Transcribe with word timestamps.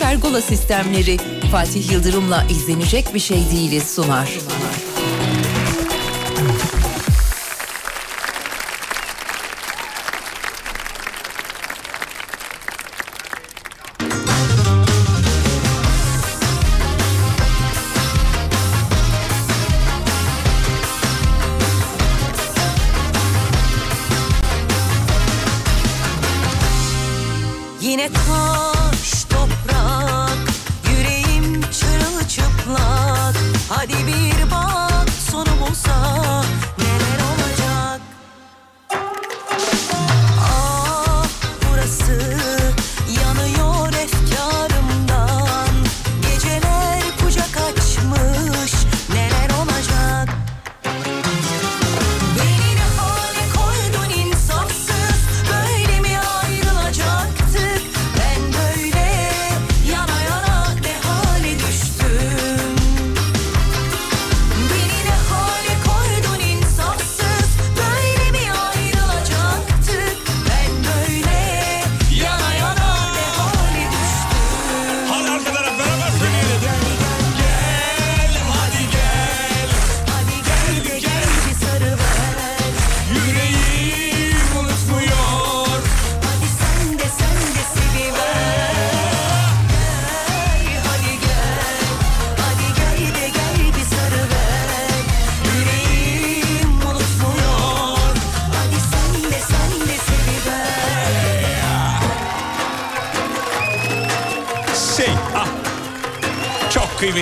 Pergola 0.00 0.40
sistemleri 0.40 1.16
Fatih 1.52 1.92
Yıldırım'la 1.92 2.46
izlenecek 2.50 3.14
bir 3.14 3.18
şey 3.18 3.50
değiliz 3.50 3.90
sunar. 3.90 4.28
Yine 4.28 4.89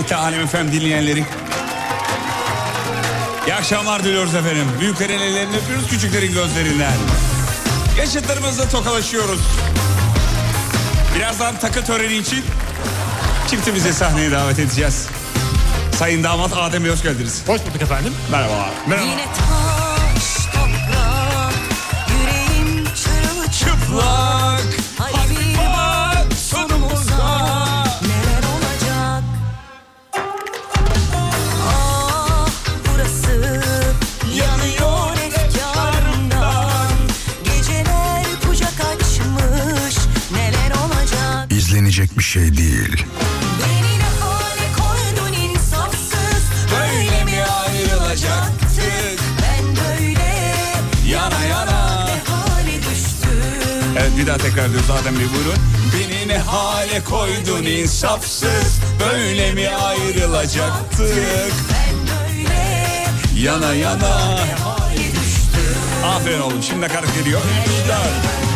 kıymetli 0.09 0.17
Alem 0.17 0.41
Efem 0.41 0.73
dinleyenleri. 0.73 1.25
İyi 3.47 3.55
akşamlar 3.55 4.05
diliyoruz 4.05 4.35
efendim. 4.35 4.67
Büyüklerin 4.81 5.19
ellerinden 5.19 5.61
öpüyoruz 5.61 5.89
küçüklerin 5.89 6.33
gözlerinden. 6.33 6.93
Yaşıtlarımızla 7.99 8.69
tokalaşıyoruz. 8.69 9.41
Birazdan 11.17 11.59
takı 11.59 11.85
töreni 11.85 12.15
için 12.15 12.45
çiftimizi 13.51 13.95
sahneye 13.95 14.31
davet 14.31 14.59
edeceğiz. 14.59 15.07
Sayın 15.99 16.25
damat 16.25 16.53
Adem 16.57 16.89
hoş 16.89 17.03
geldiniz. 17.03 17.43
Hoş 17.47 17.61
bulduk 17.61 17.83
efendim. 17.83 18.15
Merhabalar. 18.31 18.71
Yine 18.87 19.25
taş 19.25 19.48
şey 42.29 42.57
değil. 42.57 43.05
İnsafsız, 45.33 46.43
böyle 46.71 47.25
mi 47.25 47.43
ayrılacaktık? 47.43 49.21
Ben 49.43 49.65
böyle 49.77 50.35
yana 51.07 51.45
yana. 51.45 52.09
Evet 53.99 54.13
bir 54.19 54.27
daha 54.27 54.37
tekrar 54.39 54.67
ediyoruz 54.67 54.91
Adem 54.91 55.19
Bey 55.19 55.27
buyurun. 55.35 55.63
Beni 55.95 56.29
ne 56.29 56.39
hale 56.39 57.05
koydun 57.05 57.65
insafsız 57.65 58.81
Böyle 59.01 59.53
mi 59.53 59.69
ayrılacaktık 59.69 61.53
Yana 63.37 63.75
yana. 63.75 64.39
Aferin 66.05 66.41
oğlum 66.41 66.63
şimdi 66.63 66.81
nakarat 66.81 67.15
geliyor? 67.15 67.41
3, 67.85 67.89
4 67.89 68.48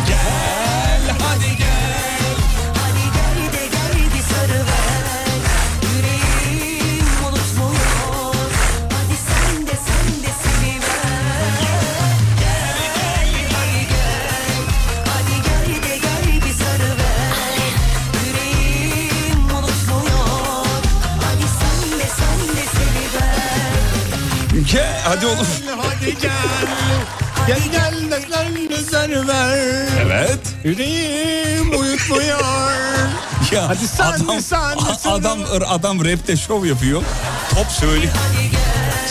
hadi 25.03 25.25
oğlum. 25.25 25.47
Hadi 25.77 26.17
gel. 26.21 26.31
Gel 27.47 27.59
gel 27.71 27.93
gel 28.29 28.69
de 28.69 28.77
sarıver. 28.91 29.87
Evet. 30.01 30.39
Yüreğim 30.63 31.79
uyutmuyor. 31.79 32.39
Ya 33.51 33.69
Hadi 33.69 33.87
sen 33.87 34.03
adam, 34.03 34.41
sen 34.41 34.77
sen 34.97 35.11
adam 35.11 35.39
adam 35.67 36.05
rapte 36.05 36.37
şov 36.37 36.65
yapıyor. 36.65 37.03
Pop 37.51 37.67
söyle. 37.67 38.09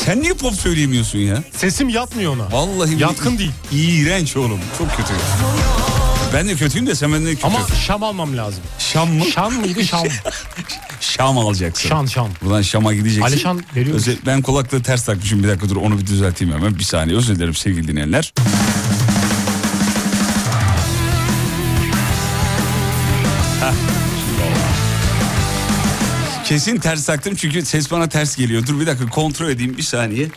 Sen 0.04 0.22
niye 0.22 0.34
pop 0.34 0.54
söyleyemiyorsun 0.54 1.18
ya? 1.18 1.42
Sesim 1.56 1.88
yatmıyor 1.88 2.32
ona. 2.36 2.52
Vallahi 2.52 3.02
Yatkın 3.02 3.38
değil. 3.38 3.52
İğrenç 3.72 4.36
oğlum. 4.36 4.60
Çok 4.78 4.96
kötü. 4.96 5.12
Ben 6.34 6.48
de 6.48 6.54
kötüyüm 6.54 6.86
de 6.86 6.94
sen 6.94 7.12
benden 7.12 7.34
kötü. 7.34 7.46
Ama 7.46 7.58
şam 7.86 8.02
almam 8.02 8.36
lazım. 8.36 8.62
Şam 8.78 9.10
mı? 9.12 9.24
Şam 9.24 9.54
mıydı 9.54 9.84
şam? 9.84 10.02
Şam 11.16 11.38
alacaksın. 11.38 11.88
Şan 11.88 12.06
şam. 12.06 12.28
Buradan 12.42 12.62
Şam'a 12.62 12.94
gideceksin. 12.94 13.22
Alişan 13.22 13.62
veriyor 13.76 13.96
Özel- 13.96 14.16
ben 14.26 14.42
kulaklığı 14.42 14.82
ters 14.82 15.04
takmışım 15.04 15.42
bir 15.42 15.48
dakika 15.48 15.68
dur 15.68 15.76
onu 15.76 15.98
bir 15.98 16.06
düzelteyim 16.06 16.54
hemen. 16.54 16.78
Bir 16.78 16.82
saniye 16.84 17.16
özür 17.18 17.36
dilerim 17.36 17.54
sevgili 17.54 17.88
dinleyenler. 17.88 18.32
Kesin 26.44 26.76
ters 26.78 27.06
taktım 27.06 27.34
çünkü 27.34 27.62
ses 27.62 27.90
bana 27.90 28.08
ters 28.08 28.36
geliyor. 28.36 28.66
Dur 28.66 28.80
bir 28.80 28.86
dakika 28.86 29.08
kontrol 29.08 29.48
edeyim 29.48 29.76
bir 29.76 29.82
saniye. 29.82 30.28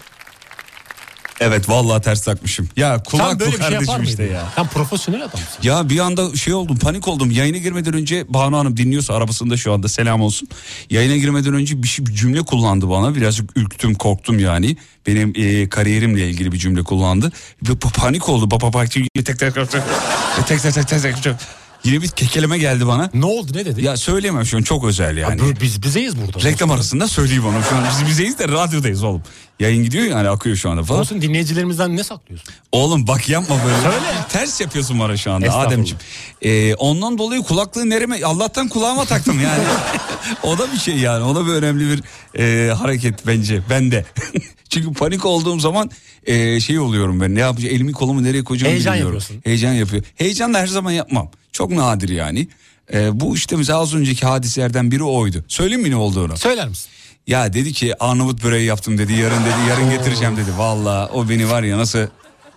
Evet 1.39 1.69
vallahi 1.69 2.01
ters 2.01 2.21
takmışım. 2.21 2.69
Ya 2.77 3.03
kulak 3.03 3.29
Sen 3.29 3.39
böyle 3.39 3.51
bu 3.51 3.57
bir 3.57 3.61
şey 3.63 3.71
yapar 3.71 3.97
mıydın? 3.97 4.09
işte 4.09 4.23
ya. 4.23 4.43
Sen 4.55 4.67
profesyonel 4.67 5.19
adamsın. 5.21 5.47
Ya 5.63 5.89
bir 5.89 5.99
anda 5.99 6.35
şey 6.35 6.53
oldum 6.53 6.77
panik 6.77 7.07
oldum. 7.07 7.31
Yayına 7.31 7.57
girmeden 7.57 7.93
önce 7.93 8.25
Banu 8.29 8.57
Hanım 8.57 8.77
dinliyorsa 8.77 9.13
arabasında 9.13 9.57
şu 9.57 9.73
anda 9.73 9.87
selam 9.87 10.21
olsun. 10.21 10.47
Yayına 10.89 11.15
girmeden 11.17 11.53
önce 11.53 11.83
bir, 11.83 11.87
şey, 11.87 12.05
bir 12.05 12.13
cümle 12.13 12.41
kullandı 12.41 12.89
bana. 12.89 13.15
Birazcık 13.15 13.57
ürktüm 13.57 13.95
korktum 13.95 14.39
yani. 14.39 14.77
Benim 15.07 15.33
e, 15.35 15.69
kariyerimle 15.69 16.29
ilgili 16.29 16.51
bir 16.51 16.57
cümle 16.57 16.83
kullandı. 16.83 17.31
Ve 17.63 17.73
pa- 17.73 17.93
panik 17.99 18.29
oldu. 18.29 18.51
Baba 18.51 18.73
bak 18.73 18.91
tek 18.91 19.13
tek 19.13 19.25
tek 19.25 19.39
tek 19.39 19.53
tek 19.55 19.71
tek 20.47 20.61
tek 20.61 20.73
tek 20.73 20.87
tek 20.87 21.23
tek 21.23 21.35
Yine 21.85 22.01
bir 22.01 22.07
kekeleme 22.07 22.57
geldi 22.57 22.87
bana. 22.87 23.09
Ne 23.13 23.25
oldu 23.25 23.51
ne 23.55 23.65
dedi? 23.65 23.85
Ya 23.85 23.97
söyleyemem 23.97 24.45
şu 24.45 24.57
an 24.57 24.61
çok 24.61 24.85
özel 24.85 25.17
yani. 25.17 25.41
Bu- 25.41 25.61
biz 25.61 25.83
bizeyiz 25.83 26.13
burada. 26.21 26.43
Reklam 26.49 26.71
arasında 26.71 27.07
söyleyeyim 27.07 27.45
onu. 27.45 27.63
Şu 27.69 27.75
an 27.75 27.83
biz 27.91 28.07
bizeyiz 28.09 28.39
de 28.39 28.47
radyodayız 28.47 29.03
oğlum. 29.03 29.23
Yayın 29.59 29.83
gidiyor 29.83 30.05
yani 30.05 30.29
akıyor 30.29 30.55
şu 30.55 30.69
anda 30.69 30.83
falan. 30.83 30.99
Olsun 31.01 31.21
dinleyicilerimizden 31.21 31.95
ne 31.97 32.03
saklıyorsun? 32.03 32.53
Oğlum 32.71 33.07
bak 33.07 33.29
yapma 33.29 33.55
böyle. 33.65 33.81
Söyle. 33.81 34.05
Ters 34.29 34.61
yapıyorsun 34.61 34.99
bana 34.99 35.17
şu 35.17 35.31
anda. 35.31 35.53
Ademciğim. 35.57 35.97
Ee, 36.41 36.73
ondan 36.75 37.17
dolayı 37.17 37.41
kulaklığı 37.41 37.89
nereme 37.89 38.23
Allah'tan 38.23 38.67
kulağıma 38.67 39.05
taktım 39.05 39.39
yani. 39.43 39.63
o 40.43 40.57
da 40.57 40.71
bir 40.71 40.77
şey 40.77 40.95
yani. 40.97 41.23
O 41.23 41.35
da 41.35 41.45
bir 41.45 41.51
önemli 41.51 41.89
bir 41.89 42.03
e, 42.41 42.73
hareket 42.73 43.27
bence 43.27 43.61
bende. 43.69 44.05
Çünkü 44.69 44.93
panik 44.93 45.25
olduğum 45.25 45.59
zaman 45.59 45.89
e, 46.25 46.59
şey 46.59 46.79
oluyorum 46.79 47.21
ben. 47.21 47.35
Ne 47.35 47.39
yapacağım? 47.39 47.75
Elimi 47.75 47.91
kolumu 47.91 48.23
nereye 48.23 48.43
koyacağımı 48.43 48.73
Heyecan 48.73 48.93
bilmiyorum. 48.93 49.15
yapıyorsun. 49.17 49.41
Heyecan 49.45 49.73
yapıyor. 49.73 50.03
Heyecan 50.15 50.53
da 50.53 50.59
her 50.59 50.67
zaman 50.67 50.91
yapmam. 50.91 51.31
Çok 51.55 51.71
nadir 51.71 52.09
yani. 52.09 52.47
Ee, 52.93 53.19
bu 53.19 53.35
işte 53.35 53.55
mesela 53.55 53.79
az 53.79 53.95
önceki 53.95 54.25
hadiselerden 54.25 54.91
biri 54.91 55.03
oydu. 55.03 55.45
Söyleyeyim 55.47 55.81
mi 55.81 55.91
ne 55.91 55.95
olduğunu? 55.95 56.37
Söyler 56.37 56.67
misin? 56.67 56.89
Ya 57.27 57.53
dedi 57.53 57.73
ki 57.73 58.03
Arnavut 58.03 58.43
böreği 58.43 58.65
yaptım 58.65 58.97
dedi. 58.97 59.13
Yarın 59.13 59.45
dedi 59.45 59.69
yarın 59.69 59.89
getireceğim 59.89 60.37
dedi. 60.37 60.49
Valla 60.57 61.09
o 61.13 61.29
beni 61.29 61.49
var 61.49 61.63
ya 61.63 61.77
nasıl 61.77 61.99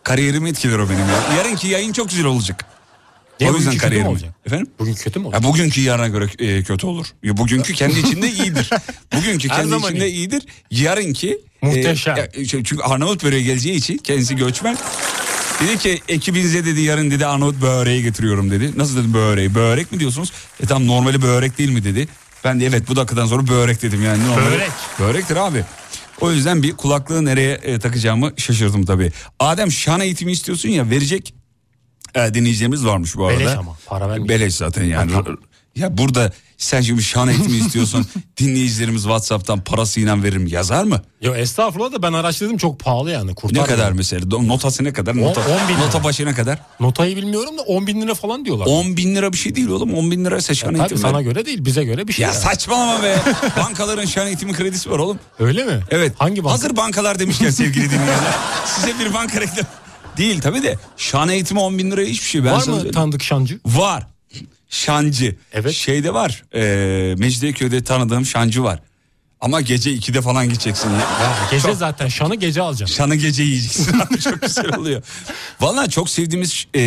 kariyerimi 0.02 0.48
etkiler 0.48 0.78
o 0.78 0.88
benim 0.88 1.00
ya. 1.00 1.36
Yarınki 1.36 1.68
yayın 1.68 1.92
çok 1.92 2.10
güzel 2.10 2.24
olacak. 2.24 2.64
Ne, 3.40 3.50
o 3.50 3.56
yüzden 3.56 3.76
kariyerim. 3.76 4.18
Efendim? 4.46 4.66
Bugün 4.78 4.94
kötü 4.94 5.18
mü 5.18 5.26
olacak? 5.26 5.42
Ya 5.42 5.48
bugünkü 5.48 5.80
yarına 5.80 6.08
göre 6.08 6.26
e, 6.38 6.62
kötü 6.62 6.86
olur. 6.86 7.06
Ya 7.22 7.36
bugünkü 7.36 7.72
kendi 7.74 7.98
içinde 7.98 8.30
iyidir. 8.30 8.70
Bugünkü 9.16 9.48
kendi 9.48 9.76
içinde 9.76 10.08
iyi. 10.08 10.14
iyidir. 10.16 10.42
Yarınki 10.70 11.40
e, 11.62 11.66
Muhteşem. 11.66 12.16
ya, 12.16 12.28
çünkü 12.46 12.78
Arnavut 12.78 13.24
böreği 13.24 13.44
geleceği 13.44 13.74
için 13.74 13.98
kendisi 13.98 14.36
göçmen. 14.36 14.76
Dedi 15.60 15.78
ki 15.78 16.02
ekibinize 16.08 16.64
dedi 16.64 16.80
yarın 16.80 17.10
dedi 17.10 17.26
Arnavut 17.26 17.62
böreği 17.62 18.02
getiriyorum 18.02 18.50
dedi. 18.50 18.78
Nasıl 18.78 18.96
dedim 18.96 19.14
böreği? 19.14 19.54
Börek 19.54 19.92
mi 19.92 20.00
diyorsunuz? 20.00 20.32
E 20.62 20.66
tam 20.66 20.86
normali 20.86 21.22
börek 21.22 21.58
değil 21.58 21.70
mi 21.70 21.84
dedi. 21.84 22.08
Ben 22.44 22.60
de 22.60 22.66
evet 22.66 22.88
bu 22.88 22.96
dakikadan 22.96 23.26
sonra 23.26 23.48
börek 23.48 23.82
dedim 23.82 24.04
yani. 24.04 24.26
Normali, 24.26 24.50
Börek. 24.50 24.70
Börektir 25.00 25.36
abi. 25.36 25.64
O 26.20 26.32
yüzden 26.32 26.62
bir 26.62 26.72
kulaklığı 26.72 27.24
nereye 27.24 27.54
e, 27.54 27.78
takacağımı 27.78 28.32
şaşırdım 28.36 28.84
tabii. 28.84 29.12
Adem 29.38 29.72
şan 29.72 30.00
eğitimi 30.00 30.32
istiyorsun 30.32 30.68
ya 30.68 30.90
verecek 30.90 31.34
e, 32.14 32.34
dinleyicilerimiz 32.34 32.86
varmış 32.86 33.16
bu 33.16 33.26
arada. 33.26 33.40
Beleş 33.40 33.56
ama, 33.56 33.76
para 33.86 34.08
vermiyor. 34.08 34.28
Beleş 34.28 34.54
zaten 34.54 34.84
yani. 34.84 35.12
Ya 35.76 35.98
burada 35.98 36.32
sen 36.58 36.80
şimdi 36.80 37.02
şan 37.02 37.28
eğitimi 37.28 37.56
istiyorsun. 37.56 38.06
dinleyicilerimiz 38.40 39.02
Whatsapp'tan 39.02 39.60
parasıyla 39.64 40.22
veririm 40.22 40.46
yazar 40.46 40.84
mı? 40.84 41.02
Yo 41.22 41.34
estağfurullah 41.34 41.92
da 41.92 42.02
ben 42.02 42.12
araştırdım 42.12 42.56
çok 42.56 42.80
pahalı 42.80 43.10
yani. 43.10 43.30
Ne 43.30 43.34
Kurtarmıyor. 43.34 43.66
kadar 43.66 43.92
mesela? 43.92 44.26
Do- 44.26 44.48
Notası 44.48 44.84
ne 44.84 44.92
kadar? 44.92 45.16
Nota, 45.16 45.40
10 45.40 45.68
bin 45.68 45.74
lira. 45.74 45.84
nota 45.86 46.04
başı 46.04 46.26
ne 46.26 46.34
kadar? 46.34 46.58
Notayı 46.80 47.16
bilmiyorum 47.16 47.58
da 47.58 47.62
10 47.62 47.86
bin 47.86 48.02
lira 48.02 48.14
falan 48.14 48.44
diyorlar. 48.44 48.66
10 48.66 48.96
bin 48.96 49.14
lira 49.16 49.32
bir 49.32 49.38
şey 49.38 49.54
değil 49.56 49.68
oğlum. 49.68 49.94
10 49.94 50.10
bin 50.10 50.24
lira 50.24 50.40
şan 50.40 50.54
Tabii 50.70 50.78
eğitimi. 50.80 51.00
sana 51.00 51.22
göre 51.22 51.46
değil 51.46 51.64
bize 51.64 51.84
göre 51.84 52.08
bir 52.08 52.12
şey. 52.12 52.22
Ya 52.22 52.28
yani. 52.32 52.40
saçmalama 52.42 53.02
be. 53.02 53.18
Bankaların 53.56 54.04
şan 54.04 54.26
eğitimi 54.26 54.52
kredisi 54.52 54.90
var 54.90 54.98
oğlum. 54.98 55.18
Öyle 55.38 55.64
mi? 55.64 55.80
Evet. 55.90 56.12
Hangi 56.18 56.44
banka? 56.44 56.54
Hazır 56.54 56.76
bankalar 56.76 57.18
demişken 57.18 57.50
sevgili 57.50 57.90
dinleyenler. 57.90 58.34
size 58.66 58.98
bir 58.98 59.14
banka 59.14 59.40
reklam. 59.40 59.66
Değil 60.16 60.40
tabii 60.40 60.62
de 60.62 60.76
şan 60.96 61.28
eğitimi 61.28 61.60
10 61.60 61.78
bin 61.78 61.90
liraya 61.90 62.06
hiçbir 62.06 62.26
şey. 62.26 62.44
Ben 62.44 62.52
Var 62.52 62.60
sana 62.60 62.70
mı 62.70 62.74
söyleyeyim. 62.74 62.94
tanıdık 62.94 63.22
şancı? 63.22 63.58
Var. 63.66 64.06
Şancı. 64.68 65.36
Evet. 65.52 65.72
Şeyde 65.72 66.14
var. 66.14 66.44
E, 66.54 67.14
Mecidiyeköy'de 67.18 67.84
tanıdığım 67.84 68.26
şancı 68.26 68.62
var. 68.62 68.80
Ama 69.40 69.60
gece 69.60 69.90
2'de 69.94 70.22
falan 70.22 70.48
gideceksin. 70.48 70.90
Ya. 70.90 70.96
Ya, 70.98 71.36
gece 71.50 71.74
zaten 71.74 72.08
şanı 72.08 72.34
gece 72.34 72.62
alacağım. 72.62 72.88
Şanı 72.88 73.14
gece 73.14 73.42
yiyeceksin. 73.42 73.92
Çok 74.24 74.42
güzel 74.42 74.76
oluyor. 74.76 75.02
Vallahi 75.60 75.90
çok 75.90 76.10
sevdiğimiz 76.10 76.66
e, 76.74 76.82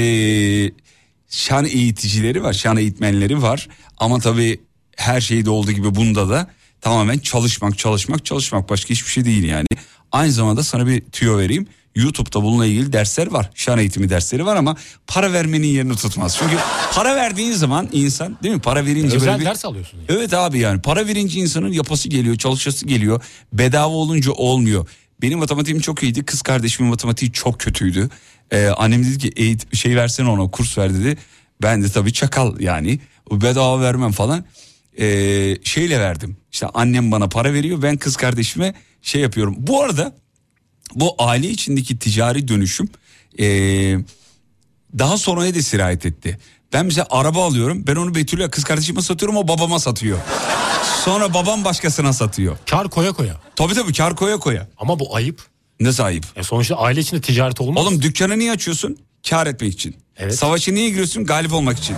şan 1.30 1.66
eğiticileri 1.66 2.44
var. 2.44 2.54
Şan 2.54 2.78
eğitmenleri 2.78 3.42
var. 3.42 3.68
Ama 3.98 4.20
tabii 4.20 4.62
her 4.98 5.22
şeyde 5.22 5.50
olduğu 5.50 5.72
gibi 5.72 5.96
bunda 5.96 6.30
da 6.30 6.48
tamamen 6.82 7.20
çalışmak, 7.20 7.78
çalışmak, 7.78 8.26
çalışmak. 8.26 8.70
Başka 8.70 8.90
hiçbir 8.90 9.12
şey 9.12 9.26
değil 9.26 9.44
yani. 9.44 9.66
Aynı 10.12 10.32
zamanda 10.32 10.64
sana 10.64 10.88
bir 10.88 11.02
tüyo 11.02 11.38
vereyim. 11.38 11.68
YouTube'da 11.96 12.44
bununla 12.44 12.66
ilgili 12.66 12.94
dersler 12.94 13.28
var. 13.32 13.50
Şan 13.56 13.80
eğitimi 13.80 14.10
dersleri 14.10 14.46
var 14.46 14.56
ama 14.56 14.76
para 15.08 15.34
vermenin 15.34 15.68
yerini 15.68 15.96
tutmaz. 15.96 16.38
Çünkü 16.40 16.56
para 16.94 17.16
verdiğin 17.16 17.52
zaman 17.54 17.90
insan 17.92 18.38
değil 18.44 18.56
mi? 18.56 18.62
Para 18.62 18.86
verince 18.86 19.16
Özel 19.16 19.30
böyle 19.30 19.40
bir... 19.40 19.46
ders 19.46 19.66
alıyorsun. 19.66 19.98
yani. 19.98 20.20
Evet 20.20 20.34
abi 20.34 20.60
yani 20.60 20.82
para 20.82 21.08
verince 21.08 21.40
insanın 21.40 21.72
yapası 21.72 22.10
geliyor, 22.10 22.36
çalışası 22.36 22.86
geliyor. 22.86 23.24
Bedava 23.54 23.94
olunca 23.94 24.32
olmuyor. 24.32 24.88
Benim 25.22 25.40
matematiğim 25.40 25.80
çok 25.80 26.04
iyiydi. 26.04 26.26
Kız 26.26 26.42
kardeşimin 26.42 26.90
matematiği 26.90 27.32
çok 27.32 27.60
kötüydü. 27.60 28.10
Ee, 28.52 28.68
annem 28.68 29.04
dedi 29.06 29.18
ki 29.18 29.32
eğit 29.36 29.76
şey 29.76 29.96
versene 29.96 30.30
ona 30.30 30.52
kurs 30.52 30.78
ver 30.78 30.94
dedi. 30.94 31.18
Ben 31.62 31.84
de 31.84 31.90
tabii 31.90 32.14
çakal 32.14 32.60
yani. 32.60 33.00
Bedava 33.32 33.82
vermem 33.82 34.12
falan. 34.12 34.46
Ee, 35.00 35.58
şeyle 35.64 36.00
verdim. 36.00 36.38
İşte 36.52 36.68
annem 36.74 37.12
bana 37.12 37.30
para 37.30 37.54
veriyor. 37.54 37.82
Ben 37.82 37.98
kız 37.98 38.16
kardeşime 38.16 38.74
şey 39.02 39.22
yapıyorum. 39.22 39.56
Bu 39.58 39.84
arada 39.84 40.16
bu 40.96 41.16
aile 41.18 41.50
içindeki 41.50 42.00
ticari 42.00 42.48
dönüşüm 42.48 42.90
ee, 43.40 43.98
daha 45.00 45.18
sonraya 45.18 45.56
da 45.56 45.62
sirayet 45.62 46.06
etti. 46.06 46.38
Ben 46.74 46.86
mesela 46.86 47.08
araba 47.10 47.46
alıyorum. 47.46 47.84
Ben 47.88 47.96
onu 47.96 48.16
Betül'e 48.16 48.50
kız 48.50 48.64
kardeşime 48.64 49.02
satıyorum 49.02 49.38
o 49.38 49.48
babama 49.48 49.80
satıyor. 49.80 50.20
Sonra 51.06 51.34
babam 51.34 51.66
başkasına 51.66 52.14
satıyor. 52.14 52.58
Kar 52.70 52.90
koya 52.90 53.12
koya. 53.12 53.36
Tabii 53.56 53.74
tabii 53.74 53.94
kar 53.94 54.16
koya 54.16 54.38
koya. 54.38 54.68
Ama 54.78 55.00
bu 55.00 55.16
ayıp. 55.16 55.42
Ne 55.80 55.92
sahip? 55.92 56.26
E 56.36 56.44
sonuçta 56.44 56.76
aile 56.76 57.00
içinde 57.00 57.22
ticaret 57.22 57.62
olmaz. 57.62 57.84
Oğlum 57.86 58.02
dükkanı 58.02 58.40
niye 58.40 58.52
açıyorsun? 58.52 58.98
Kar 59.30 59.48
etmek 59.48 59.74
için. 59.74 59.96
Evet. 60.18 60.36
Savaşı 60.36 60.76
niye 60.76 60.90
giriyorsun? 60.90 61.26
Galip 61.26 61.54
olmak 61.54 61.80
için. 61.80 61.96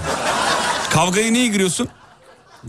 Kavgayı 0.90 1.34
niye 1.34 1.48
giriyorsun? 1.48 1.88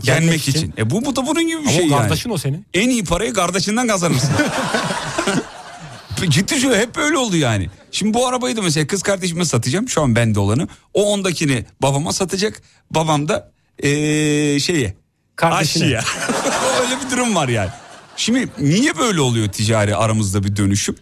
Yenmek 0.03 0.41
için. 0.47 0.51
için. 0.51 0.73
E 0.77 0.89
bu, 0.89 1.05
bu 1.05 1.15
da 1.15 1.27
bunun 1.27 1.47
gibi 1.47 1.57
bir 1.61 1.67
Ama 1.67 1.71
şey 1.71 1.81
o 1.81 1.83
yani. 1.83 2.01
kardeşin 2.01 2.29
o 2.29 2.37
senin. 2.37 2.65
En 2.73 2.89
iyi 2.89 3.03
parayı 3.03 3.33
kardeşinden 3.33 3.87
kazanırsın. 3.87 4.29
Ciddi 6.29 6.59
şöyle 6.59 6.79
hep 6.81 6.95
böyle 6.95 7.17
oldu 7.17 7.37
yani. 7.37 7.69
Şimdi 7.91 8.13
bu 8.13 8.27
arabayı 8.27 8.57
da 8.57 8.61
mesela 8.61 8.87
kız 8.87 9.03
kardeşime 9.03 9.45
satacağım. 9.45 9.89
Şu 9.89 10.01
an 10.01 10.15
bende 10.15 10.39
olanı. 10.39 10.67
O 10.93 11.13
ondakini 11.13 11.65
babama 11.81 12.13
satacak. 12.13 12.61
Babam 12.91 13.27
da 13.27 13.51
ee, 13.79 13.89
şeye. 14.59 14.95
Kardeşine. 15.35 15.83
aşçıya. 15.85 16.03
Öyle 16.81 17.05
bir 17.05 17.11
durum 17.11 17.35
var 17.35 17.47
yani. 17.47 17.69
Şimdi 18.17 18.47
niye 18.59 18.97
böyle 18.97 19.21
oluyor 19.21 19.47
ticari 19.47 19.95
aramızda 19.95 20.43
bir 20.43 20.55
dönüşüm? 20.55 20.95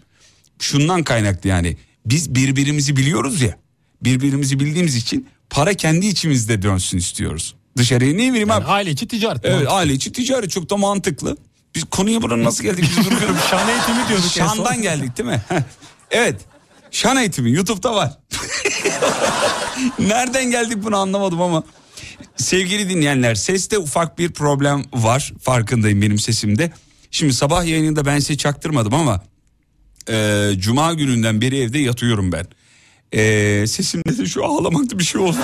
Şundan 0.60 1.04
kaynaklı 1.04 1.50
yani. 1.50 1.77
Biz 2.06 2.36
birbirimizi 2.36 2.95
biliyoruz 2.98 3.42
ya. 3.42 3.57
Birbirimizi 4.01 4.60
bildiğimiz 4.60 4.95
için 4.95 5.27
para 5.50 5.74
kendi 5.74 6.06
içimizde 6.07 6.62
dönsün 6.62 6.98
istiyoruz. 6.98 7.56
Dışarıya 7.77 8.13
ne 8.13 8.18
bileyim 8.18 8.50
Yani 8.50 8.54
abi. 8.63 8.65
aile 8.65 8.92
içi 8.92 9.07
ticaret. 9.07 9.42
Evet 9.44 9.54
Mantıklı. 9.56 9.75
aile 9.75 9.94
içi 9.94 10.12
ticaret 10.12 10.51
çok 10.51 10.69
da 10.69 10.77
mantıklı. 10.77 11.38
Biz 11.75 11.83
konuya 11.83 12.21
buranın 12.21 12.43
nasıl 12.43 12.63
geldik 12.63 12.85
biz 12.97 13.05
duruyoruz. 13.05 13.37
Şan 13.49 13.69
eğitimi 13.69 14.07
diyorduk. 14.07 14.31
Şan'dan 14.31 14.81
geldik 14.81 15.17
değil 15.17 15.29
mi? 15.29 15.41
Evet. 16.11 16.41
Şan 16.91 17.17
eğitimi 17.17 17.51
YouTube'da 17.51 17.95
var. 17.95 18.17
Nereden 19.99 20.51
geldik 20.51 20.77
bunu 20.83 20.97
anlamadım 20.97 21.41
ama. 21.41 21.63
Sevgili 22.35 22.89
dinleyenler 22.89 23.35
seste 23.35 23.77
ufak 23.77 24.17
bir 24.19 24.31
problem 24.31 24.83
var. 24.93 25.33
Farkındayım 25.41 26.01
benim 26.01 26.19
sesimde. 26.19 26.71
Şimdi 27.12 27.33
sabah 27.33 27.65
yayınında 27.65 28.05
ben 28.05 28.19
size 28.19 28.38
çaktırmadım 28.38 28.93
ama 28.93 29.21
e, 30.09 30.50
cuma 30.57 30.93
gününden 30.93 31.41
beri 31.41 31.59
evde 31.59 31.79
yatıyorum 31.79 32.31
ben. 32.31 32.45
E, 33.12 33.67
sesimde 33.67 34.17
de 34.17 34.25
şu 34.25 34.45
ağlamakta 34.45 35.00
bir 35.00 35.03
şey 35.03 35.21
oldu. 35.21 35.38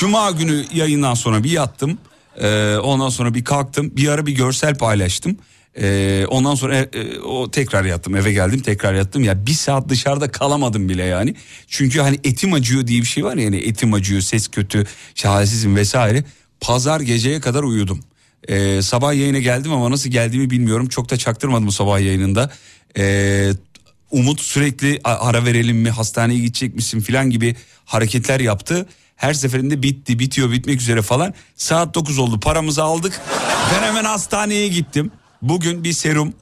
cuma 0.00 0.30
günü 0.30 0.64
yayından 0.74 1.14
sonra 1.14 1.44
bir 1.44 1.50
yattım. 1.50 1.98
E, 2.40 2.76
ondan 2.76 3.08
sonra 3.08 3.34
bir 3.34 3.44
kalktım. 3.44 3.92
Bir 3.96 4.08
ara 4.08 4.26
bir 4.26 4.32
görsel 4.32 4.74
paylaştım. 4.78 5.36
E, 5.80 6.24
ondan 6.28 6.54
sonra 6.54 6.76
e, 6.76 6.88
e, 6.92 7.18
o 7.18 7.50
tekrar 7.50 7.84
yattım 7.84 8.16
eve 8.16 8.32
geldim 8.32 8.60
tekrar 8.60 8.94
yattım 8.94 9.24
ya 9.24 9.46
bir 9.46 9.52
saat 9.52 9.88
dışarıda 9.88 10.30
kalamadım 10.30 10.88
bile 10.88 11.02
yani 11.04 11.34
çünkü 11.68 12.00
hani 12.00 12.18
etim 12.24 12.52
acıyor 12.52 12.86
diye 12.86 13.00
bir 13.00 13.06
şey 13.06 13.24
var 13.24 13.36
ya 13.36 13.44
yani 13.44 13.56
etim 13.56 13.94
acıyor 13.94 14.20
ses 14.20 14.48
kötü 14.48 14.86
şahsizim 15.14 15.76
vesaire 15.76 16.24
pazar 16.60 17.00
geceye 17.00 17.40
kadar 17.40 17.62
uyudum 17.62 18.00
ee, 18.48 18.82
sabah 18.82 19.14
yayına 19.14 19.38
geldim 19.38 19.72
ama 19.72 19.90
nasıl 19.90 20.10
geldiğimi 20.10 20.50
bilmiyorum. 20.50 20.88
Çok 20.88 21.10
da 21.10 21.16
çaktırmadım 21.16 21.70
sabah 21.70 22.00
yayınında. 22.00 22.50
Ee, 22.98 23.50
Umut 24.10 24.40
sürekli 24.40 25.00
"A- 25.04 25.28
ara 25.28 25.44
verelim 25.44 25.76
mi 25.76 25.90
hastaneye 25.90 26.38
gidecek 26.38 26.74
misin 26.74 27.00
filan 27.00 27.30
gibi 27.30 27.56
hareketler 27.84 28.40
yaptı. 28.40 28.86
Her 29.22 29.34
seferinde 29.34 29.82
bitti 29.82 30.18
bitiyor 30.18 30.50
bitmek 30.50 30.80
üzere 30.80 31.02
falan. 31.02 31.34
Saat 31.56 31.94
9 31.94 32.18
oldu 32.18 32.40
paramızı 32.40 32.82
aldık. 32.82 33.20
Ben 33.74 33.82
hemen 33.82 34.04
hastaneye 34.04 34.68
gittim. 34.68 35.10
Bugün 35.42 35.84
bir 35.84 35.92
serum 35.92 36.34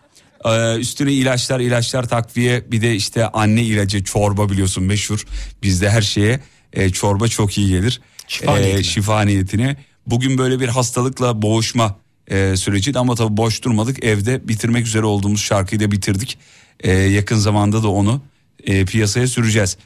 ee, 0.44 0.76
üstüne 0.76 1.12
ilaçlar 1.12 1.60
ilaçlar 1.60 2.08
takviye 2.08 2.70
bir 2.70 2.82
de 2.82 2.94
işte 2.94 3.28
anne 3.28 3.62
ilacı 3.62 4.04
çorba 4.04 4.48
biliyorsun 4.48 4.84
meşhur. 4.84 5.24
Bizde 5.62 5.90
her 5.90 6.02
şeye 6.02 6.40
e, 6.72 6.90
çorba 6.90 7.28
çok 7.28 7.58
iyi 7.58 7.68
gelir. 7.68 8.00
Şifa 8.28 8.56
niyetine. 8.56 8.82
şifa 8.82 9.22
niyetine. 9.22 9.76
Bugün 10.06 10.38
böyle 10.38 10.60
bir 10.60 10.68
hastalıkla 10.68 11.42
boğuşma 11.42 11.96
e, 12.28 12.56
süreciydi 12.56 12.98
ama 12.98 13.14
tabii 13.14 13.36
boş 13.36 13.62
durmadık. 13.64 14.04
Evde 14.04 14.48
bitirmek 14.48 14.86
üzere 14.86 15.04
olduğumuz 15.04 15.40
şarkıyı 15.40 15.80
da 15.80 15.90
bitirdik. 15.90 16.38
E, 16.80 16.92
yakın 16.92 17.36
zamanda 17.36 17.82
da 17.82 17.88
onu 17.88 18.22
e, 18.66 18.84
piyasaya 18.84 19.26
süreceğiz. 19.26 19.76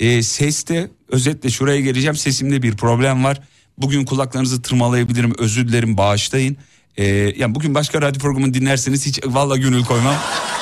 E, 0.00 0.22
seste 0.22 0.90
özetle 1.08 1.50
şuraya 1.50 1.80
geleceğim 1.80 2.16
sesimde 2.16 2.62
bir 2.62 2.76
problem 2.76 3.24
var. 3.24 3.40
Bugün 3.78 4.04
kulaklarınızı 4.04 4.62
tırmalayabilirim 4.62 5.34
özür 5.38 5.68
dilerim 5.68 5.96
bağışlayın. 5.96 6.56
E, 6.96 7.04
yani 7.06 7.54
bugün 7.54 7.74
başka 7.74 8.02
radyo 8.02 8.20
programını 8.20 8.54
dinlerseniz 8.54 9.06
hiç 9.06 9.20
valla 9.26 9.56
gönül 9.56 9.84
koymam. 9.84 10.14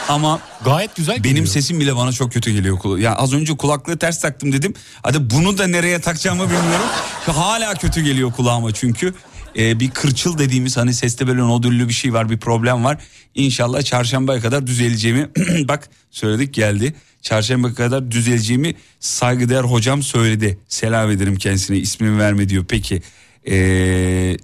Ama 0.09 0.41
Gayet 0.65 0.97
güzel 0.97 1.17
benim 1.17 1.23
geliyor. 1.23 1.47
sesim 1.47 1.81
bile 1.81 1.97
bana 1.97 2.13
çok 2.13 2.33
kötü 2.33 2.51
geliyor. 2.51 2.99
Ya 2.99 3.15
az 3.15 3.33
önce 3.33 3.57
kulaklığı 3.57 3.99
ters 3.99 4.21
taktım 4.21 4.53
dedim. 4.53 4.75
Hadi 5.03 5.31
bunu 5.31 5.59
da 5.59 5.67
nereye 5.67 6.01
takacağımı 6.01 6.45
bilmiyorum. 6.45 6.87
Hala 7.27 7.75
kötü 7.75 8.01
geliyor 8.01 8.33
kulağıma 8.33 8.73
çünkü. 8.73 9.15
Ee, 9.59 9.81
bir 9.81 9.91
kırçıl 9.91 10.39
dediğimiz 10.39 10.77
hani 10.77 10.95
seste 10.95 11.27
böyle 11.27 11.41
nodüllü 11.41 11.89
bir 11.89 11.93
şey 11.93 12.13
var 12.13 12.31
bir 12.31 12.39
problem 12.39 12.85
var. 12.85 12.99
İnşallah 13.35 13.83
çarşambaya 13.83 14.41
kadar 14.41 14.67
düzeleceğimi 14.67 15.29
bak 15.69 15.89
söyledik 16.11 16.55
geldi. 16.55 16.95
Çarşamba 17.23 17.75
kadar 17.75 18.11
düzeleceğimi 18.11 18.75
saygıdeğer 19.01 19.65
hocam 19.65 20.03
söyledi. 20.03 20.59
Selam 20.69 21.11
ederim 21.11 21.37
kendisine 21.37 21.77
ismimi 21.77 22.19
verme 22.19 22.49
diyor. 22.49 22.65
Peki 22.69 23.03
Ee, 23.51 24.37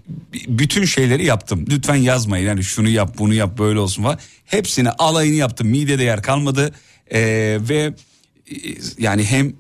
bütün 0.49 0.85
şeyleri 0.85 1.25
yaptım. 1.25 1.65
Lütfen 1.71 1.95
yazmayın. 1.95 2.47
Yani 2.47 2.65
şunu 2.65 2.89
yap, 2.89 3.15
bunu 3.19 3.35
yap, 3.35 3.59
böyle 3.59 3.79
olsun 3.79 4.03
falan. 4.03 4.19
Hepsini 4.45 4.91
alayını 4.91 5.35
yaptım. 5.35 5.69
Midede 5.69 6.03
yer 6.05 6.23
kalmadı. 6.23 6.75
Ee, 7.13 7.59
ve 7.61 7.95
e, 8.51 8.55
yani 8.99 9.25
hem 9.25 9.53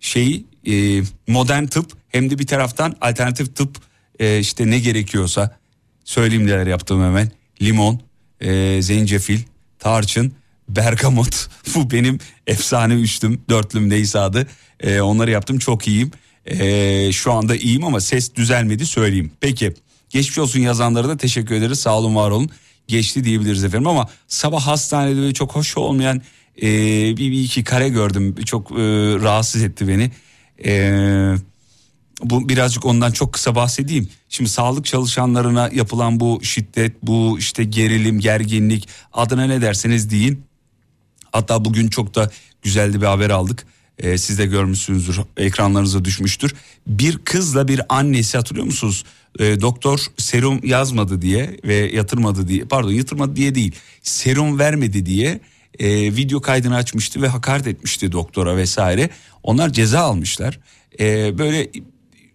şeyi 0.00 0.44
e, 0.66 1.02
modern 1.26 1.66
tıp 1.66 1.92
hem 2.08 2.30
de 2.30 2.38
bir 2.38 2.46
taraftan 2.46 2.96
alternatif 3.00 3.56
tıp 3.56 3.76
e, 4.18 4.38
işte 4.38 4.70
ne 4.70 4.78
gerekiyorsa 4.78 5.58
söyleyeyim 6.04 6.46
neler 6.46 6.66
yaptım 6.66 7.04
hemen. 7.04 7.30
Limon, 7.62 8.00
e, 8.40 8.82
zencefil, 8.82 9.40
tarçın, 9.78 10.32
bergamot. 10.68 11.48
Bu 11.74 11.90
benim 11.90 12.18
efsane 12.46 12.94
üçlüm, 12.94 13.40
dörtlüm 13.48 13.90
neyse 13.90 14.18
adı. 14.18 14.46
E, 14.80 15.00
onları 15.00 15.30
yaptım 15.30 15.58
çok 15.58 15.88
iyiyim. 15.88 16.10
E, 16.46 17.12
şu 17.12 17.32
anda 17.32 17.56
iyiyim 17.56 17.84
ama 17.84 18.00
ses 18.00 18.34
düzelmedi 18.34 18.86
söyleyeyim. 18.86 19.32
Peki 19.40 19.74
geçmiş 20.10 20.38
olsun 20.38 20.60
yazanlara 20.60 21.08
da 21.08 21.16
teşekkür 21.16 21.54
ederiz. 21.54 21.80
Sağ 21.80 21.98
olun 21.98 22.16
var 22.16 22.30
olun. 22.30 22.50
Geçti 22.88 23.24
diyebiliriz 23.24 23.64
efendim 23.64 23.88
ama 23.88 24.08
sabah 24.28 24.66
hastanede 24.66 25.16
böyle 25.16 25.34
çok 25.34 25.54
hoş 25.54 25.76
olmayan 25.76 26.22
e, 26.62 26.68
bir, 27.16 27.32
bir 27.32 27.42
iki 27.44 27.64
kare 27.64 27.88
gördüm. 27.88 28.34
Çok 28.44 28.70
e, 28.70 28.74
rahatsız 29.22 29.62
etti 29.62 29.88
beni. 29.88 30.10
Eee 30.64 31.36
bu 32.24 32.48
birazcık 32.48 32.86
ondan 32.86 33.10
çok 33.10 33.32
kısa 33.32 33.54
bahsedeyim. 33.54 34.08
Şimdi 34.28 34.50
sağlık 34.50 34.84
çalışanlarına 34.84 35.70
yapılan 35.72 36.20
bu 36.20 36.40
şiddet, 36.42 36.96
bu 37.02 37.38
işte 37.38 37.64
gerilim, 37.64 38.20
gerginlik 38.20 38.88
adına 39.12 39.44
ne 39.44 39.62
derseniz 39.62 40.10
deyin. 40.10 40.44
Hatta 41.32 41.64
bugün 41.64 41.88
çok 41.88 42.14
da 42.14 42.30
güzel 42.62 42.92
de 42.92 43.00
bir 43.00 43.06
haber 43.06 43.30
aldık. 43.30 43.66
Ee, 43.98 44.18
siz 44.18 44.38
de 44.38 44.46
görmüşsünüzdür, 44.46 45.20
ekranlarınıza 45.36 46.04
düşmüştür. 46.04 46.54
Bir 46.86 47.18
kızla 47.18 47.68
bir 47.68 47.80
annesi 47.88 48.36
hatırlıyor 48.36 48.66
musunuz? 48.66 49.04
Ee, 49.38 49.60
doktor 49.60 50.00
serum 50.16 50.60
yazmadı 50.64 51.22
diye 51.22 51.56
ve 51.64 51.74
yatırmadı 51.74 52.48
diye, 52.48 52.64
pardon 52.64 52.90
yatırmadı 52.90 53.36
diye 53.36 53.54
değil, 53.54 53.74
serum 54.02 54.58
vermedi 54.58 55.06
diye 55.06 55.40
e, 55.78 55.88
video 56.16 56.40
kaydını 56.40 56.76
açmıştı 56.76 57.22
ve 57.22 57.28
hakaret 57.28 57.66
etmişti 57.66 58.12
doktora 58.12 58.56
vesaire. 58.56 59.10
Onlar 59.42 59.72
ceza 59.72 60.00
almışlar. 60.00 60.60
Ee, 61.00 61.38
böyle 61.38 61.70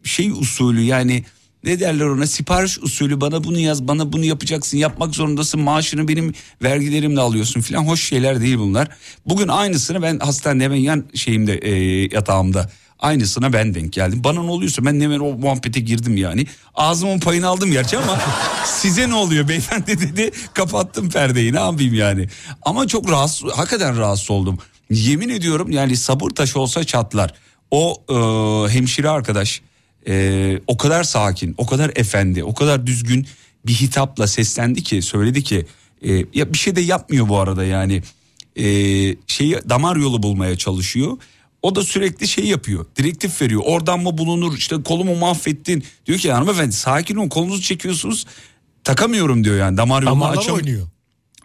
şey 0.03 0.31
usulü 0.31 0.81
yani 0.81 1.23
ne 1.67 1.79
derler 1.79 2.05
ona 2.05 2.27
sipariş 2.27 2.77
usulü 2.77 3.21
bana 3.21 3.43
bunu 3.43 3.59
yaz 3.59 3.87
bana 3.87 4.13
bunu 4.13 4.25
yapacaksın 4.25 4.77
yapmak 4.77 5.15
zorundasın 5.15 5.61
maaşını 5.61 6.07
benim 6.07 6.33
vergilerimle 6.63 7.19
alıyorsun 7.19 7.61
filan 7.61 7.83
hoş 7.83 8.03
şeyler 8.03 8.41
değil 8.41 8.57
bunlar. 8.57 8.87
Bugün 9.25 9.47
aynısını 9.47 10.01
ben 10.01 10.19
hastanede 10.19 10.63
hemen 10.63 10.75
yan 10.75 11.03
şeyimde 11.13 11.57
e, 11.57 11.71
yatağımda 12.15 12.69
aynısına 12.99 13.53
ben 13.53 13.73
denk 13.73 13.93
geldim. 13.93 14.23
Bana 14.23 14.43
ne 14.43 14.51
oluyorsa 14.51 14.85
ben 14.85 15.01
hemen 15.01 15.19
o 15.19 15.33
muhabbete 15.33 15.79
girdim 15.79 16.17
yani. 16.17 16.45
Ağzımın 16.75 17.19
payını 17.19 17.47
aldım 17.47 17.71
gerçi 17.71 17.97
ama 17.97 18.19
size 18.65 19.09
ne 19.09 19.15
oluyor 19.15 19.47
beyefendi 19.47 19.99
dedi 20.01 20.31
kapattım 20.53 21.09
perdeyi 21.09 21.53
ne 21.53 21.59
yapayım 21.59 21.93
yani. 21.93 22.27
Ama 22.61 22.87
çok 22.87 23.11
rahatsız 23.11 23.51
hakikaten 23.51 23.97
rahatsız 23.97 24.31
oldum. 24.31 24.59
Yemin 24.89 25.29
ediyorum 25.29 25.71
yani 25.71 25.97
sabır 25.97 26.29
taşı 26.29 26.59
olsa 26.59 26.83
çatlar. 26.83 27.33
O 27.71 28.03
e, 28.09 28.15
hemşire 28.73 29.09
arkadaş 29.09 29.61
e, 30.07 30.59
o 30.67 30.77
kadar 30.77 31.03
sakin, 31.03 31.55
o 31.57 31.65
kadar 31.65 31.91
efendi, 31.95 32.43
o 32.43 32.53
kadar 32.53 32.87
düzgün 32.87 33.27
bir 33.67 33.73
hitapla 33.73 34.27
seslendi 34.27 34.83
ki 34.83 35.01
söyledi 35.01 35.43
ki 35.43 35.65
e, 36.01 36.25
ya 36.33 36.53
bir 36.53 36.57
şey 36.57 36.75
de 36.75 36.81
yapmıyor 36.81 37.29
bu 37.29 37.37
arada 37.39 37.63
yani 37.65 38.01
e, 38.55 38.65
şeyi 39.27 39.55
damar 39.69 39.95
yolu 39.95 40.23
bulmaya 40.23 40.57
çalışıyor. 40.57 41.17
O 41.61 41.75
da 41.75 41.83
sürekli 41.83 42.27
şey 42.27 42.45
yapıyor 42.45 42.85
direktif 42.95 43.41
veriyor 43.41 43.61
oradan 43.65 43.99
mı 43.99 44.17
bulunur 44.17 44.57
işte 44.57 44.83
kolumu 44.83 45.15
mahvettin 45.15 45.83
diyor 46.05 46.19
ki 46.19 46.31
hanımefendi 46.31 46.71
sakin 46.71 47.15
olun 47.15 47.29
kolunuzu 47.29 47.61
çekiyorsunuz 47.61 48.25
takamıyorum 48.83 49.43
diyor 49.43 49.57
yani 49.57 49.77
damar 49.77 50.03
yolunu 50.03 50.21
Damarlar 50.21 50.41
açam- 50.41 50.55
oynuyor. 50.55 50.87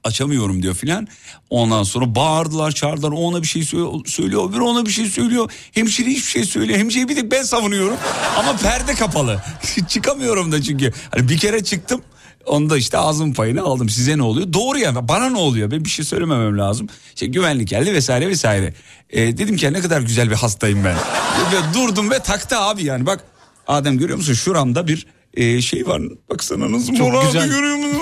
Açamıyorum 0.04 0.62
diyor 0.62 0.75
filan. 0.75 1.09
Ondan 1.50 1.82
sonra 1.82 2.14
bağırdılar 2.14 2.73
çağırdılar 2.73 3.11
o 3.11 3.16
ona 3.16 3.42
bir 3.42 3.47
şey 3.49 3.62
sö- 3.62 4.09
söylüyor 4.09 4.50
öbürü 4.50 4.62
ona 4.62 4.87
bir 4.87 4.90
şey 4.90 5.06
söylüyor. 5.06 5.50
Hemşire 5.73 6.11
hiçbir 6.11 6.30
şey 6.30 6.44
söylüyor. 6.44 6.78
Hemşireyi 6.78 7.09
bir 7.09 7.14
tek 7.14 7.30
ben 7.32 7.42
savunuyorum 7.42 7.97
ama 8.38 8.56
perde 8.56 8.94
kapalı. 8.94 9.42
Çıkamıyorum 9.88 10.52
da 10.52 10.62
çünkü. 10.62 10.92
Hani 11.11 11.28
bir 11.28 11.38
kere 11.38 11.64
çıktım 11.64 12.02
onda 12.47 12.76
işte 12.76 12.99
ağzım 12.99 13.35
payını 13.35 13.62
aldım. 13.62 13.88
Size 13.88 14.18
ne 14.18 14.23
oluyor? 14.23 14.52
Doğru 14.52 14.78
ya 14.78 15.09
bana 15.09 15.28
ne 15.30 15.38
oluyor? 15.38 15.71
Ben 15.71 15.85
bir 15.85 15.90
şey 15.90 16.04
söylememem 16.04 16.59
lazım. 16.59 16.88
İşte 17.14 17.26
güvenlik 17.26 17.68
geldi 17.68 17.92
vesaire 17.92 18.28
vesaire. 18.28 18.75
Ee, 19.11 19.38
dedim 19.38 19.56
ki 19.56 19.73
ne 19.73 19.80
kadar 19.80 20.00
güzel 20.00 20.30
bir 20.30 20.35
hastayım 20.35 20.85
ben. 20.85 20.94
ve 21.52 21.75
durdum 21.75 22.11
ve 22.11 22.18
taktı 22.18 22.59
abi 22.59 22.85
yani 22.85 23.06
bak. 23.06 23.25
Adem 23.66 23.99
görüyor 23.99 24.18
musun 24.18 24.35
şuramda 24.35 24.87
bir 24.87 25.06
e, 25.35 25.62
şey 25.62 25.87
var. 25.87 26.02
Baksana 26.30 26.73
nasıl 26.73 26.94
Çok 26.94 27.23
güzel. 27.23 27.49
görüyor 27.49 27.76
musun? 27.76 28.00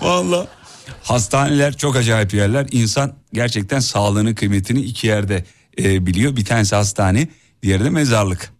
Valla. 0.00 0.46
Hastaneler 1.02 1.76
çok 1.76 1.96
acayip 1.96 2.34
yerler. 2.34 2.66
İnsan 2.72 3.14
gerçekten 3.32 3.80
sağlığının 3.80 4.34
kıymetini 4.34 4.80
iki 4.80 5.06
yerde 5.06 5.44
e, 5.78 6.06
biliyor. 6.06 6.36
Bir 6.36 6.44
tanesi 6.44 6.76
hastane, 6.76 7.28
diğeri 7.62 7.84
de 7.84 7.90
mezarlık. 7.90 8.50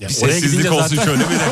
Ya 0.00 0.08
Bir 0.08 0.14
sessizlik 0.14 0.72
olsun 0.72 0.96
zaten- 0.96 1.04
şöyle 1.04 1.24
bir 1.30 1.34
de. 1.34 1.44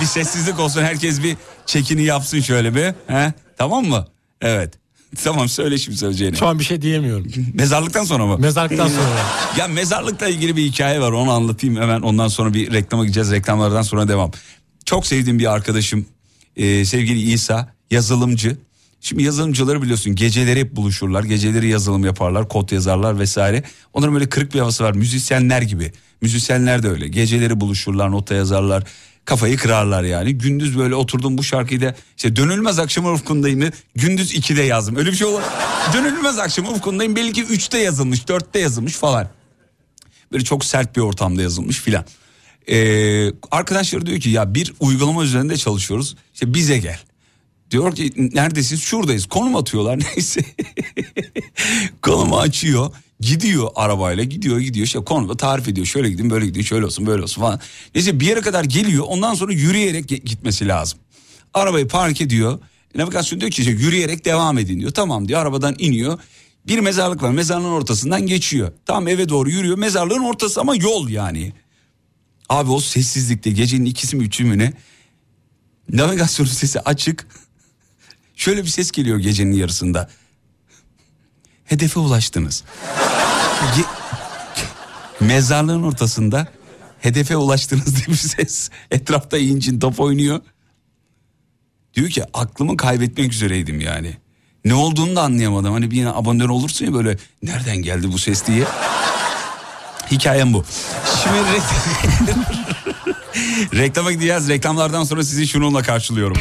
Bir 0.00 0.06
sessizlik 0.06 0.60
olsun 0.60 0.82
herkes 0.82 1.22
bir 1.22 1.36
çekini 1.66 2.02
yapsın 2.04 2.40
şöyle 2.40 2.74
bir. 2.74 2.94
He? 3.14 3.32
Tamam 3.58 3.84
mı? 3.84 4.06
Evet. 4.40 4.74
Tamam 5.24 5.48
söyle 5.48 5.78
şimdi 5.78 5.98
söyleyeceğini. 5.98 6.36
Şu 6.36 6.46
an 6.46 6.58
bir 6.58 6.64
şey 6.64 6.82
diyemiyorum. 6.82 7.26
Mezarlıktan 7.54 8.04
sonra 8.04 8.26
mı? 8.26 8.38
Mezarlıktan 8.38 8.88
sonra. 8.88 9.08
Ya 9.58 9.68
mezarlıkla 9.68 10.28
ilgili 10.28 10.56
bir 10.56 10.62
hikaye 10.62 11.00
var 11.00 11.12
onu 11.12 11.30
anlatayım 11.30 11.76
hemen 11.76 12.00
ondan 12.00 12.28
sonra 12.28 12.54
bir 12.54 12.72
reklama 12.72 13.04
gideceğiz 13.04 13.30
reklamlardan 13.30 13.82
sonra 13.82 14.08
devam. 14.08 14.30
Çok 14.84 15.06
sevdiğim 15.06 15.38
bir 15.38 15.52
arkadaşım 15.52 16.06
e, 16.56 16.84
sevgili 16.84 17.32
İsa 17.32 17.75
yazılımcı. 17.90 18.56
Şimdi 19.00 19.22
yazılımcıları 19.22 19.82
biliyorsun 19.82 20.14
geceleri 20.14 20.60
hep 20.60 20.76
buluşurlar 20.76 21.24
geceleri 21.24 21.68
yazılım 21.68 22.04
yaparlar 22.04 22.48
kod 22.48 22.70
yazarlar 22.70 23.18
vesaire. 23.18 23.62
Onların 23.92 24.14
böyle 24.14 24.28
kırık 24.28 24.54
bir 24.54 24.58
havası 24.58 24.84
var 24.84 24.94
müzisyenler 24.94 25.62
gibi. 25.62 25.92
Müzisyenler 26.20 26.82
de 26.82 26.88
öyle 26.88 27.08
geceleri 27.08 27.60
buluşurlar 27.60 28.10
nota 28.10 28.34
yazarlar 28.34 28.84
kafayı 29.24 29.56
kırarlar 29.56 30.02
yani. 30.02 30.38
Gündüz 30.38 30.78
böyle 30.78 30.94
oturdum 30.94 31.38
bu 31.38 31.42
şarkıyı 31.42 31.80
da 31.80 31.94
işte 32.16 32.36
dönülmez 32.36 32.78
akşamın 32.78 33.14
ufkundayım 33.14 33.70
gündüz 33.96 34.34
2'de 34.34 34.62
yazdım. 34.62 34.96
Öyle 34.96 35.10
bir 35.10 35.16
şey 35.16 35.26
olur. 35.26 35.42
dönülmez 35.92 36.38
akşamın 36.38 36.74
ufkundayım 36.74 37.16
belki 37.16 37.44
3'te 37.44 37.78
yazılmış 37.78 38.20
4'te 38.20 38.58
yazılmış 38.58 38.92
falan. 38.92 39.28
Böyle 40.32 40.44
çok 40.44 40.64
sert 40.64 40.96
bir 40.96 41.00
ortamda 41.00 41.42
yazılmış 41.42 41.80
filan. 41.80 42.04
Ee, 42.68 43.32
arkadaşları 43.50 44.06
diyor 44.06 44.20
ki 44.20 44.30
ya 44.30 44.54
bir 44.54 44.74
uygulama 44.80 45.24
üzerinde 45.24 45.56
çalışıyoruz. 45.56 46.16
İşte 46.34 46.54
bize 46.54 46.78
gel. 46.78 46.98
Diyor 47.70 47.94
ki 47.94 48.12
neredesiniz? 48.34 48.82
Şuradayız. 48.82 49.26
Konum 49.26 49.56
atıyorlar 49.56 49.98
neyse. 50.16 50.40
Konumu 52.02 52.38
açıyor. 52.38 52.90
Gidiyor 53.20 53.68
arabayla 53.74 54.24
gidiyor 54.24 54.60
gidiyor 54.60 54.86
işte 54.86 54.98
konumu 55.04 55.36
tarif 55.36 55.68
ediyor 55.68 55.86
şöyle 55.86 56.10
gidin 56.10 56.30
böyle 56.30 56.46
gidin 56.46 56.62
şöyle 56.62 56.86
olsun 56.86 57.06
böyle 57.06 57.22
olsun 57.22 57.42
falan. 57.42 57.60
Neyse 57.94 58.20
bir 58.20 58.26
yere 58.26 58.40
kadar 58.40 58.64
geliyor 58.64 59.04
ondan 59.08 59.34
sonra 59.34 59.52
yürüyerek 59.52 60.08
gitmesi 60.08 60.68
lazım. 60.68 60.98
Arabayı 61.54 61.88
park 61.88 62.20
ediyor. 62.20 62.58
Navigasyon 62.94 63.40
diyor 63.40 63.50
ki 63.52 63.62
işte 63.62 63.72
yürüyerek 63.72 64.24
devam 64.24 64.58
edin 64.58 64.80
diyor. 64.80 64.90
Tamam 64.90 65.28
diyor 65.28 65.40
arabadan 65.40 65.74
iniyor. 65.78 66.18
Bir 66.66 66.78
mezarlık 66.78 67.22
var 67.22 67.30
mezarlığın 67.30 67.64
ortasından 67.70 68.26
geçiyor. 68.26 68.72
Tam 68.86 69.08
eve 69.08 69.28
doğru 69.28 69.50
yürüyor 69.50 69.78
mezarlığın 69.78 70.24
ortası 70.24 70.60
ama 70.60 70.76
yol 70.76 71.08
yani. 71.08 71.52
Abi 72.48 72.70
o 72.70 72.80
sessizlikte 72.80 73.50
gecenin 73.50 73.84
ikisi 73.84 74.16
mi 74.16 74.24
üçü 74.24 74.44
mü 74.44 74.58
ne? 74.58 74.72
Navigasyonun 75.92 76.50
sesi 76.50 76.80
açık. 76.80 77.26
Şöyle 78.36 78.62
bir 78.62 78.68
ses 78.68 78.90
geliyor 78.90 79.18
gecenin 79.18 79.52
yarısında. 79.52 80.10
Hedefe 81.64 82.00
ulaştınız. 82.00 82.64
Ge- 83.76 83.86
Mezarlığın 85.20 85.82
ortasında 85.82 86.48
hedefe 87.00 87.36
ulaştınız 87.36 87.96
diye 87.96 88.06
bir 88.06 88.14
ses. 88.14 88.70
Etrafta 88.90 89.38
incin 89.38 89.80
top 89.80 90.00
oynuyor. 90.00 90.40
Diyor 91.94 92.08
ki 92.08 92.24
aklımı 92.34 92.76
kaybetmek 92.76 93.32
üzereydim 93.32 93.80
yani. 93.80 94.16
Ne 94.64 94.74
olduğunu 94.74 95.16
da 95.16 95.22
anlayamadım. 95.22 95.72
Hani 95.72 95.90
bir 95.90 96.06
abone 96.18 96.50
olursun 96.50 96.86
ya 96.86 96.94
böyle 96.94 97.16
nereden 97.42 97.76
geldi 97.76 98.12
bu 98.12 98.18
ses 98.18 98.46
diye. 98.46 98.64
Hikayem 100.10 100.52
bu. 100.52 100.64
Şimdi 101.22 101.38
reklam... 101.38 102.44
reklama 103.82 104.12
gideceğiz. 104.12 104.48
Reklamlardan 104.48 105.04
sonra 105.04 105.24
sizi 105.24 105.48
şununla 105.48 105.82
karşılıyorum. 105.82 106.36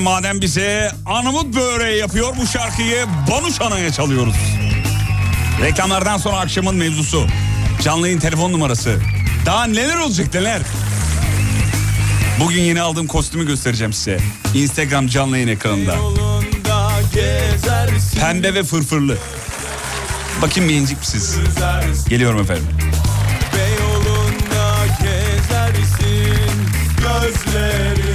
Efendim 0.00 0.12
madem 0.12 0.40
bize 0.40 0.92
Arnavut 1.06 1.56
böreği 1.56 1.98
yapıyor 1.98 2.36
bu 2.36 2.46
şarkıyı 2.46 3.06
Banuş 3.30 3.60
Ana'ya 3.60 3.92
çalıyoruz. 3.92 4.34
Reklamlardan 5.62 6.18
sonra 6.18 6.36
akşamın 6.36 6.74
mevzusu. 6.74 7.26
Canlı 7.82 8.06
yayın 8.06 8.20
telefon 8.20 8.52
numarası. 8.52 9.00
Daha 9.46 9.64
neler 9.64 9.96
olacak 9.96 10.34
neler? 10.34 10.62
Bugün 12.40 12.62
yeni 12.62 12.80
aldığım 12.80 13.06
kostümü 13.06 13.46
göstereceğim 13.46 13.92
size. 13.92 14.18
Instagram 14.54 15.06
canlı 15.06 15.36
yayın 15.36 15.48
ekranında. 15.48 15.96
Pembe 18.20 18.54
ve 18.54 18.64
fırfırlı. 18.64 19.18
Bakayım 20.42 20.70
beğenecek 20.70 20.98
misiniz? 20.98 21.36
Geliyorum 22.08 22.40
efendim. 22.40 22.66
Ve 23.56 23.82
yolunda 23.82 24.86
gezersin 25.02 26.50
Gözlerini 26.98 28.09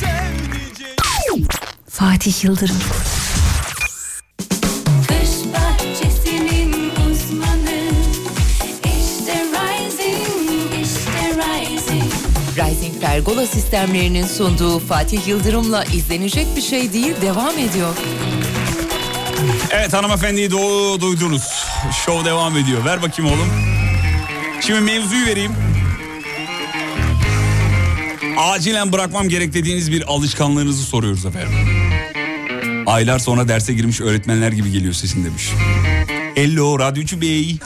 Sevdiceğim 0.00 1.48
Fatih 1.88 2.44
Yıldırım. 2.44 2.76
Uzmanı 7.10 7.82
İşte 8.84 9.44
Rising, 9.52 10.74
işte 10.82 11.36
Rising 11.36 12.12
Rising 12.56 13.00
Pergola 13.00 13.46
sistemlerinin 13.46 14.26
sunduğu 14.26 14.78
Fatih 14.78 15.28
Yıldırım'la 15.28 15.84
izlenecek 15.84 16.46
bir 16.56 16.62
şey 16.62 16.92
değil 16.92 17.14
devam 17.22 17.58
ediyor. 17.58 17.94
Evet 19.70 19.92
hanımefendiyi 19.92 20.50
doğru 20.50 21.00
duydunuz. 21.00 21.64
Show 22.04 22.24
devam 22.24 22.56
ediyor. 22.56 22.84
Ver 22.84 23.02
bakayım 23.02 23.32
oğlum. 23.32 23.48
Şimdi 24.60 24.80
mevzuyu 24.80 25.26
vereyim. 25.26 25.52
Acilen 28.36 28.92
bırakmam 28.92 29.28
gerek 29.28 29.54
dediğiniz 29.54 29.92
bir 29.92 30.02
alışkanlığınızı 30.12 30.82
soruyoruz 30.82 31.26
efendim. 31.26 31.50
Aylar 32.86 33.18
sonra 33.18 33.48
derse 33.48 33.74
girmiş 33.74 34.00
öğretmenler 34.00 34.52
gibi 34.52 34.70
geliyor 34.72 34.92
sesin 34.92 35.24
demiş. 35.24 35.50
Hello 36.34 36.78
radyocu 36.78 37.20
bey. 37.20 37.58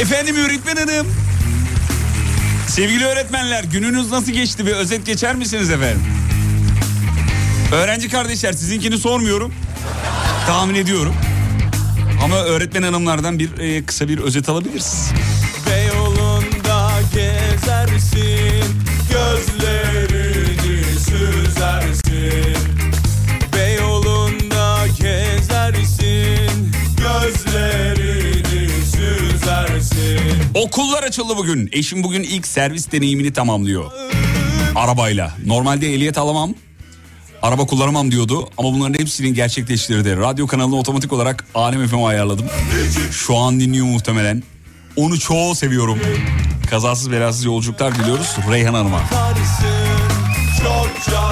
Efendim 0.00 0.36
öğretmen 0.36 0.76
hanım. 0.76 1.06
Sevgili 2.68 3.04
öğretmenler 3.04 3.64
gününüz 3.64 4.10
nasıl 4.10 4.32
geçti 4.32 4.66
bir 4.66 4.72
özet 4.72 5.06
geçer 5.06 5.34
misiniz 5.34 5.70
efendim? 5.70 6.02
Öğrenci 7.72 8.08
kardeşler 8.08 8.52
sizinkini 8.52 8.98
sormuyorum. 8.98 9.54
Tahmin 10.46 10.74
ediyorum. 10.74 11.14
Ama 12.24 12.36
öğretmen 12.36 12.82
hanımlardan 12.82 13.38
bir 13.38 13.58
e, 13.58 13.84
kısa 13.84 14.08
bir 14.08 14.18
özet 14.18 14.48
alabiliriz. 14.48 15.10
Gezersin 18.12 18.64
Gözlerini 19.10 20.84
süzersin 20.98 22.56
Ve 23.54 23.72
yolunda 23.72 24.86
gezersin 24.86 26.72
Gözlerini 26.96 28.68
süzersin 28.84 30.20
Okullar 30.54 31.02
açıldı 31.02 31.36
bugün. 31.36 31.68
Eşim 31.72 32.02
bugün 32.02 32.22
ilk 32.22 32.46
servis 32.46 32.92
deneyimini 32.92 33.32
tamamlıyor. 33.32 33.90
Arabayla. 34.74 35.34
Normalde 35.46 35.94
ehliyet 35.94 36.18
alamam. 36.18 36.54
Araba 37.42 37.66
kullanamam 37.66 38.10
diyordu 38.10 38.48
ama 38.58 38.72
bunların 38.74 38.98
hepsini 38.98 39.34
gerçekleştirdi. 39.34 40.16
Radyo 40.16 40.46
kanalını 40.46 40.76
otomatik 40.76 41.12
olarak 41.12 41.44
Alem 41.54 41.86
FM 41.88 42.04
ayarladım. 42.04 42.46
Şu 43.10 43.36
an 43.36 43.60
dinliyor 43.60 43.86
muhtemelen. 43.86 44.42
Onu 44.96 45.18
çoğu 45.18 45.54
seviyorum. 45.54 45.98
Kazasız 46.72 47.10
belasız 47.10 47.44
yolculuklar 47.44 47.94
diliyoruz 47.94 48.36
Reyhan 48.50 48.74
Hanım'a. 48.74 49.00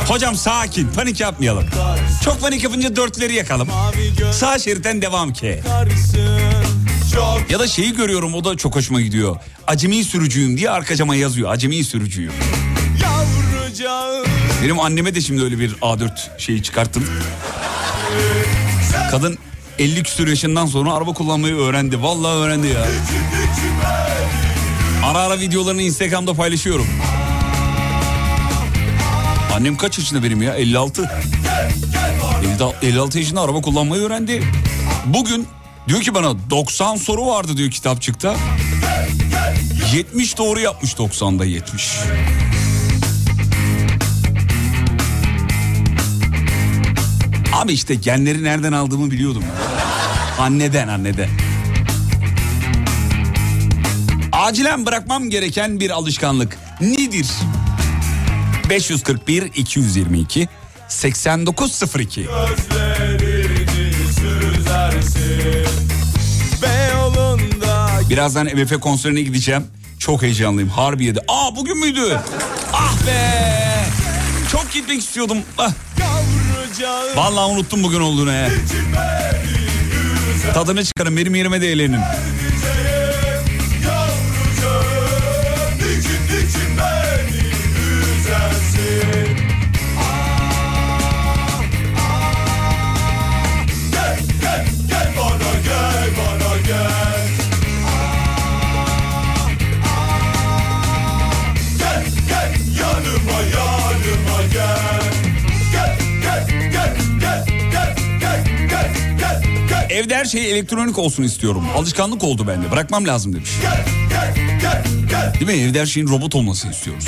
Hocam 0.09 0.37
sakin 0.37 0.89
panik 0.89 1.21
yapmayalım. 1.21 1.65
Çok 2.25 2.41
panik 2.41 2.65
yapınca 2.65 2.97
dörtleri 2.97 3.35
yakalım. 3.35 3.69
Sağ 4.33 4.59
şeritten 4.59 5.03
devam 5.03 5.33
ki. 5.33 5.63
Ya 7.51 7.59
da 7.59 7.67
şeyi 7.69 7.95
görüyorum 7.95 8.35
o 8.35 8.45
da 8.45 8.57
çok 8.57 8.77
hoşuma 8.77 9.01
gidiyor. 9.01 9.37
Acemi 9.67 10.05
sürücüyüm 10.05 10.57
diye 10.57 10.71
arka 10.71 10.97
cama 10.97 11.15
yazıyor. 11.15 11.51
Acemi 11.53 11.85
sürücüyüm. 11.85 12.33
Benim 14.63 14.81
anneme 14.81 15.15
de 15.15 15.21
şimdi 15.21 15.43
öyle 15.43 15.59
bir 15.59 15.73
A4 15.75 16.11
şeyi 16.39 16.63
çıkarttım. 16.63 17.05
Kadın 19.11 19.39
50 19.79 20.03
küsur 20.03 20.29
yaşından 20.29 20.67
sonra 20.67 20.93
araba 20.93 21.13
kullanmayı 21.13 21.55
öğrendi. 21.57 22.03
Vallahi 22.03 22.35
öğrendi 22.37 22.67
ya. 22.67 22.87
Ara 25.05 25.19
ara 25.19 25.41
videolarını 25.41 25.83
Instagram'da 25.83 26.35
paylaşıyorum. 26.35 26.87
Annem 29.55 29.77
kaç 29.77 29.99
yaşında 29.99 30.23
benim 30.23 30.43
ya? 30.43 30.55
56. 30.55 31.11
56 32.83 33.19
yaşında 33.19 33.41
araba 33.41 33.61
kullanmayı 33.61 34.03
öğrendi. 34.03 34.43
Bugün 35.07 35.47
diyor 35.89 36.01
ki 36.01 36.15
bana 36.15 36.51
90 36.51 36.97
soru 36.97 37.27
vardı 37.27 37.57
diyor 37.57 37.71
kitapçıkta. 37.71 38.37
70 39.95 40.39
doğru 40.39 40.61
yapmış 40.61 40.93
90'da 40.93 41.45
70. 41.45 41.91
Abi 47.53 47.73
işte 47.73 47.95
genleri 47.95 48.45
nereden 48.45 48.73
aldığımı 48.73 49.11
biliyordum. 49.11 49.45
Anneden 50.39 50.89
anneden. 50.89 51.29
Acilen 54.41 54.87
bırakmam 54.87 55.31
gereken 55.31 55.81
bir 55.81 55.91
alışkanlık 55.91 56.59
nedir? 56.81 57.27
541 58.71 59.43
222 59.43 60.49
8902 60.89 62.21
Gözlerini 62.21 63.95
süzersin 64.15 65.67
Ve 66.63 66.93
yolunda 66.93 67.91
Birazdan 68.11 68.47
MF 68.47 68.81
konserine 68.81 69.23
gideceğim. 69.23 69.67
Çok 69.99 70.23
heyecanlıyım. 70.23 70.71
Harbiye'de. 70.71 71.21
Aa 71.29 71.57
bugün 71.57 71.79
müydü? 71.79 72.21
Ah 72.73 73.07
be! 73.07 73.51
Çok 74.53 74.73
gitmek 74.73 75.01
istiyordum. 75.01 75.39
Ah, 75.59 75.73
vallahi 77.17 77.53
unuttum 77.53 77.83
bugün 77.83 78.01
olduğunu. 78.01 78.33
Tadını 80.55 80.85
çıkarın 80.85 81.17
benim 81.17 81.35
yerime 81.35 81.61
de 81.61 81.73
eğlenin. 81.73 82.01
Evde 110.01 110.17
her 110.17 110.25
şey 110.25 110.51
elektronik 110.51 110.99
olsun 110.99 111.23
istiyorum. 111.23 111.65
Alışkanlık 111.77 112.25
oldu 112.25 112.47
bende. 112.49 112.71
Bırakmam 112.71 113.07
lazım 113.07 113.33
demiş. 113.33 113.51
Değil 115.35 115.47
mi? 115.47 115.53
Evde 115.53 115.81
her 115.81 115.87
şeyin 115.87 116.09
robot 116.09 116.35
olmasını 116.35 116.71
istiyoruz. 116.71 117.05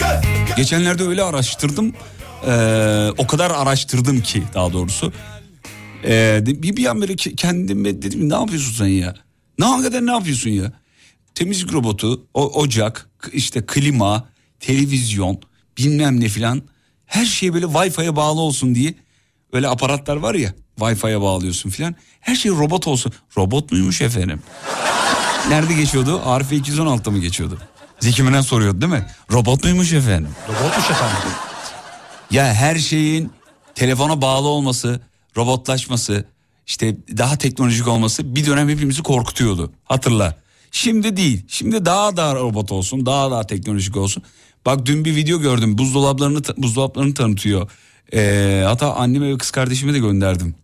Geçenlerde 0.56 1.02
öyle 1.02 1.22
araştırdım. 1.22 1.92
Ee, 2.46 3.08
o 3.18 3.26
kadar 3.26 3.50
araştırdım 3.50 4.20
ki 4.20 4.42
daha 4.54 4.72
doğrusu. 4.72 5.12
Ee, 6.04 6.40
bir, 6.46 6.76
bir 6.76 6.86
an 6.86 7.00
böyle 7.00 7.12
ke- 7.12 7.36
kendime 7.36 8.02
dedim 8.02 8.30
ne 8.30 8.34
yapıyorsun 8.34 8.72
sen 8.72 8.86
ya? 8.86 9.14
Ne 9.58 9.64
hakikaten 9.64 10.06
ne 10.06 10.12
yapıyorsun 10.12 10.50
ya? 10.50 10.72
Temizlik 11.34 11.72
robotu, 11.72 12.26
o, 12.34 12.60
ocak, 12.60 13.10
işte 13.32 13.66
klima, 13.66 14.28
televizyon, 14.60 15.40
bilmem 15.78 16.20
ne 16.20 16.28
filan. 16.28 16.62
Her 17.06 17.24
şey 17.24 17.54
böyle 17.54 17.66
Wi-Fi'ye 17.66 18.16
bağlı 18.16 18.40
olsun 18.40 18.74
diye 18.74 18.94
öyle 19.52 19.68
aparatlar 19.68 20.16
var 20.16 20.34
ya 20.34 20.54
Wi-Fi'ye 20.78 21.20
bağlıyorsun 21.20 21.70
filan. 21.70 21.94
Her 22.20 22.34
şey 22.34 22.52
robot 22.52 22.86
olsun. 22.86 23.12
Robot 23.36 23.72
muymuş 23.72 24.00
efendim? 24.00 24.42
Nerede 25.48 25.74
geçiyordu? 25.74 26.22
Arife 26.24 26.56
216'da 26.56 27.10
mı 27.10 27.18
geçiyordu? 27.18 27.58
Zeki 28.00 28.22
Müren 28.22 28.40
soruyordu 28.40 28.80
değil 28.80 28.92
mi? 28.92 29.06
Robot 29.32 29.64
muymuş 29.64 29.92
efendim? 29.92 30.30
Robotmuş 30.48 30.90
efendim. 30.90 31.16
Ya 32.30 32.54
her 32.54 32.76
şeyin 32.76 33.32
telefona 33.74 34.22
bağlı 34.22 34.48
olması, 34.48 35.00
robotlaşması, 35.36 36.24
işte 36.66 36.96
daha 37.18 37.38
teknolojik 37.38 37.88
olması 37.88 38.34
bir 38.34 38.46
dönem 38.46 38.68
hepimizi 38.68 39.02
korkutuyordu. 39.02 39.72
Hatırla. 39.84 40.36
Şimdi 40.70 41.16
değil. 41.16 41.44
Şimdi 41.48 41.84
daha 41.84 42.16
da 42.16 42.34
robot 42.34 42.72
olsun, 42.72 43.06
daha 43.06 43.30
daha 43.30 43.46
teknolojik 43.46 43.96
olsun. 43.96 44.22
Bak 44.66 44.86
dün 44.86 45.04
bir 45.04 45.16
video 45.16 45.40
gördüm. 45.40 45.78
Buzdolaplarını 45.78 46.42
buzdolaplarını 46.56 47.14
tanıtıyor. 47.14 47.70
Ee, 48.14 48.62
hatta 48.66 48.94
anneme 48.94 49.32
ve 49.32 49.38
kız 49.38 49.50
kardeşime 49.50 49.94
de 49.94 49.98
gönderdim. 49.98 50.54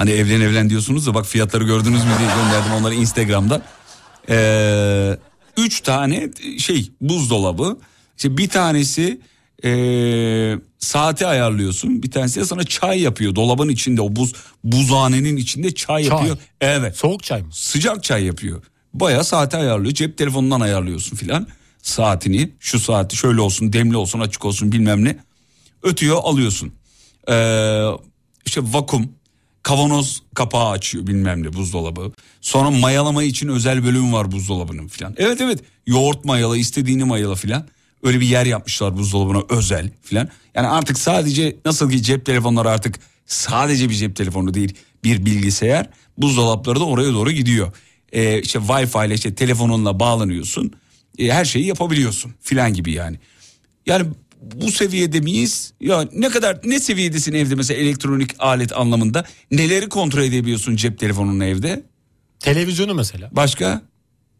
Hani 0.00 0.10
evlen 0.10 0.40
evlen 0.40 0.70
diyorsunuz 0.70 1.06
da 1.06 1.14
bak 1.14 1.26
fiyatları 1.26 1.64
gördünüz 1.64 2.04
mü 2.04 2.10
diye 2.18 2.28
gönderdim 2.28 2.72
onları 2.80 2.94
Instagram'da. 2.94 3.62
Ee, 4.28 5.18
üç 5.56 5.80
tane 5.80 6.30
şey 6.58 6.92
buzdolabı. 7.00 7.78
İşte 8.16 8.36
bir 8.36 8.48
tanesi 8.48 9.20
ee, 9.64 10.54
saati 10.78 11.26
ayarlıyorsun. 11.26 12.02
Bir 12.02 12.10
tanesi 12.10 12.40
de 12.40 12.44
sana 12.44 12.64
çay 12.64 13.00
yapıyor. 13.00 13.34
Dolabın 13.34 13.68
içinde 13.68 14.02
o 14.02 14.16
buz 14.16 14.32
buzhanenin 14.64 15.36
içinde 15.36 15.74
çay, 15.74 16.04
Çay. 16.04 16.16
yapıyor. 16.16 16.38
Evet 16.60 16.96
Soğuk 16.96 17.22
çay 17.22 17.42
mı? 17.42 17.48
sıcak 17.52 18.02
çay 18.04 18.24
yapıyor. 18.24 18.62
Baya 18.94 19.24
saati 19.24 19.56
ayarlıyor. 19.56 19.94
Cep 19.94 20.18
telefonundan 20.18 20.60
ayarlıyorsun 20.60 21.16
filan. 21.16 21.46
saatini. 21.82 22.50
Şu 22.60 22.80
saati 22.80 23.16
şöyle 23.16 23.40
olsun 23.40 23.72
demli 23.72 23.96
olsun 23.96 24.20
açık 24.20 24.44
olsun 24.44 24.72
bilmem 24.72 25.04
ne. 25.04 25.16
Ötüyor 25.82 26.18
alıyorsun. 26.22 26.72
Ee, 27.28 27.86
işte 28.46 28.60
vakum 28.64 29.19
kavanoz 29.62 30.22
kapağı 30.34 30.70
açıyor 30.70 31.06
bilmem 31.06 31.42
ne 31.42 31.52
buzdolabı. 31.52 32.12
Sonra 32.40 32.70
mayalama 32.70 33.22
için 33.22 33.48
özel 33.48 33.84
bölüm 33.84 34.12
var 34.12 34.32
buzdolabının 34.32 34.88
filan. 34.88 35.14
Evet 35.18 35.40
evet 35.40 35.58
yoğurt 35.86 36.24
mayala 36.24 36.56
istediğini 36.56 37.04
mayala 37.04 37.34
filan. 37.34 37.64
Öyle 38.02 38.20
bir 38.20 38.26
yer 38.26 38.46
yapmışlar 38.46 38.96
buzdolabına 38.96 39.42
özel 39.48 39.90
filan. 40.02 40.28
Yani 40.54 40.68
artık 40.68 40.98
sadece 40.98 41.56
nasıl 41.64 41.90
ki 41.90 42.02
cep 42.02 42.26
telefonları 42.26 42.70
artık 42.70 43.00
sadece 43.26 43.88
bir 43.90 43.94
cep 43.94 44.16
telefonu 44.16 44.54
değil 44.54 44.74
bir 45.04 45.26
bilgisayar. 45.26 45.90
Buzdolapları 46.18 46.80
da 46.80 46.84
oraya 46.84 47.12
doğru 47.12 47.30
gidiyor. 47.30 47.72
Ee, 48.12 48.40
işte 48.40 48.58
Wi-Fi 48.58 49.06
ile 49.06 49.14
işte 49.14 49.34
telefonunla 49.34 50.00
bağlanıyorsun. 50.00 50.72
Ee, 51.18 51.32
her 51.32 51.44
şeyi 51.44 51.66
yapabiliyorsun 51.66 52.34
filan 52.40 52.74
gibi 52.74 52.92
yani. 52.92 53.18
Yani 53.86 54.06
bu 54.40 54.72
seviyede 54.72 55.20
miyiz? 55.20 55.72
Ya 55.80 56.08
ne 56.12 56.28
kadar 56.28 56.58
ne 56.64 56.80
seviyedesin 56.80 57.32
evde 57.32 57.54
mesela 57.54 57.80
elektronik 57.80 58.30
alet 58.38 58.76
anlamında? 58.76 59.24
Neleri 59.50 59.88
kontrol 59.88 60.22
edebiliyorsun 60.22 60.76
cep 60.76 60.98
telefonunun 60.98 61.40
evde? 61.40 61.82
Televizyonu 62.40 62.94
mesela. 62.94 63.28
Başka? 63.32 63.82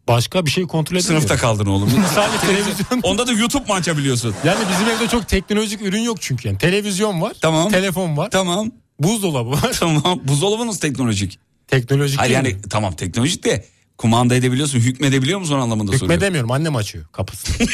Başka 0.07 0.45
bir 0.45 0.51
şey 0.51 0.63
kontrol 0.63 0.97
edemiyorum. 0.97 1.27
Sınıfta 1.27 1.47
kaldın 1.47 1.65
oğlum. 1.65 1.89
Sadece 2.15 2.47
televizyon. 2.47 3.01
Onda 3.03 3.27
da 3.27 3.31
YouTube 3.31 3.67
mu 3.67 3.73
açabiliyorsun? 3.73 4.35
Yani 4.45 4.59
bizim 4.73 4.95
evde 4.95 5.07
çok 5.07 5.27
teknolojik 5.27 5.81
ürün 5.81 6.01
yok 6.01 6.17
çünkü. 6.21 6.47
Yani 6.47 6.57
televizyon 6.57 7.21
var. 7.21 7.33
Tamam. 7.41 7.71
Telefon 7.71 8.17
var. 8.17 8.29
Tamam. 8.31 8.71
Buzdolabı 8.99 9.51
var. 9.51 9.71
Tamam. 9.79 10.21
Buzdolabı 10.23 10.67
nasıl 10.67 10.79
teknolojik? 10.79 11.39
teknolojik 11.67 12.19
Hayır 12.19 12.33
yani 12.33 12.47
mi? 12.47 12.61
tamam 12.69 12.93
teknolojik 12.95 13.43
de 13.43 13.65
kumanda 13.97 14.35
edebiliyorsun, 14.35 14.79
hükmedebiliyor 14.79 15.39
musun 15.39 15.55
anlamında 15.55 15.91
soruyorum. 15.91 16.09
Hükmedemiyorum. 16.09 16.51
Annem 16.51 16.75
açıyor 16.75 17.05
kapısını. 17.11 17.55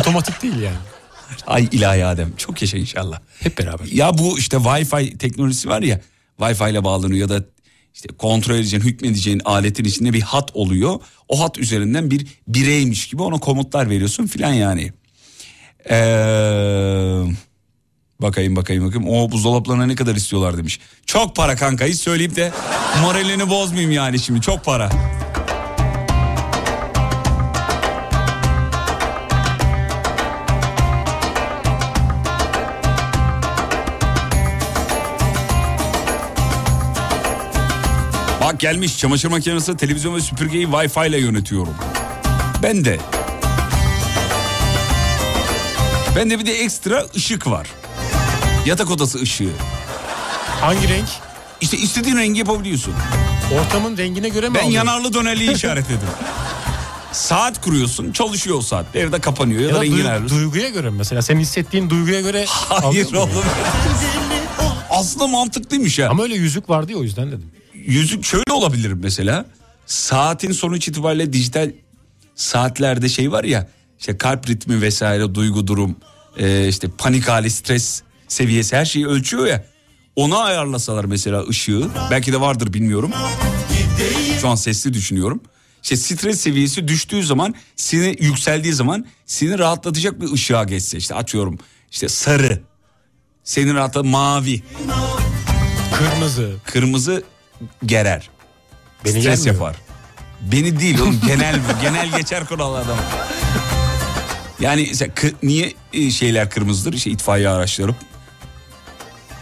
Otomatik 0.00 0.42
değil 0.42 0.56
yani. 0.56 0.76
Ay 1.46 1.68
ilahi 1.72 2.04
Adem 2.04 2.36
çok 2.36 2.62
yaşa 2.62 2.78
inşallah. 2.78 3.20
Hep 3.40 3.58
beraber. 3.58 3.86
Ya 3.86 4.18
bu 4.18 4.38
işte 4.38 4.56
Wi-Fi 4.56 5.18
teknolojisi 5.18 5.68
var 5.68 5.82
ya 5.82 6.00
Wi-Fi 6.38 6.70
ile 6.70 6.84
bağlanıyor 6.84 7.20
ya 7.20 7.28
da 7.28 7.44
işte 7.94 8.08
kontrol 8.18 8.54
edeceğin, 8.54 8.84
hükmedeceğin 8.84 9.40
aletin 9.44 9.84
içinde 9.84 10.12
bir 10.12 10.20
hat 10.20 10.50
oluyor. 10.54 11.00
O 11.28 11.40
hat 11.44 11.58
üzerinden 11.58 12.10
bir 12.10 12.26
bireymiş 12.48 13.08
gibi 13.08 13.22
ona 13.22 13.38
komutlar 13.38 13.90
veriyorsun 13.90 14.26
filan 14.26 14.52
yani. 14.52 14.92
Ee, 15.90 15.96
bakayım 18.20 18.56
bakayım 18.56 18.86
bakayım. 18.86 19.08
O 19.08 19.30
buzdolaplarına 19.30 19.86
ne 19.86 19.94
kadar 19.94 20.14
istiyorlar 20.14 20.56
demiş. 20.56 20.80
Çok 21.06 21.36
para 21.36 21.56
kanka 21.56 21.84
hiç 21.84 22.00
söyleyip 22.00 22.36
de 22.36 22.52
moralini 23.02 23.50
bozmayayım 23.50 23.92
yani 23.92 24.18
şimdi 24.18 24.40
çok 24.40 24.64
para. 24.64 24.90
Bak 38.52 38.60
gelmiş 38.60 38.98
çamaşır 38.98 39.28
makinesi, 39.28 39.76
televizyon 39.76 40.14
ve 40.16 40.20
süpürgeyi 40.20 40.66
Wi-Fi 40.66 41.08
ile 41.08 41.18
yönetiyorum. 41.20 41.74
Ben 42.62 42.84
de. 42.84 42.98
Bende 46.16 46.38
bir 46.38 46.46
de 46.46 46.52
ekstra 46.52 47.04
ışık 47.16 47.46
var. 47.46 47.66
Yatak 48.66 48.90
odası 48.90 49.18
ışığı. 49.22 49.50
Hangi 50.60 50.88
renk? 50.88 51.08
İşte 51.60 51.76
istediğin 51.76 52.16
rengi 52.16 52.38
yapabiliyorsun. 52.38 52.94
Ortamın 53.60 53.96
rengine 53.96 54.28
göre 54.28 54.48
mi 54.48 54.54
Ben 54.54 54.58
alıyorsun? 54.60 54.76
yanarlı 54.88 55.12
dönerliği 55.14 55.52
işaretledim. 55.54 56.08
Saat 57.12 57.60
kuruyorsun 57.60 58.12
çalışıyor 58.12 58.56
o 58.58 58.62
saat. 58.62 58.96
Evde 58.96 59.18
kapanıyor 59.20 59.60
ya, 59.60 59.68
Ya 59.68 59.74
da 59.74 59.78
da 59.78 59.82
rengini 59.82 60.00
duy- 60.00 60.06
ayarlıyorsun. 60.08 60.38
duyguya 60.38 60.68
göre 60.68 60.90
mi 60.90 60.96
mesela? 60.98 61.22
Senin 61.22 61.40
hissettiğin 61.40 61.90
duyguya 61.90 62.20
göre 62.20 62.44
Hayır 62.48 63.12
oğlum. 63.14 63.30
Aslında 64.90 65.26
mantıklıymış 65.26 65.98
ya. 65.98 66.10
Ama 66.10 66.22
öyle 66.22 66.34
yüzük 66.34 66.70
vardı 66.70 66.92
ya 66.92 66.98
o 66.98 67.02
yüzden 67.02 67.28
dedim. 67.28 67.50
Yüzük 67.86 68.24
şöyle 68.24 68.52
olabilir 68.52 68.92
mesela. 68.92 69.46
Saatin 69.86 70.52
sonuç 70.52 70.88
itibariyle 70.88 71.32
dijital 71.32 71.72
saatlerde 72.34 73.08
şey 73.08 73.32
var 73.32 73.44
ya 73.44 73.68
işte 73.98 74.18
kalp 74.18 74.48
ritmi 74.48 74.80
vesaire 74.82 75.34
duygu 75.34 75.66
durum 75.66 75.96
e, 76.38 76.68
işte 76.68 76.88
panik 76.98 77.28
hali 77.28 77.50
stres 77.50 78.02
seviyesi 78.28 78.76
her 78.76 78.84
şeyi 78.84 79.06
ölçüyor 79.06 79.46
ya. 79.46 79.64
Ona 80.16 80.38
ayarlasalar 80.38 81.04
mesela 81.04 81.46
ışığı 81.48 81.88
belki 82.10 82.32
de 82.32 82.40
vardır 82.40 82.72
bilmiyorum. 82.72 83.10
Şu 84.40 84.48
an 84.48 84.54
sesli 84.54 84.94
düşünüyorum. 84.94 85.40
İşte 85.82 85.96
stres 85.96 86.40
seviyesi 86.40 86.88
düştüğü 86.88 87.24
zaman 87.24 87.54
seni 87.76 88.16
yükseldiği 88.20 88.72
zaman 88.74 89.06
seni 89.26 89.58
rahatlatacak 89.58 90.20
bir 90.20 90.32
ışığa 90.32 90.64
geçse 90.64 90.98
işte 90.98 91.14
açıyorum 91.14 91.58
işte 91.90 92.08
sarı 92.08 92.62
seni 93.44 93.74
rahatlat 93.74 94.04
mavi 94.04 94.62
Kırmızı. 95.92 96.54
kırmızı 96.64 97.22
gerer. 97.86 98.30
Beni 99.04 99.20
Stres 99.20 99.24
gelmiyor. 99.44 99.54
yapar. 99.54 99.76
Beni 100.40 100.80
değil 100.80 100.98
oğlum 101.00 101.20
genel 101.26 101.56
genel 101.82 102.08
geçer 102.16 102.44
kurallardan. 102.44 102.96
Yani 104.60 104.86
mesela 104.88 105.12
kı- 105.14 105.34
niye 105.42 105.72
e, 105.92 106.10
şeyler 106.10 106.50
kırmızıdır? 106.50 106.92
İşte 106.92 107.10
itfaiye 107.10 107.48
araçları 107.48 107.94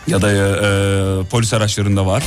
ya 0.06 0.22
da 0.22 0.30
e, 0.32 1.24
polis 1.24 1.52
araçlarında 1.54 2.06
var. 2.06 2.22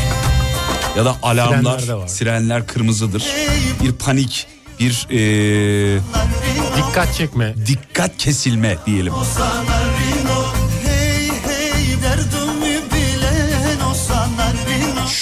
Ya 0.97 1.05
da 1.05 1.15
alarmlar, 1.23 2.07
sirenler 2.07 2.67
kırmızıdır. 2.67 3.23
Bir 3.83 3.91
panik, 3.91 4.47
bir 4.79 5.07
e, 5.09 5.99
Dikkat 6.77 7.15
çekme. 7.15 7.53
dikkat 7.67 8.17
kesilme 8.17 8.77
diyelim. 8.85 9.13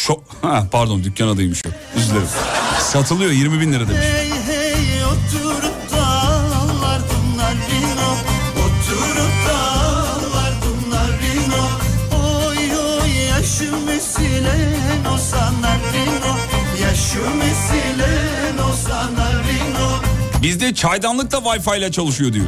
Şok, 0.10 0.24
ha, 0.41 0.67
pardon 0.72 1.04
dükkan 1.04 1.28
adıymış 1.28 1.65
o. 1.65 1.69
Özür 1.95 2.10
dilerim. 2.10 2.28
Satılıyor 2.80 3.32
20 3.32 3.62
bin 3.62 3.74
lira 3.74 3.88
demiş. 3.88 4.02
Hey 4.02 4.30
hey 4.30 5.04
oturup 5.04 5.91
da 5.91 6.41
da 9.48 9.60
Oy 12.17 12.58
oy 12.78 13.43
o 15.13 15.17
sana 15.17 15.78
o 18.65 18.76
sana 18.88 19.30
Bizde 20.41 20.74
çaydanlık 20.74 21.32
da 21.32 21.38
Wi-Fi 21.38 21.78
ile 21.78 21.91
çalışıyor 21.91 22.34
diyor. 22.34 22.45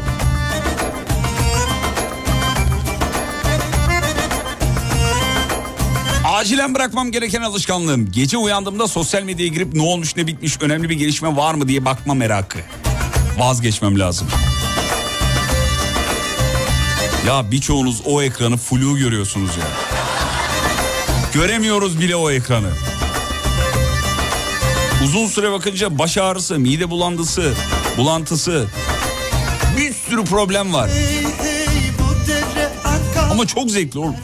Acilen 6.41 6.75
bırakmam 6.75 7.12
gereken 7.12 7.41
alışkanlığım. 7.41 8.12
Gece 8.12 8.38
uyandığımda 8.38 8.88
sosyal 8.88 9.23
medyaya 9.23 9.47
girip 9.47 9.73
ne 9.73 9.82
olmuş 9.82 10.15
ne 10.15 10.27
bitmiş 10.27 10.58
önemli 10.62 10.89
bir 10.89 10.95
gelişme 10.95 11.36
var 11.36 11.54
mı 11.54 11.67
diye 11.67 11.86
bakma 11.86 12.13
merakı. 12.13 12.60
Vazgeçmem 13.38 13.99
lazım. 13.99 14.27
Ya 17.27 17.51
birçoğunuz 17.51 18.01
o 18.06 18.21
ekranı 18.21 18.58
flu 18.58 18.97
görüyorsunuz 18.97 19.49
ya. 19.58 19.63
Göremiyoruz 21.34 21.99
bile 21.99 22.15
o 22.15 22.32
ekranı. 22.32 22.69
Uzun 25.04 25.27
süre 25.27 25.51
bakınca 25.51 25.97
baş 25.99 26.17
ağrısı, 26.17 26.60
mide 26.60 26.89
bulantısı, 26.89 27.54
bulantısı. 27.97 28.67
Bir 29.77 29.93
sürü 29.93 30.25
problem 30.25 30.73
var. 30.73 30.89
Ama 33.32 33.47
çok 33.47 33.71
zevkli 33.71 33.99
oğlum. 33.99 34.15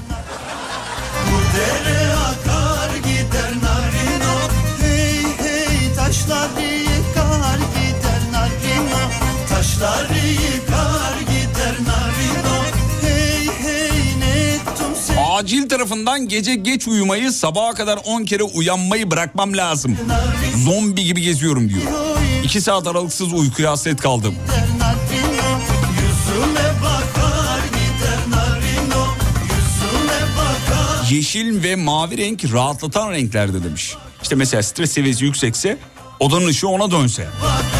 Bu 1.31 1.57
dere 1.57 1.96
Acil 15.37 15.69
tarafından 15.69 16.27
gece 16.27 16.55
geç 16.55 16.87
uyumayı, 16.87 17.31
sabaha 17.31 17.73
kadar 17.73 17.99
10 18.05 18.23
kere 18.23 18.43
uyanmayı 18.43 19.11
bırakmam 19.11 19.57
lazım. 19.57 19.97
Zombi 20.65 21.03
gibi 21.03 21.21
geziyorum 21.21 21.69
diyor. 21.69 21.81
2 22.43 22.61
saat 22.61 22.87
aralıksız 22.87 23.33
uykuya 23.33 23.71
hasret 23.71 24.01
kaldım. 24.01 24.35
Yeşil 31.11 31.63
ve 31.63 31.75
mavi 31.75 32.17
renk 32.17 32.53
rahatlatan 32.53 33.11
renklerde 33.11 33.63
demiş. 33.63 33.95
İşte 34.23 34.35
mesela 34.35 34.63
stres 34.63 34.91
seviyesi 34.91 35.25
yüksekse 35.25 35.77
odanın 36.19 36.47
ışığı 36.47 36.67
ona 36.67 36.91
dönse. 36.91 37.27
bakar 37.43 37.76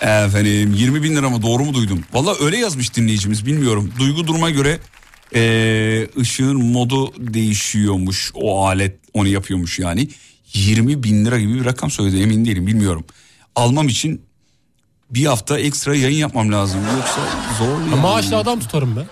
Efendim 0.00 0.72
20 0.76 1.02
bin 1.02 1.16
lira 1.16 1.30
mı 1.30 1.42
doğru 1.42 1.64
mu 1.64 1.74
duydum? 1.74 2.04
Valla 2.12 2.34
öyle 2.44 2.56
yazmış 2.56 2.96
dinleyicimiz 2.96 3.46
bilmiyorum. 3.46 3.92
Duygu 3.98 4.26
duruma 4.26 4.50
göre 4.50 4.78
Ee, 5.34 6.08
ışığın 6.20 6.56
modu 6.64 7.12
değişiyormuş 7.34 8.30
o 8.34 8.66
alet 8.66 8.96
onu 9.14 9.28
yapıyormuş 9.28 9.78
yani. 9.78 10.08
20 10.54 11.02
bin 11.02 11.24
lira 11.24 11.38
gibi 11.38 11.54
bir 11.54 11.64
rakam 11.64 11.90
söyledi 11.90 12.22
emin 12.22 12.44
değilim 12.44 12.66
bilmiyorum. 12.66 13.04
Almam 13.56 13.88
için 13.88 14.22
bir 15.10 15.26
hafta 15.26 15.58
ekstra 15.58 15.94
yayın 15.96 16.16
yapmam 16.18 16.52
lazım 16.52 16.80
yoksa 16.96 17.20
zor 17.58 17.80
yani. 17.80 17.94
Maaşlı 18.00 18.36
adam 18.36 18.60
tutarım 18.60 18.96
ben. 18.96 19.06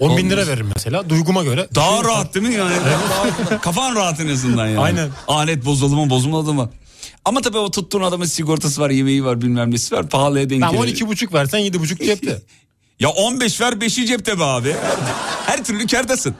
10 0.00 0.16
bin 0.16 0.30
lira 0.30 0.46
veririm 0.46 0.70
mesela 0.74 1.08
duyguma 1.08 1.44
göre. 1.44 1.68
Daha 1.74 1.90
Şey- 2.02 2.04
rahat 2.10 2.34
değil 2.34 2.48
mi 2.48 2.54
yani? 2.54 2.72
Kafan 3.62 3.94
rahat 3.96 4.20
en 4.20 4.28
azından 4.28 4.66
yani. 4.66 4.78
Aynen. 4.80 5.08
Alet 5.28 5.64
bozuldu 5.64 5.94
mu 5.96 6.10
bozulmadı 6.10 6.54
mı? 6.54 6.70
Ama 7.24 7.40
tabii 7.40 7.58
o 7.58 7.70
tuttuğun 7.70 8.02
adamın 8.02 8.24
sigortası 8.24 8.80
var, 8.80 8.90
yemeği 8.90 9.24
var, 9.24 9.40
bilmem 9.40 9.70
nesi 9.70 9.94
var. 9.94 10.08
Pahalıya 10.08 10.50
denk 10.50 10.62
Tamam 10.62 10.86
gelir. 10.86 10.96
12,5 10.96 11.32
versen 11.32 11.60
7,5 11.60 12.06
cepte. 12.06 12.42
Ya 13.00 13.08
15 13.08 13.60
ver 13.60 13.72
5'i 13.72 14.06
cepte 14.06 14.38
be 14.38 14.44
abi. 14.44 14.76
Her 15.46 15.64
türlü 15.64 15.86
kârdasın. 15.86 16.34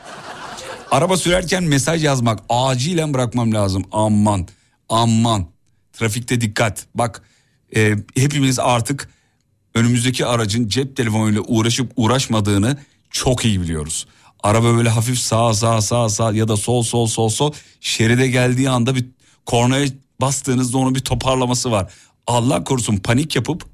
Araba 0.90 1.16
sürerken 1.16 1.64
mesaj 1.64 2.04
yazmak 2.04 2.40
acilen 2.48 3.14
bırakmam 3.14 3.54
lazım. 3.54 3.84
Aman 3.92 4.48
aman. 4.88 5.46
Trafikte 5.92 6.40
dikkat. 6.40 6.86
Bak 6.94 7.22
e, 7.76 7.94
hepimiz 8.16 8.58
artık 8.58 9.08
önümüzdeki 9.74 10.26
aracın 10.26 10.68
cep 10.68 10.96
telefonuyla 10.96 11.40
uğraşıp 11.40 11.92
uğraşmadığını 11.96 12.76
çok 13.10 13.44
iyi 13.44 13.60
biliyoruz. 13.60 14.06
Araba 14.42 14.76
böyle 14.76 14.88
hafif 14.88 15.18
sağ 15.18 15.54
sağ 15.54 15.80
sağ 15.80 16.08
sağ 16.08 16.32
ya 16.32 16.48
da 16.48 16.56
sol 16.56 16.82
sol 16.82 17.06
sol 17.06 17.28
sol 17.28 17.52
şeride 17.80 18.28
geldiği 18.28 18.70
anda 18.70 18.94
bir 18.94 19.04
kornaya 19.46 19.86
bastığınızda 20.20 20.78
onun 20.78 20.94
bir 20.94 21.00
toparlaması 21.00 21.70
var. 21.70 21.92
Allah 22.26 22.64
korusun 22.64 22.96
panik 22.96 23.36
yapıp 23.36 23.66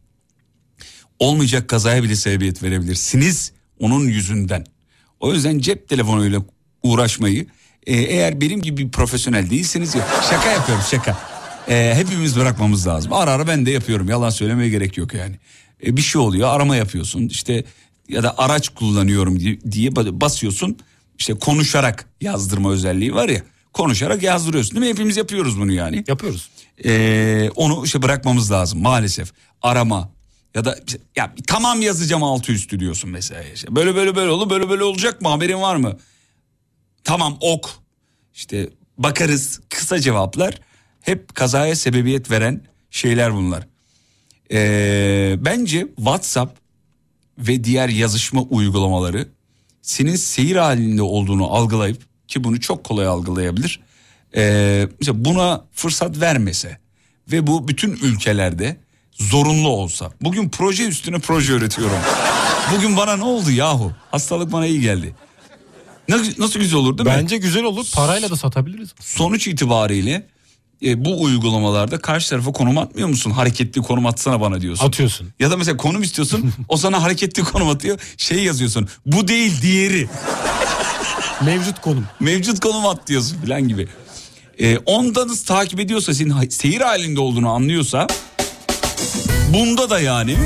olmayacak 1.19 1.69
kazaya 1.69 2.03
bile 2.03 2.17
sebebiyet 2.17 2.63
verebilirsiniz 2.63 3.53
onun 3.81 4.09
yüzünden. 4.09 4.67
O 5.21 5.33
yüzden 5.33 5.59
cep 5.59 5.89
telefonuyla 5.89 6.43
uğraşmayı 6.83 7.47
e, 7.87 7.97
eğer 7.97 8.41
benim 8.41 8.63
gibi 8.63 8.87
bir 8.87 8.91
profesyonel 8.91 9.51
değilseniz 9.51 9.95
ya 9.95 10.07
şaka 10.31 10.51
yapıyorum 10.51 10.85
şaka. 10.91 11.19
E, 11.69 11.93
hepimiz 11.95 12.37
bırakmamız 12.37 12.87
lazım. 12.87 13.13
Ara 13.13 13.31
ara 13.31 13.47
ben 13.47 13.67
de 13.67 13.71
yapıyorum 13.71 14.09
yalan 14.09 14.31
söylemeye 14.31 14.69
gerek 14.71 14.97
yok 14.97 15.15
yani. 15.15 15.39
E, 15.87 15.97
bir 15.97 16.03
şey 16.03 16.21
oluyor 16.21 16.49
arama 16.49 16.77
yapıyorsun 16.77 17.29
işte 17.29 17.65
ya 18.09 18.23
da 18.23 18.39
araç 18.39 18.69
kullanıyorum 18.69 19.41
diye 19.71 19.97
basıyorsun 19.97 20.79
işte 21.19 21.35
konuşarak 21.35 22.05
yazdırma 22.21 22.71
özelliği 22.71 23.15
var 23.15 23.29
ya 23.29 23.43
konuşarak 23.73 24.23
yazdırıyorsun 24.23 24.75
değil 24.75 24.87
mi 24.87 24.91
hepimiz 24.91 25.17
yapıyoruz 25.17 25.61
bunu 25.61 25.73
yani. 25.73 26.05
Yapıyoruz. 26.09 26.51
Ee, 26.85 27.51
onu 27.57 27.85
işte 27.85 28.03
bırakmamız 28.03 28.53
lazım 28.53 28.83
maalesef. 28.83 29.33
Arama 29.63 30.11
ya 30.55 30.65
da 30.65 30.79
ya 31.17 31.35
tamam 31.47 31.83
yazacağım 31.83 32.23
altı 32.23 32.53
üstü 32.53 32.81
diyorsun 32.81 33.11
mesela. 33.11 33.43
İşte 33.43 33.77
böyle 33.77 33.95
böyle 33.95 34.17
böyle 34.17 34.31
olur 34.31 34.51
böyle 34.51 34.69
böyle 34.69 34.85
olacak 34.85 35.21
mı 35.21 35.29
haberin 35.29 35.61
var 35.61 35.77
mı? 35.77 35.99
Tamam 37.05 37.37
ok 37.41 37.71
işte 38.35 38.71
bakarız 38.99 39.61
kısa 39.69 40.01
cevaplar 40.01 40.61
hep 41.01 41.35
kazaya 41.35 41.77
sebebiyet 41.77 42.31
veren 42.31 42.65
şeyler 42.91 43.35
bunlar. 43.35 43.67
Ee, 44.53 45.37
bence 45.39 45.87
WhatsApp 45.97 46.59
ve 47.39 47.65
diğer 47.65 47.89
yazışma 47.89 48.43
uygulamaları 48.43 49.29
senin 49.83 50.17
seyir 50.17 50.57
halinde 50.57 51.03
olduğunu 51.03 51.53
algılayıp 51.53 52.10
ki 52.31 52.45
bunu 52.45 52.61
çok 52.61 52.85
kolay 52.85 53.07
algılayabilir. 53.07 53.81
Ee, 54.37 54.89
mesela 55.01 55.25
buna 55.25 55.65
fırsat 55.73 56.21
vermese 56.21 56.79
ve 57.33 57.47
bu 57.47 57.69
bütün 57.69 57.91
ülkelerde 57.91 58.77
zorunlu 59.13 59.69
olsa. 59.69 60.11
Bugün 60.21 60.49
proje 60.49 60.87
üstüne 60.87 61.19
proje 61.19 61.53
üretiyorum. 61.53 61.97
Bugün 62.77 62.97
bana 62.97 63.17
ne 63.17 63.25
oldu 63.25 63.51
yahu? 63.51 63.93
Hastalık 64.11 64.53
bana 64.53 64.67
iyi 64.67 64.81
geldi. 64.81 65.15
Nasıl, 66.39 66.61
güzel 66.61 66.79
olur 66.79 66.99
değil 66.99 67.09
mi? 67.09 67.17
Bence 67.19 67.37
güzel 67.37 67.65
olur. 67.65 67.87
Parayla 67.95 68.31
da 68.31 68.37
satabiliriz. 68.37 68.95
Sonuç 69.01 69.47
itibariyle 69.47 70.27
e, 70.85 71.05
bu 71.05 71.23
uygulamalarda 71.23 71.99
karşı 71.99 72.31
tarafa 72.31 72.53
konum 72.53 72.79
atmıyor 72.79 73.09
musun? 73.09 73.31
Hareketli 73.31 73.83
konum 73.83 74.07
atsana 74.07 74.41
bana 74.41 74.61
diyorsun. 74.61 74.87
Atıyorsun. 74.87 75.29
Ya 75.41 75.51
da 75.51 75.57
mesela 75.57 75.77
konum 75.77 76.03
istiyorsun 76.03 76.53
o 76.69 76.77
sana 76.77 77.03
hareketli 77.03 77.43
konum 77.43 77.69
atıyor. 77.69 78.01
Şey 78.17 78.45
yazıyorsun 78.45 78.89
bu 79.07 79.29
değil 79.29 79.63
diğeri. 79.63 80.09
Mevcut 81.45 81.81
konum. 81.81 82.07
Mevcut 82.21 82.61
konum 82.61 82.87
at 82.87 83.07
diyorsun 83.07 83.41
falan 83.41 83.69
gibi. 83.69 83.89
Ee, 84.61 84.79
ondan 84.79 85.31
takip 85.47 85.81
ediyorsa 85.81 86.15
senin 86.15 86.49
seyir 86.49 86.81
halinde 86.81 87.21
olduğunu 87.21 87.51
anlıyorsa 87.51 88.07
bunda 89.53 89.91
da 89.91 90.01
yani 90.01 90.37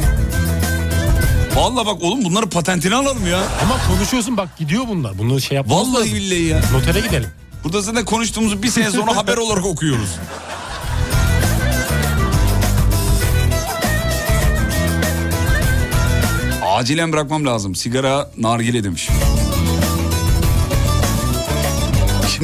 Vallahi 1.54 1.87
bak 1.87 2.02
oğlum 2.02 2.24
bunları 2.24 2.46
patentini 2.48 2.94
alalım 2.94 3.26
ya. 3.26 3.38
Ama 3.62 3.78
konuşuyorsun 3.88 4.37
bak 4.37 4.59
gidiyor 4.59 4.85
bunlar. 4.88 5.18
Bunu 5.18 5.40
şey 5.40 5.57
yapmamız 5.57 5.88
Vallahi 5.88 6.00
lazım. 6.00 6.14
billahi 6.14 6.42
ya. 6.42 6.61
Notere 6.72 7.00
gidelim. 7.00 7.28
Burada 7.64 7.80
zaten 7.80 8.04
konuştuğumuzu 8.04 8.62
bir 8.62 8.68
sene 8.68 8.90
sonra 8.90 9.16
haber 9.16 9.37
olarak 9.37 9.66
okuyoruz. 9.66 10.09
Acilen 16.66 17.12
bırakmam 17.12 17.46
lazım. 17.46 17.74
Sigara 17.74 18.30
nargile 18.38 18.85
demiş. 18.85 19.09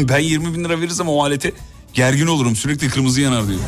ben 0.09 0.19
20 0.19 0.55
bin 0.55 0.65
lira 0.65 0.81
verirsem 0.81 1.09
o 1.09 1.25
alete 1.25 1.53
gergin 1.95 2.27
olurum. 2.27 2.57
Sürekli 2.57 2.89
kırmızı 2.89 3.21
yanar 3.21 3.49
diyor. 3.49 3.61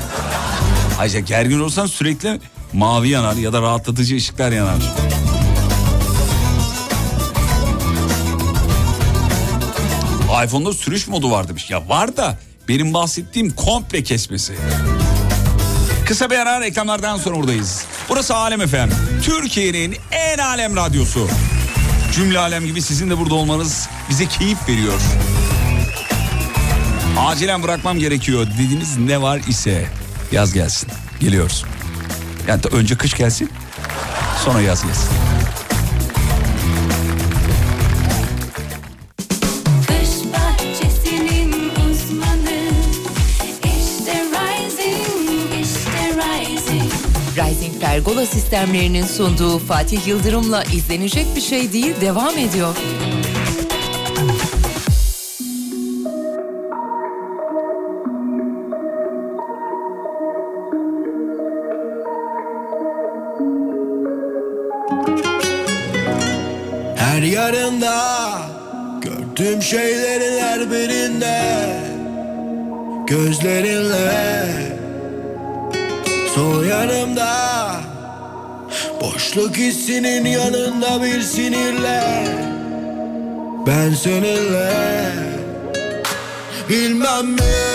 Ayrıca 0.99 1.21
gergin 1.21 1.61
olursan 1.61 1.87
sürekli 1.87 2.41
mavi 2.73 3.09
yanar 3.09 3.37
ya 3.37 3.53
da 3.53 3.63
rahatlatıcı 3.63 4.17
ışıklar 4.17 4.53
yanar. 4.53 4.79
iPhone'da 10.45 10.73
sürüş 10.73 11.09
modu 11.09 11.31
var 11.31 11.49
demiş. 11.49 11.71
Ya 11.71 11.89
var 11.89 12.17
da 12.17 12.39
benim 12.69 12.95
bahsettiğim 12.95 13.51
komple 13.51 14.03
kesmesi. 14.03 14.55
Kısa 16.07 16.31
bir 16.31 16.39
ara 16.39 16.61
reklamlardan 16.61 17.17
sonra 17.19 17.37
buradayız. 17.37 17.85
Burası 18.09 18.37
Alem 18.37 18.61
efendim. 18.61 18.97
Türkiye'nin 19.23 19.97
en 20.11 20.39
alem 20.39 20.77
radyosu. 20.77 21.29
Cümle 22.15 22.39
alem 22.39 22.67
gibi 22.67 22.83
sizin 22.83 23.11
de 23.11 23.19
burada 23.19 23.35
olmanız 23.35 23.89
bize 24.11 24.27
keyif 24.27 24.69
veriyor. 24.69 25.01
Acilen 27.19 27.63
bırakmam 27.63 27.99
gerekiyor 27.99 28.47
dediğiniz 28.55 28.99
ne 28.99 29.23
var 29.23 29.41
ise 29.49 29.85
yaz 30.33 30.53
gelsin. 30.53 30.89
Geliyoruz. 31.21 31.65
Yani 32.49 32.61
önce 32.73 32.97
kış 32.97 33.15
gelsin 33.15 33.51
sonra 34.45 34.61
yaz 34.61 34.83
gelsin. 34.83 35.09
Pergola 47.81 48.27
sistemlerinin 48.27 49.07
sunduğu 49.07 49.59
Fatih 49.59 50.07
Yıldırım'la 50.07 50.65
izlenecek 50.65 51.27
bir 51.37 51.41
şey 51.41 51.73
değil 51.73 51.95
devam 52.01 52.39
ediyor. 52.39 52.77
Yarında 67.83 68.39
gördüğüm 69.01 69.63
şeylerin 69.63 70.43
her 70.43 70.71
birinde. 70.71 71.43
Gözlerinle. 73.07 74.47
Sol 76.35 76.65
yanımda. 76.65 77.81
Boşluk 79.01 79.57
hissinin 79.57 80.25
yanında 80.25 81.03
bir 81.03 81.21
sinirle. 81.21 82.27
Ben 83.67 83.95
seninle. 83.95 84.73
Bilmem 86.69 87.27
mi 87.27 87.72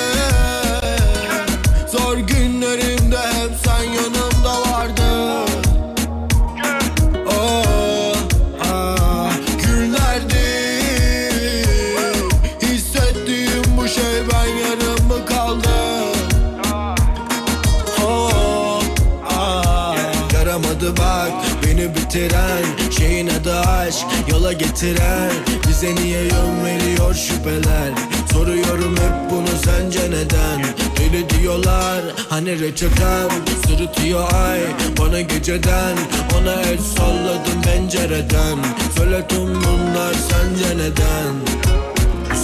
beni 22.18 22.28
bitiren 22.28 22.92
Şeyin 22.98 23.28
adı 23.28 23.60
aşk 23.60 24.06
yola 24.32 24.54
getiren. 24.54 25.32
Bize 25.68 25.96
niye 25.96 26.22
yön 26.22 26.66
veriyor 26.66 27.14
şüpheler? 27.14 27.92
Soruyorum 28.34 28.96
hep 28.98 29.32
bunu 29.32 29.48
sence 29.66 30.12
neden? 30.12 30.66
Deli 31.00 31.30
diyorlar 31.30 32.02
hani 32.30 32.60
reçetem 32.60 33.30
Sırıtıyor 33.68 34.34
ay 34.34 34.60
bana 35.00 35.22
geceden. 35.22 35.98
Ona 36.38 36.54
el 36.54 36.78
salladım 36.78 37.62
pencereden. 37.64 38.58
Söyle 38.98 39.28
tüm 39.28 39.56
bunlar 39.56 40.14
sence 40.14 40.78
neden 40.78 41.67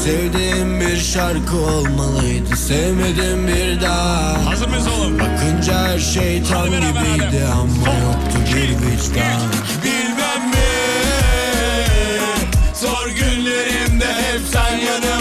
Sevdiğim 0.02 0.80
bir 0.80 0.98
şarkı 0.98 1.58
olmalıydı 1.58 2.56
Sevmedim 2.56 3.48
bir 3.48 3.82
daha 3.82 4.46
Hazır 4.46 4.68
mıyız 4.68 4.88
oğlum? 4.88 5.20
Bakınca 5.20 5.88
her 5.88 6.00
şey 6.00 6.44
tam 6.44 6.66
gibiydi 6.66 7.46
Ama 7.54 7.94
yoktu 8.00 8.40
bir 8.48 8.70
vicdan. 8.70 9.42
Bilmem 9.84 10.50
mi 10.50 10.58
Zor 12.82 13.08
günlerimde 13.08 14.06
hep 14.08 14.42
sen 14.52 14.78
yanımda 14.78 15.13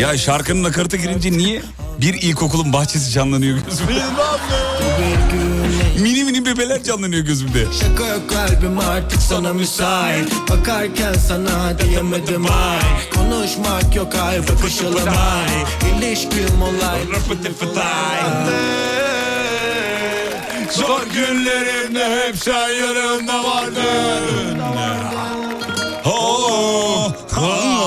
Ya 0.00 0.18
şarkının 0.18 0.62
nakaratı 0.62 0.96
girince 0.96 1.32
niye? 1.32 1.62
Bir 2.00 2.14
ilkokulun 2.14 2.72
bahçesi 2.72 3.10
canlanıyor 3.10 3.58
gözümde? 3.58 3.92
mini 6.00 6.24
mini 6.24 6.46
bebeler 6.46 6.82
canlanıyor 6.82 7.24
gözümde. 7.24 7.66
Şaka 7.80 8.06
yok 8.06 8.30
kalbim 8.30 8.78
artık 8.78 9.22
sana 9.22 9.52
müsait. 9.52 10.32
Bakarken 10.50 11.12
sana 11.12 11.78
diyemedim 11.78 12.46
ay. 12.46 12.80
Konuşmak 13.14 13.96
yok 13.96 14.14
ay 14.14 14.48
bakışalım 14.48 15.08
ay 15.08 15.90
İlişkim 15.98 16.62
olay. 16.62 17.00
Zor 20.72 21.02
günlerimde 21.14 22.26
hep 22.26 22.36
sen 22.36 22.68
yanımda 22.68 23.44
vardın 23.44 24.60
Oh, 26.04 27.12
ah. 27.36 27.79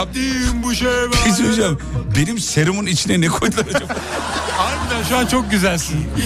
Hissettiğim 0.00 0.62
bu 0.62 0.74
şey 0.74 0.88
Bir 1.12 1.16
şey 1.16 1.32
söyleyeceğim. 1.32 1.78
Benim 2.16 2.38
serumun 2.38 2.86
içine 2.86 3.20
ne 3.20 3.28
koydular 3.28 3.66
acaba? 3.66 3.94
Harbiden 4.56 5.08
şu 5.08 5.16
an 5.16 5.26
çok 5.26 5.50
güzelsin. 5.50 6.06
Ne 6.16 6.24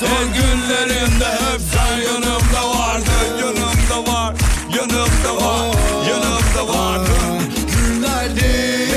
Zor 0.00 0.26
günlerimde 0.34 1.24
hep 1.24 1.60
sen 1.72 1.96
yanımda 2.12 2.78
vardın 2.78 3.38
Yanımda 3.38 4.12
var, 4.12 4.34
yanımda 4.76 5.44
var, 5.46 5.76
yanımda 6.08 6.74
vardın 6.74 7.42
günlerdir 7.76 8.92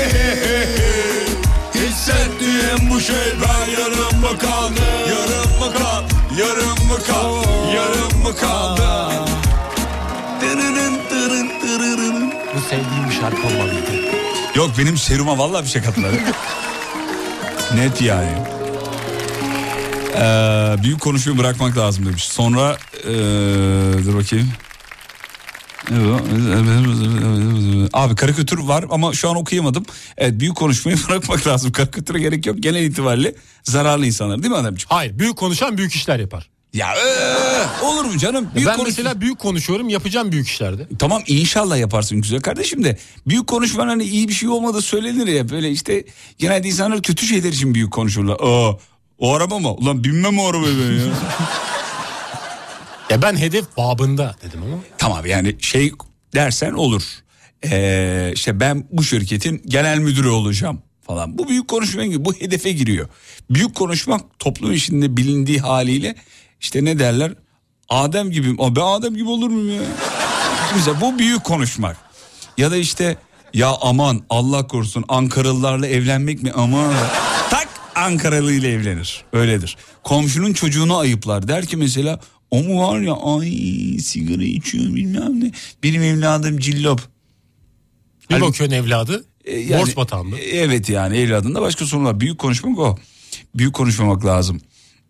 Hissettiğim 1.74 2.90
bu 2.90 3.00
şey 3.00 3.16
ben 3.16 3.70
yarım 3.80 4.20
mı 4.20 4.38
kaldı 4.38 4.80
Yarım 5.08 5.58
mı 5.58 5.78
kal, 5.78 6.02
yarım 6.38 6.88
mı 6.88 6.98
kal, 7.06 7.34
yarım 7.74 8.22
mı 8.22 8.36
kaldı 8.36 9.25
sevdiğim 12.70 13.08
bir 13.10 13.14
şarkı 13.14 13.46
olmalıydı. 13.46 13.90
Yok 14.54 14.70
benim 14.78 14.98
seruma 14.98 15.38
vallahi 15.38 15.64
bir 15.64 15.68
şey 15.68 15.82
kattılar. 15.82 16.12
Net 17.74 18.02
yani. 18.02 18.32
Ee, 20.16 20.82
büyük 20.82 21.00
konuşmayı 21.00 21.38
bırakmak 21.38 21.76
lazım 21.76 22.06
demiş. 22.06 22.24
Sonra 22.24 22.76
ee, 23.04 23.08
dur 24.04 24.14
bakayım. 24.14 24.52
Abi 27.92 28.14
karikatür 28.14 28.58
var 28.58 28.84
ama 28.90 29.12
şu 29.12 29.30
an 29.30 29.36
okuyamadım. 29.36 29.84
Evet 30.16 30.40
büyük 30.40 30.56
konuşmayı 30.56 30.98
bırakmak 31.08 31.46
lazım. 31.46 31.72
Karikatüre 31.72 32.18
gerek 32.18 32.46
yok. 32.46 32.56
Genel 32.60 32.84
itibariyle 32.84 33.34
zararlı 33.62 34.06
insanlar 34.06 34.42
değil 34.42 34.50
mi 34.50 34.56
adamcığım? 34.58 34.88
Hayır 34.90 35.18
büyük 35.18 35.36
konuşan 35.36 35.78
büyük 35.78 35.92
işler 35.94 36.20
yapar. 36.20 36.55
Ya 36.76 36.94
ee, 36.94 37.84
olur 37.84 38.04
mu 38.04 38.18
canım? 38.18 38.48
Büyük 38.54 38.68
ben 38.68 38.76
konuş- 38.76 38.88
mesela 38.88 39.20
büyük 39.20 39.38
konuşuyorum 39.38 39.88
yapacağım 39.88 40.32
büyük 40.32 40.48
işlerde. 40.48 40.88
Tamam 40.98 41.22
inşallah 41.26 41.78
yaparsın 41.78 42.20
güzel 42.20 42.40
kardeşim 42.40 42.84
de 42.84 42.98
büyük 43.26 43.46
konuşman 43.46 43.88
hani 43.88 44.04
iyi 44.04 44.28
bir 44.28 44.32
şey 44.32 44.48
olmadı 44.48 44.82
söylenir 44.82 45.26
ya 45.26 45.48
böyle 45.48 45.70
işte 45.70 46.04
genelde 46.38 46.68
insanlar 46.68 47.02
kötü 47.02 47.26
şeyler 47.26 47.48
için 47.52 47.74
büyük 47.74 47.92
konuşurlar. 47.92 48.36
Aa, 48.40 48.78
o 49.18 49.34
araba 49.34 49.58
mı? 49.58 49.72
Ulan 49.72 50.04
binmem 50.04 50.38
o 50.38 50.46
arabaya 50.48 50.74
ben 50.74 50.92
ya. 50.92 51.12
Ya 53.10 53.22
ben 53.22 53.36
hedef 53.36 53.64
babında 53.76 54.36
dedim 54.42 54.60
ama. 54.62 54.76
tamam 54.98 55.26
yani 55.26 55.56
şey 55.60 55.92
dersen 56.34 56.72
olur. 56.72 57.02
Ee, 57.64 58.30
işte 58.34 58.60
ben 58.60 58.84
bu 58.92 59.02
şirketin 59.04 59.62
genel 59.66 59.98
müdürü 59.98 60.28
olacağım 60.28 60.82
falan. 61.02 61.38
Bu 61.38 61.48
büyük 61.48 61.68
konuşma 61.68 62.04
gibi 62.04 62.24
bu 62.24 62.34
hedefe 62.34 62.72
giriyor. 62.72 63.08
Büyük 63.50 63.74
konuşmak 63.74 64.38
toplum 64.38 64.72
içinde 64.72 65.16
bilindiği 65.16 65.58
haliyle 65.58 66.14
işte 66.60 66.84
ne 66.84 66.98
derler? 66.98 67.32
Adem 67.88 68.30
gibi. 68.30 68.58
Ben 68.58 68.80
Adem 68.80 69.16
gibi 69.16 69.28
olur 69.28 69.50
muyum 69.50 69.70
ya? 69.70 69.88
Mesela 70.76 71.00
bu 71.00 71.18
büyük 71.18 71.44
konuşmak. 71.44 71.96
Ya 72.58 72.70
da 72.70 72.76
işte 72.76 73.16
ya 73.54 73.72
aman 73.80 74.22
Allah 74.30 74.66
korusun 74.66 75.04
Ankaralılarla 75.08 75.86
evlenmek 75.86 76.42
mi 76.42 76.52
aman. 76.54 76.94
Tak 77.50 77.68
Ankaralı 77.94 78.52
ile 78.52 78.72
evlenir. 78.72 79.24
Öyledir. 79.32 79.76
Komşunun 80.02 80.52
çocuğunu 80.52 80.96
ayıplar. 80.96 81.48
Der 81.48 81.66
ki 81.66 81.76
mesela 81.76 82.20
o 82.50 82.62
mu 82.62 82.88
var 82.88 83.00
ya 83.00 83.14
ay 83.14 83.50
sigara 83.98 84.42
içiyor 84.42 84.94
bilmem 84.94 85.40
ne. 85.40 85.52
Benim 85.82 86.02
evladım 86.02 86.58
cillop. 86.58 87.00
Bir 88.30 88.34
bakıyorsun 88.34 88.74
evladı. 88.74 89.24
E, 89.44 89.58
yani- 89.58 89.82
borç 89.82 89.96
batağında. 89.96 90.38
Evet 90.38 90.88
yani 90.88 91.16
evladında 91.16 91.60
başka 91.60 91.86
sorunlar. 91.86 92.20
Büyük 92.20 92.38
konuşmak 92.38 92.78
o. 92.78 92.98
Büyük 93.54 93.74
konuşmamak 93.74 94.24
lazım. 94.24 94.60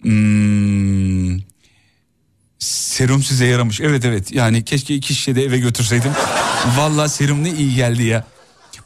Hmm, 0.03 1.39
serum 2.59 3.23
size 3.23 3.47
yaramış. 3.47 3.81
Evet 3.81 4.05
evet 4.05 4.33
yani 4.33 4.65
keşke 4.65 4.95
iki 4.95 5.15
şişe 5.15 5.35
de 5.35 5.45
eve 5.45 5.59
götürseydim. 5.59 6.13
Vallahi 6.79 7.09
serum 7.09 7.45
ne 7.45 7.51
iyi 7.51 7.75
geldi 7.75 8.03
ya. 8.03 8.27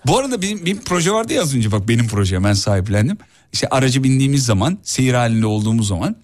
Bu 0.07 0.18
arada 0.18 0.42
benim, 0.42 0.66
bir 0.66 0.81
proje 0.81 1.12
vardı 1.12 1.33
ya 1.33 1.42
az 1.42 1.55
önce 1.55 1.73
bak 1.73 1.88
benim 1.88 2.09
proje 2.09 2.44
ben 2.44 2.53
sahiplendim. 2.53 3.18
İşte 3.53 3.68
aracı 3.68 4.05
bindiğimiz 4.05 4.44
zaman 4.44 4.79
seyir 4.83 5.14
halinde 5.14 5.46
olduğumuz 5.46 5.88
zaman 5.88 6.16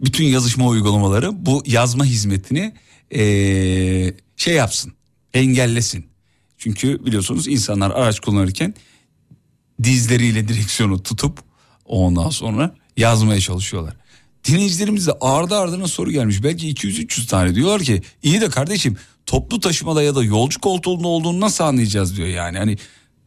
bütün 0.00 0.24
yazışma 0.24 0.66
uygulamaları 0.66 1.46
bu 1.46 1.62
yazma 1.66 2.04
hizmetini 2.04 2.74
eee, 3.10 4.14
şey 4.36 4.54
yapsın 4.54 4.92
engellesin. 5.34 6.06
Çünkü 6.58 7.06
biliyorsunuz 7.06 7.48
insanlar 7.48 7.90
araç 7.90 8.20
kullanırken 8.20 8.74
dizleriyle 9.82 10.48
direksiyonu 10.48 11.02
tutup 11.02 11.38
ondan 11.84 12.30
sonra 12.30 12.74
yazmaya 12.98 13.40
çalışıyorlar. 13.40 13.96
Dinleyicilerimiz 14.44 15.06
de 15.06 15.12
ardı 15.20 15.56
ardına 15.56 15.86
soru 15.88 16.10
gelmiş. 16.10 16.42
Belki 16.42 16.74
200-300 16.74 17.26
tane 17.26 17.54
diyorlar 17.54 17.82
ki 17.82 18.02
iyi 18.22 18.40
de 18.40 18.48
kardeşim 18.48 18.96
toplu 19.26 19.60
taşımada 19.60 20.02
ya 20.02 20.14
da 20.14 20.24
yolcu 20.24 20.60
koltuğunda 20.60 21.08
olduğunu 21.08 21.40
nasıl 21.40 21.64
anlayacağız 21.64 22.16
diyor 22.16 22.28
yani. 22.28 22.58
Hani 22.58 22.76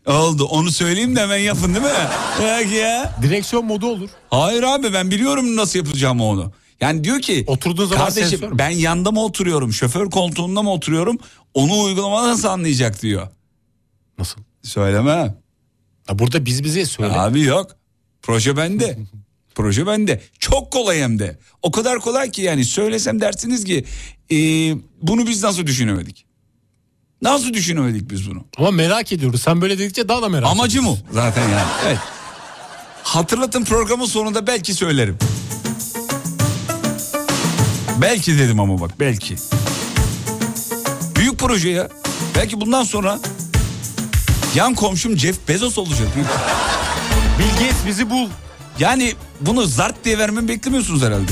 oldu 0.05 0.45
onu 0.45 0.71
söyleyeyim 0.71 1.15
de 1.15 1.21
hemen 1.21 1.37
yapın 1.37 1.75
değil 1.75 1.85
mi? 1.85 1.91
Yok 2.39 2.73
ya. 2.73 3.15
Direksiyon 3.21 3.65
modu 3.65 3.87
olur. 3.87 4.09
Hayır 4.29 4.63
abi 4.63 4.93
ben 4.93 5.11
biliyorum 5.11 5.55
nasıl 5.55 5.79
yapacağımı 5.79 6.23
onu. 6.23 6.51
Yani 6.81 7.03
diyor 7.03 7.21
ki 7.21 7.43
Oturduğun 7.47 7.85
zaman 7.85 8.05
kardeşim 8.05 8.57
ben 8.57 8.69
yanda 8.69 9.11
mı 9.11 9.23
oturuyorum 9.23 9.73
şoför 9.73 10.09
koltuğunda 10.09 10.61
mı 10.61 10.71
oturuyorum 10.71 11.17
onu 11.53 11.81
uygulama 11.81 12.27
nasıl 12.27 12.47
anlayacak 12.47 13.01
diyor. 13.01 13.27
Nasıl? 14.17 14.41
Söyleme. 14.63 15.35
Ha, 16.07 16.19
burada 16.19 16.45
biz 16.45 16.63
bize 16.63 16.85
söyle. 16.85 17.13
Abi 17.13 17.41
yok. 17.41 17.75
Proje 18.21 18.57
bende. 18.57 18.97
Proje 19.55 19.87
bende. 19.87 20.21
Çok 20.39 20.71
kolay 20.71 20.99
hem 21.01 21.19
de. 21.19 21.37
O 21.61 21.71
kadar 21.71 21.99
kolay 21.99 22.31
ki 22.31 22.41
yani 22.41 22.65
söylesem 22.65 23.21
dersiniz 23.21 23.63
ki 23.63 23.85
e, 24.31 24.35
bunu 25.01 25.27
biz 25.27 25.43
nasıl 25.43 25.65
düşünemedik? 25.67 26.25
Nasıl 27.21 27.53
düşünemedik 27.53 28.11
biz 28.11 28.29
bunu? 28.31 28.43
Ama 28.57 28.71
merak 28.71 29.11
ediyoruz. 29.13 29.41
Sen 29.41 29.61
böyle 29.61 29.79
dedikçe 29.79 30.07
daha 30.09 30.21
da 30.21 30.29
merak 30.29 30.49
Amacı 30.49 30.79
ediyoruz. 30.79 30.99
mı 31.01 31.05
zaten 31.11 31.49
yani? 31.49 31.67
Evet. 31.87 31.97
Hatırlatın 33.03 33.63
programın 33.63 34.05
sonunda 34.05 34.47
belki 34.47 34.73
söylerim. 34.73 35.17
Belki 38.01 38.39
dedim 38.39 38.59
ama 38.59 38.81
bak 38.81 38.91
belki. 38.99 39.35
Büyük 41.15 41.39
proje 41.39 41.69
ya. 41.69 41.89
Belki 42.35 42.61
bundan 42.61 42.83
sonra 42.83 43.19
yan 44.55 44.75
komşum 44.75 45.17
Jeff 45.17 45.47
Bezos 45.47 45.77
olacak. 45.77 46.07
Bill 47.39 47.49
Gates 47.65 47.85
bizi 47.87 48.09
bul. 48.09 48.27
Yani 48.81 49.13
bunu 49.41 49.65
zart 49.65 50.05
diye 50.05 50.17
vermemi 50.17 50.47
beklemiyorsunuz 50.47 51.01
herhalde. 51.01 51.31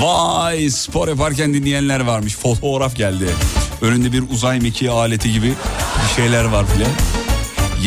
Vay 0.00 0.70
spor 0.70 1.08
yaparken 1.08 1.54
dinleyenler 1.54 2.00
varmış. 2.00 2.36
Fotoğraf 2.36 2.96
geldi. 2.96 3.26
Önünde 3.80 4.12
bir 4.12 4.30
uzay 4.30 4.60
mekiği 4.60 4.90
aleti 4.90 5.32
gibi 5.32 5.46
bir 5.46 6.14
şeyler 6.16 6.44
var 6.44 6.66
bile. 6.76 6.86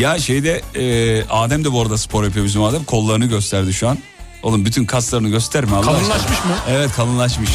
Ya 0.02 0.18
şeyde 0.18 0.62
e, 0.74 1.24
Adem 1.30 1.64
de 1.64 1.72
bu 1.72 1.82
arada 1.82 1.98
spor 1.98 2.24
yapıyor 2.24 2.44
bizim 2.44 2.62
Adem. 2.62 2.84
Kollarını 2.84 3.26
gösterdi 3.26 3.72
şu 3.74 3.88
an. 3.88 3.98
Oğlum 4.42 4.64
bütün 4.64 4.84
kaslarını 4.84 5.28
gösterme 5.28 5.76
Allah 5.76 5.90
aşkına. 5.90 5.98
Kalınlaşmış 5.98 6.44
mı? 6.44 6.56
Evet 6.68 6.92
kalınlaşmış. 6.92 7.50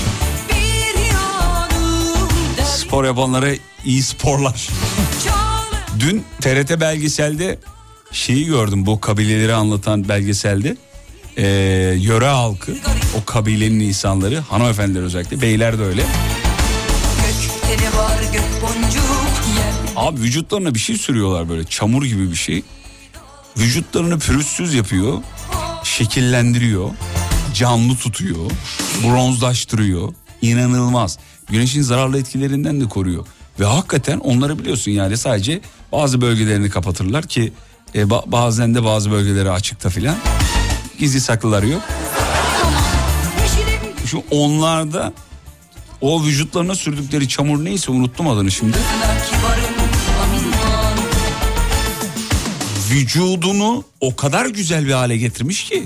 Spor 2.66 3.06
yapanlara 3.06 3.50
iyi 3.86 4.04
sporlar. 4.04 4.70
Dün 6.00 6.24
TRT 6.42 6.82
belgeselde 6.82 7.60
şeyi 8.12 8.46
gördüm 8.46 8.86
bu 8.86 9.02
kabileleri 9.02 9.54
anlatan 9.54 10.10
belgeselde. 10.10 10.78
Ee, 11.42 11.96
yöre 12.00 12.28
halkı 12.28 12.78
o 13.22 13.26
kabilenin 13.26 13.80
insanları 13.80 14.40
hanımefendiler 14.40 15.02
özellikle 15.02 15.42
beyler 15.42 15.80
de 15.80 15.84
öyle. 15.84 16.04
Var 17.98 18.20
Abi 19.96 20.20
vücutlarına 20.22 20.74
bir 20.76 20.80
şey 20.80 20.98
sürüyorlar 20.98 21.50
böyle 21.50 21.64
çamur 21.64 22.06
gibi 22.06 22.32
bir 22.32 22.36
şey. 22.36 22.64
Vücutlarını 23.58 24.20
pürüzsüz 24.20 24.74
yapıyor. 24.74 25.14
Şekillendiriyor. 25.84 26.90
Canlı 27.54 27.96
tutuyor. 27.96 28.52
Bronzlaştırıyor. 29.04 30.14
İnanılmaz. 30.42 31.18
Güneşin 31.50 31.82
zararlı 31.82 32.20
etkilerinden 32.20 32.82
de 32.82 32.86
koruyor. 32.86 33.26
Ve 33.60 33.66
hakikaten 33.66 34.20
onları 34.20 34.60
biliyorsun 34.60 34.92
yani 34.92 35.18
sadece 35.18 35.62
bazı 35.92 36.22
bölgelerini 36.22 36.70
kapatırlar 36.70 37.28
ki 37.28 37.54
e, 37.96 38.02
ba- 38.02 38.32
bazen 38.32 38.76
de 38.76 38.84
bazı 38.84 39.12
bölgeleri 39.12 39.52
açıkta 39.52 39.90
filan. 39.90 40.16
Gizli 41.00 41.22
saklıları 41.22 41.68
yok. 41.68 41.82
Şu 44.06 44.24
onlarda 44.32 45.14
o 46.02 46.24
vücutlarına 46.24 46.76
sürdükleri 46.76 47.28
çamur 47.28 47.66
neyse 47.66 47.92
unuttum 47.92 48.28
adını 48.28 48.52
şimdi. 48.52 48.78
vücudunu 52.92 53.84
o 54.02 54.16
kadar 54.16 54.46
güzel 54.46 54.88
bir 54.88 54.92
hale 54.92 55.18
getirmiş 55.18 55.64
ki. 55.64 55.86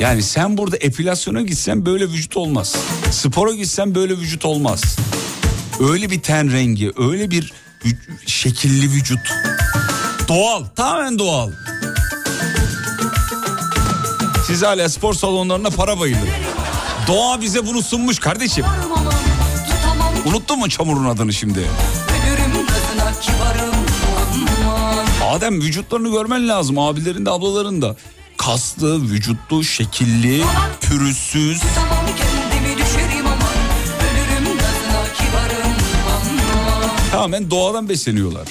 Yani 0.00 0.22
sen 0.22 0.58
burada 0.58 0.76
epilasyona 0.76 1.42
gitsen 1.42 1.86
böyle 1.86 2.04
vücut 2.04 2.36
olmaz. 2.36 2.76
Spora 3.10 3.52
gitsen 3.52 3.94
böyle 3.94 4.18
vücut 4.18 4.44
olmaz. 4.44 4.96
Öyle 5.80 6.10
bir 6.10 6.20
ten 6.20 6.52
rengi, 6.52 6.92
öyle 6.98 7.30
bir 7.30 7.52
şekilli 8.26 8.90
vücut. 8.90 9.34
Doğal, 10.28 10.64
tamamen 10.64 11.18
doğal. 11.18 11.50
Siz 14.48 14.62
hala 14.62 14.88
spor 14.88 15.14
salonlarına 15.14 15.70
para 15.70 16.00
bayılır. 16.00 16.28
Doğa 17.06 17.40
bize 17.40 17.66
bunu 17.66 17.82
sunmuş 17.82 18.18
kardeşim. 18.18 18.64
Unuttun 20.26 20.58
mu 20.58 20.68
çamurun 20.68 21.08
adını 21.08 21.32
şimdi? 21.32 21.60
Adem 25.30 25.60
vücutlarını 25.60 26.10
görmen 26.10 26.48
lazım 26.48 26.78
abilerin 26.78 27.26
de 27.26 27.30
ablaların 27.30 27.82
da. 27.82 27.96
Kaslı, 28.36 29.02
vücutlu, 29.02 29.64
şekilli, 29.64 30.44
pürüzsüz. 30.80 31.62
Tamamen 37.12 37.50
doğadan 37.50 37.88
besleniyorlar. 37.88 38.48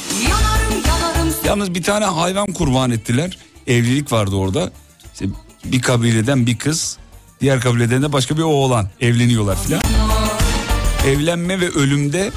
Yalnız 1.45 1.75
bir 1.75 1.83
tane 1.83 2.05
hayvan 2.05 2.53
kurban 2.53 2.91
ettiler. 2.91 3.37
Evlilik 3.67 4.11
vardı 4.11 4.35
orada. 4.35 4.71
İşte 5.13 5.25
bir 5.71 5.81
kabileden 5.81 6.47
bir 6.47 6.57
kız, 6.57 6.97
diğer 7.41 7.61
kabileden 7.61 8.01
de 8.01 8.13
başka 8.13 8.37
bir 8.37 8.41
oğlan 8.41 8.89
evleniyorlar 9.01 9.63
filan. 9.63 9.81
Evlenme 11.07 11.59
ve 11.59 11.69
ölümde 11.69 12.31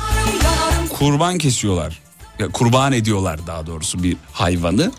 kurban 0.88 1.38
kesiyorlar. 1.38 2.00
Ya, 2.38 2.48
kurban 2.48 2.92
ediyorlar 2.92 3.46
daha 3.46 3.66
doğrusu 3.66 4.02
bir 4.02 4.16
hayvanı. 4.32 4.92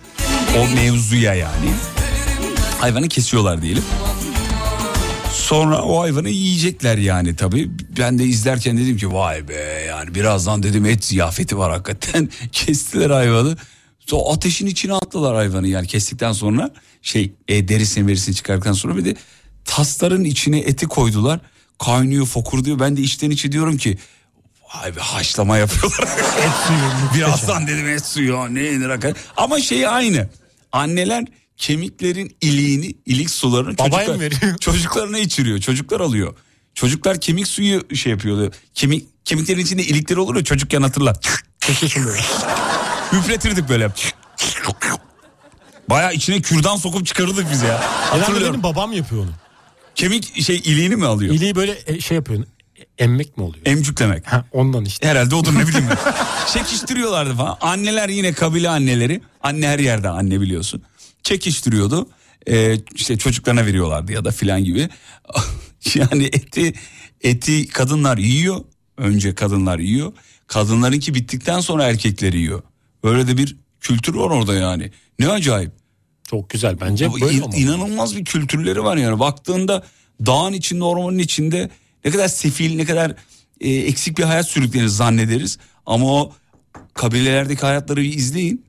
O 0.57 0.75
mevzuya 0.75 1.33
yani. 1.33 1.71
Hayvanı 2.79 3.07
kesiyorlar 3.07 3.61
diyelim. 3.61 3.83
Sonra 5.33 5.81
o 5.81 6.01
hayvanı 6.01 6.29
yiyecekler 6.29 6.97
yani 6.97 7.35
tabii. 7.35 7.71
Ben 7.99 8.19
de 8.19 8.25
izlerken 8.25 8.77
dedim 8.77 8.97
ki 8.97 9.13
vay 9.13 9.47
be 9.47 9.85
yani 9.89 10.15
birazdan 10.15 10.63
dedim 10.63 10.85
et 10.85 11.05
ziyafeti 11.05 11.57
var 11.57 11.71
hakikaten. 11.71 12.29
Kestiler 12.51 13.09
hayvanı. 13.09 13.57
Sonra 13.99 14.33
ateşin 14.33 14.67
içine 14.67 14.93
attılar 14.93 15.35
hayvanı 15.35 15.67
yani 15.67 15.87
kestikten 15.87 16.31
sonra 16.31 16.71
şey 17.01 17.33
e, 17.47 17.67
derisini 17.67 18.07
verisini 18.07 18.35
çıkardıktan 18.35 18.73
sonra 18.73 18.97
bir 18.97 19.05
de 19.05 19.15
tasların 19.65 20.23
içine 20.23 20.59
eti 20.59 20.87
koydular. 20.87 21.39
Kaynıyor 21.79 22.25
fokur 22.25 22.79
Ben 22.79 22.97
de 22.97 23.01
içten 23.01 23.29
içe 23.29 23.51
diyorum 23.51 23.77
ki 23.77 23.97
vay 24.75 24.95
be 24.95 24.99
haşlama 24.99 25.57
yapıyorlar. 25.57 25.99
Et 26.37 26.51
suyu. 26.67 27.13
Birazdan 27.15 27.67
dedim 27.67 27.89
et 27.89 28.05
suyu 28.05 28.55
ne 28.55 28.61
yenir 28.61 28.89
hakikaten. 28.89 29.23
Ama 29.37 29.59
şey 29.59 29.87
aynı. 29.87 30.29
Anneler 30.71 31.25
kemiklerin 31.57 32.35
iliğini, 32.41 32.93
ilik 33.05 33.29
sularını 33.29 33.77
Babaya 33.77 34.05
çocuklar, 34.05 34.19
veriyor? 34.19 34.57
çocuklarına 34.59 35.19
içiriyor. 35.19 35.59
Çocuklar 35.59 35.99
alıyor. 35.99 36.35
Çocuklar 36.75 37.21
kemik 37.21 37.47
suyu 37.47 37.95
şey 37.95 38.11
yapıyordu. 38.11 38.51
Kemik 38.73 39.25
kemiklerin 39.25 39.59
içinde 39.59 39.83
ilikleri 39.83 40.19
olur 40.19 40.35
ya 40.35 40.43
çocukken 40.43 40.81
böyle. 42.05 42.21
Üfletirdik 43.13 43.69
böyle. 43.69 43.91
Baya 45.91 46.11
içine 46.11 46.41
kürdan 46.41 46.75
sokup 46.75 47.05
çıkarırdık 47.05 47.51
biz 47.51 47.61
ya. 47.61 47.81
Hatırlıyorum. 47.83 48.53
benim 48.53 48.63
babam 48.63 48.93
yapıyor 48.93 49.23
onu. 49.23 49.31
Kemik 49.95 50.41
şey 50.41 50.55
iliğini 50.55 50.95
mi 50.95 51.05
alıyor? 51.05 51.33
İliği 51.35 51.55
böyle 51.55 51.77
e, 51.87 51.99
şey 51.99 52.15
yapıyor. 52.15 52.43
Emmek 52.97 53.37
mi 53.37 53.43
oluyor? 53.43 53.65
Emcüklemek. 53.65 54.27
Ha, 54.27 54.45
ondan 54.51 54.85
işte. 54.85 55.07
Herhalde 55.07 55.35
odur 55.35 55.55
ne 55.55 55.67
bileyim 55.67 55.87
ben. 55.89 56.13
Çekiştiriyorlardı 56.53 57.35
falan. 57.35 57.57
Anneler 57.61 58.09
yine 58.09 58.33
kabile 58.33 58.69
anneleri. 58.69 59.21
Anne 59.41 59.67
her 59.67 59.79
yerde 59.79 60.09
anne 60.09 60.41
biliyorsun. 60.41 60.83
Çekiştiriyordu. 61.23 62.09
Ee, 62.47 62.77
işte 62.95 63.17
çocuklarına 63.17 63.65
veriyorlardı 63.65 64.11
ya 64.11 64.25
da 64.25 64.31
filan 64.31 64.63
gibi. 64.63 64.89
yani 65.95 66.23
eti 66.23 66.73
eti 67.21 67.67
kadınlar 67.67 68.17
yiyor. 68.17 68.61
Önce 68.97 69.35
kadınlar 69.35 69.79
yiyor. 69.79 70.13
Kadınlarınki 70.47 71.13
bittikten 71.13 71.59
sonra 71.59 71.83
erkekleri 71.83 72.37
yiyor. 72.37 72.61
Böyle 73.03 73.27
de 73.27 73.37
bir 73.37 73.57
kültür 73.81 74.15
var 74.15 74.29
orada 74.29 74.55
yani. 74.55 74.91
Ne 75.19 75.27
acayip. 75.29 75.80
Çok 76.31 76.49
güzel 76.49 76.81
bence. 76.81 77.11
Bu 77.11 77.21
Böyle 77.21 77.33
in- 77.33 77.51
inanılmaz 77.51 78.15
bir 78.15 78.25
kültürleri 78.25 78.83
var 78.83 78.97
yani. 78.97 79.19
Baktığında 79.19 79.83
dağın 80.25 80.53
içinde, 80.53 80.83
ormanın 80.83 81.17
içinde 81.17 81.69
ne 82.05 82.11
kadar 82.11 82.27
sefil, 82.27 82.75
ne 82.75 82.85
kadar 82.85 83.15
e, 83.61 83.69
eksik 83.69 84.17
bir 84.17 84.23
hayat 84.23 84.47
sürdüklerini 84.47 84.89
zannederiz. 84.89 85.57
Ama 85.85 86.21
o 86.21 86.33
kabilelerdeki 86.93 87.61
hayatları 87.61 88.01
bir 88.01 88.13
izleyin. 88.13 88.65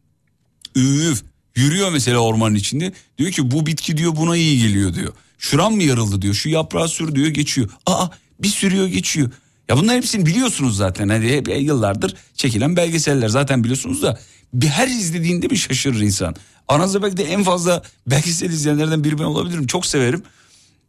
Üf, 0.77 1.23
yürüyor 1.57 1.91
mesela 1.93 2.19
ormanın 2.19 2.55
içinde. 2.55 2.93
Diyor 3.19 3.31
ki 3.31 3.51
bu 3.51 3.67
bitki 3.67 3.97
diyor 3.97 4.17
buna 4.17 4.37
iyi 4.37 4.63
geliyor 4.63 4.95
diyor. 4.95 5.13
Şuram 5.39 5.75
mı 5.75 5.83
yarıldı 5.83 6.23
diyor. 6.23 6.35
Şu 6.35 6.49
yaprağı 6.49 6.89
sür 6.89 7.15
diyor 7.15 7.29
geçiyor. 7.29 7.71
Aa 7.87 8.07
bir 8.41 8.49
sürüyor 8.49 8.87
geçiyor. 8.87 9.31
Ya 9.69 9.77
bunların 9.77 9.97
hepsini 9.97 10.27
biliyorsunuz 10.27 10.77
zaten. 10.77 11.09
Hani 11.09 11.29
hep 11.29 11.49
yıllardır 11.49 12.15
çekilen 12.35 12.77
belgeseller 12.77 13.29
zaten 13.29 13.65
biliyorsunuz 13.65 14.03
da 14.03 14.21
bir 14.53 14.69
her 14.69 14.89
izlediğinde 14.89 15.51
bir 15.51 15.57
şaşırır 15.57 16.01
insan. 16.01 16.37
Aranızda 16.69 17.03
belki 17.03 17.17
de 17.17 17.25
en 17.25 17.43
fazla 17.43 17.83
belgesel 18.07 18.51
izleyenlerden 18.51 19.05
biri 19.05 19.19
ben 19.19 19.25
olabilirim. 19.25 19.67
Çok 19.67 19.87
severim. 19.87 20.23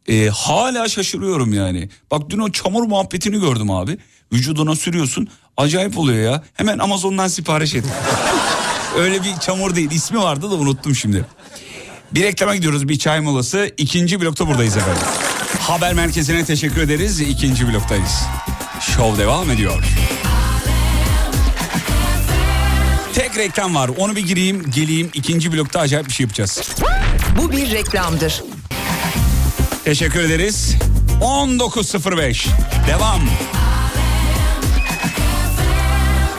Ee, 0.08 0.28
hala 0.34 0.88
şaşırıyorum 0.88 1.52
yani. 1.52 1.88
Bak 2.10 2.30
dün 2.30 2.38
o 2.38 2.52
çamur 2.52 2.82
muhabbetini 2.82 3.40
gördüm 3.40 3.70
abi. 3.70 3.98
Vücuduna 4.32 4.76
sürüyorsun. 4.76 5.28
Acayip 5.56 5.98
oluyor 5.98 6.32
ya. 6.32 6.42
Hemen 6.54 6.78
Amazon'dan 6.78 7.28
sipariş 7.28 7.74
et. 7.74 7.84
Öyle 8.98 9.22
bir 9.22 9.36
çamur 9.40 9.74
değil. 9.76 9.90
İsmi 9.90 10.18
vardı 10.18 10.50
da 10.50 10.54
unuttum 10.54 10.94
şimdi. 10.94 11.24
Bir 12.12 12.22
reklama 12.22 12.56
gidiyoruz 12.56 12.88
bir 12.88 12.98
çay 12.98 13.20
molası. 13.20 13.70
İkinci 13.76 14.20
blokta 14.20 14.46
buradayız 14.48 14.76
efendim. 14.76 15.02
Haber 15.60 15.94
merkezine 15.94 16.44
teşekkür 16.44 16.80
ederiz. 16.80 17.20
İkinci 17.20 17.68
bloktayız. 17.68 18.22
Şov 18.80 19.18
devam 19.18 19.50
ediyor. 19.50 19.84
Tek 23.34 23.44
reklam 23.44 23.74
var. 23.74 23.90
Onu 23.98 24.16
bir 24.16 24.26
gireyim, 24.26 24.70
geleyim. 24.70 25.10
İkinci 25.14 25.52
blokta 25.52 25.80
acayip 25.80 26.06
bir 26.06 26.12
şey 26.12 26.24
yapacağız. 26.24 26.74
Bu 27.38 27.52
bir 27.52 27.70
reklamdır. 27.70 28.42
Teşekkür 29.84 30.20
ederiz. 30.20 30.74
19.05. 31.20 32.46
Devam. 32.88 33.20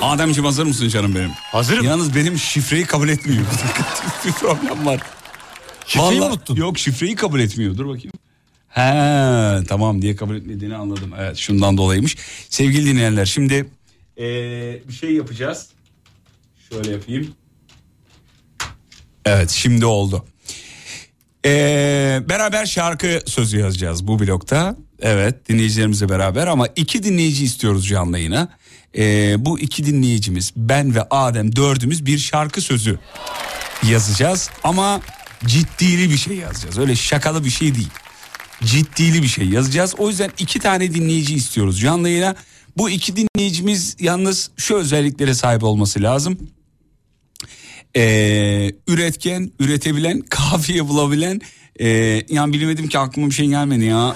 Ademciğim 0.01 0.45
hazır 0.45 0.65
mısın 0.65 0.89
canım 0.89 1.15
benim? 1.15 1.31
Hazırım. 1.51 1.85
Yalnız 1.85 2.15
benim 2.15 2.37
şifreyi 2.37 2.85
kabul 2.85 3.09
etmiyor. 3.09 3.45
bir 4.25 4.31
problem 4.31 4.85
var. 4.85 4.99
Şifreyi 5.87 6.11
mi 6.11 6.17
Vallahi- 6.19 6.29
unuttun? 6.29 6.55
Yok 6.55 6.77
şifreyi 6.77 7.15
kabul 7.15 7.39
etmiyor. 7.39 7.77
Dur 7.77 7.85
bakayım. 7.87 8.11
He 8.69 9.63
tamam 9.67 10.01
diye 10.01 10.15
kabul 10.15 10.35
etmediğini 10.35 10.75
anladım. 10.75 11.11
Evet 11.19 11.37
şundan 11.37 11.77
dolayıymış. 11.77 12.17
Sevgili 12.49 12.85
dinleyenler 12.85 13.25
şimdi 13.25 13.65
eee, 14.17 14.81
bir 14.87 14.93
şey 14.93 15.11
yapacağız. 15.13 15.67
Şöyle 16.75 16.91
yapayım. 16.91 17.33
Evet 19.25 19.49
şimdi 19.49 19.85
oldu. 19.85 20.25
Eee, 21.45 22.23
beraber 22.29 22.65
şarkı 22.65 23.21
sözü 23.25 23.59
yazacağız 23.59 24.07
bu 24.07 24.19
blokta. 24.19 24.75
Evet 24.99 25.49
dinleyicilerimizle 25.49 26.09
beraber 26.09 26.47
ama 26.47 26.67
iki 26.75 27.03
dinleyici 27.03 27.43
istiyoruz 27.43 27.87
canlı 27.87 28.17
yayına. 28.17 28.49
Ee, 28.97 29.35
bu 29.37 29.59
iki 29.59 29.85
dinleyicimiz 29.85 30.53
ben 30.55 30.95
ve 30.95 31.03
Adem 31.09 31.55
dördümüz 31.55 32.05
bir 32.05 32.17
şarkı 32.17 32.61
sözü 32.61 32.99
yazacağız. 33.83 34.49
Ama 34.63 35.01
ciddili 35.45 36.09
bir 36.09 36.17
şey 36.17 36.37
yazacağız. 36.37 36.77
Öyle 36.77 36.95
şakalı 36.95 37.45
bir 37.45 37.49
şey 37.49 37.75
değil. 37.75 37.89
Ciddili 38.63 39.23
bir 39.23 39.27
şey 39.27 39.49
yazacağız. 39.49 39.95
O 39.97 40.09
yüzden 40.09 40.31
iki 40.39 40.59
tane 40.59 40.93
dinleyici 40.93 41.35
istiyoruz 41.35 41.79
canlı 41.79 42.09
yayına. 42.09 42.35
Bu 42.77 42.89
iki 42.89 43.13
dinleyicimiz 43.15 43.95
yalnız 43.99 44.51
şu 44.57 44.75
özelliklere 44.75 45.33
sahip 45.33 45.63
olması 45.63 46.01
lazım. 46.01 46.37
Ee, 47.97 48.71
üretken, 48.87 49.51
üretebilen, 49.59 50.19
kafiye 50.29 50.87
bulabilen, 50.87 51.41
ee, 51.79 51.87
yani 52.29 52.53
bilemedim 52.53 52.87
ki 52.87 52.99
aklıma 52.99 53.27
bir 53.27 53.33
şey 53.33 53.47
gelmedi 53.47 53.85
ya. 53.85 54.15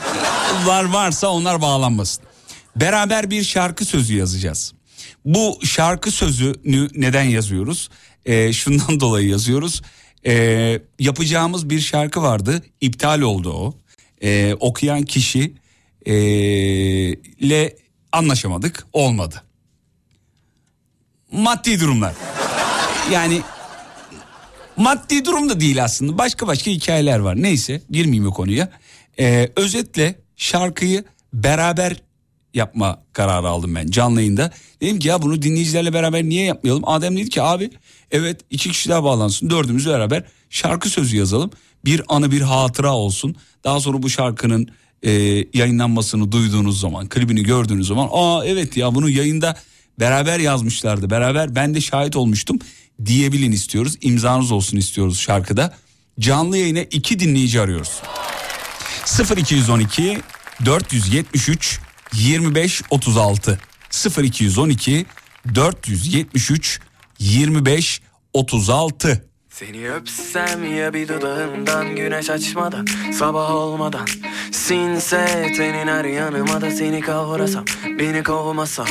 Var 0.66 0.84
varsa 0.84 1.28
onlar 1.28 1.62
bağlanmasın. 1.62 2.24
Beraber 2.76 3.30
bir 3.30 3.44
şarkı 3.44 3.86
sözü 3.86 4.18
yazacağız. 4.18 4.74
Bu 5.26 5.60
şarkı 5.64 6.12
sözünü 6.12 6.88
neden 6.96 7.24
yazıyoruz? 7.24 7.90
Ee, 8.26 8.54
şundan 8.54 9.00
dolayı 9.00 9.28
yazıyoruz. 9.28 9.82
Ee, 10.26 10.80
yapacağımız 11.00 11.70
bir 11.70 11.80
şarkı 11.80 12.22
vardı, 12.22 12.64
iptal 12.82 13.22
oldu 13.22 13.54
o. 13.54 13.74
Ee, 14.24 14.56
okuyan 14.60 15.04
kişi 15.04 15.54
ee, 16.06 16.14
ile 16.14 17.76
anlaşamadık, 18.12 18.88
olmadı. 18.94 19.44
Maddi 21.32 21.80
durumlar. 21.80 22.14
Yani 23.12 23.42
maddi 24.80 25.26
durum 25.26 25.50
da 25.50 25.60
değil 25.60 25.84
aslında. 25.84 26.18
Başka 26.18 26.48
başka 26.48 26.72
hikayeler 26.72 27.20
var. 27.20 27.42
Neyse 27.42 27.82
girmeyeyim 27.90 28.28
o 28.28 28.34
konuya. 28.34 28.70
Ee, 29.20 29.50
özetle 29.56 30.16
şarkıyı 30.36 31.04
beraber 31.34 32.02
yapma 32.54 33.04
kararı 33.14 33.48
aldım 33.48 33.76
ben 33.76 33.88
canlı 33.88 34.22
yayında. 34.22 34.52
Dedim 34.82 35.00
ki 35.00 35.08
ya 35.08 35.22
bunu 35.22 35.42
dinleyicilerle 35.42 35.94
beraber 35.94 36.24
niye 36.24 36.46
yapmayalım? 36.46 36.84
Adem 36.86 37.18
dedi 37.18 37.30
ki 37.30 37.42
abi 37.42 37.70
evet 38.12 38.42
iki 38.50 38.70
kişi 38.70 38.90
daha 38.90 39.04
bağlansın 39.04 39.50
dördümüz 39.50 39.88
beraber 39.88 40.24
şarkı 40.50 40.90
sözü 40.90 41.18
yazalım. 41.18 41.52
Bir 41.86 42.02
anı 42.08 42.32
bir 42.32 42.42
hatıra 42.42 42.94
olsun. 42.94 43.36
Daha 43.64 43.80
sonra 43.80 44.04
bu 44.04 44.10
şarkının 44.10 44.68
e, 45.04 45.12
yayınlanmasını 45.54 46.32
duyduğunuz 46.32 46.80
zaman 46.80 47.10
klibini 47.10 47.44
gördüğünüz 47.44 47.88
zaman 47.88 48.10
aa 48.12 48.46
evet 48.46 48.78
ya 48.78 48.96
bunu 48.96 49.10
yayında 49.10 49.58
beraber 50.00 50.40
yazmışlardı. 50.40 51.10
Beraber 51.10 51.56
ben 51.56 51.76
de 51.76 51.82
şahit 51.82 52.16
olmuştum 52.16 52.60
diyebilin 53.06 53.52
istiyoruz. 53.52 53.98
İmzanız 54.02 54.52
olsun 54.52 54.78
istiyoruz 54.78 55.20
şarkıda. 55.20 55.78
Canlı 56.20 56.58
yayına 56.58 56.80
iki 56.80 57.20
dinleyici 57.20 57.62
arıyoruz. 57.62 58.02
0212 59.38 60.22
473 60.66 61.80
25 62.14 62.82
36 62.90 63.60
0212 64.24 65.06
473 65.56 66.80
25 67.20 68.02
36 68.34 69.26
Seni 69.50 69.92
öpsem 69.92 70.76
ya 70.78 70.94
bir 70.94 71.08
dudağından 71.08 71.96
güneş 71.96 72.30
açmadan 72.30 72.88
sabah 73.14 73.52
olmadan 73.52 74.08
Sinse 74.52 75.52
tenin 75.58 75.88
her 75.88 76.06
yanıma 76.06 76.62
da 76.62 76.72
seni 76.72 77.02
kavrasam 77.02 77.66
beni 78.00 78.24
kovmasan 78.24 78.88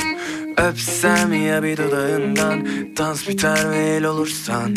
Öpsem 0.58 1.46
ya 1.46 1.62
bir 1.62 1.76
dudağından 1.76 2.66
dans 2.96 3.28
biter 3.28 3.70
ve 3.70 3.78
el 3.78 4.04
olursan 4.04 4.74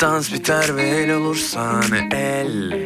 Dans 0.00 0.32
biter 0.32 0.76
ve 0.76 0.82
el 0.82 1.10
olursan 1.10 2.10
el 2.12 2.84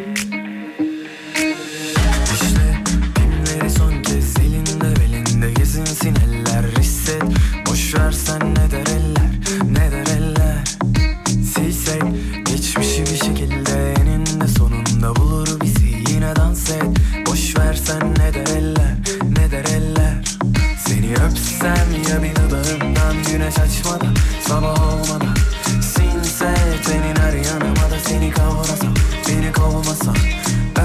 sabah 24.48 24.92
olmadan 24.92 25.34
Sinse 25.80 26.54
tenin 26.86 27.16
her 27.16 27.32
yanıma 27.32 27.90
da 27.90 27.98
seni 28.08 28.30
kavrasam 28.30 28.94
beni 29.28 29.52
kovmasan 29.52 30.16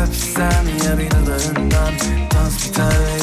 Öpsem 0.03 0.66
ya 0.86 0.97
bir 0.97 1.11
dudağından 1.11 1.93
dans 2.34 2.68
biter 2.68 3.22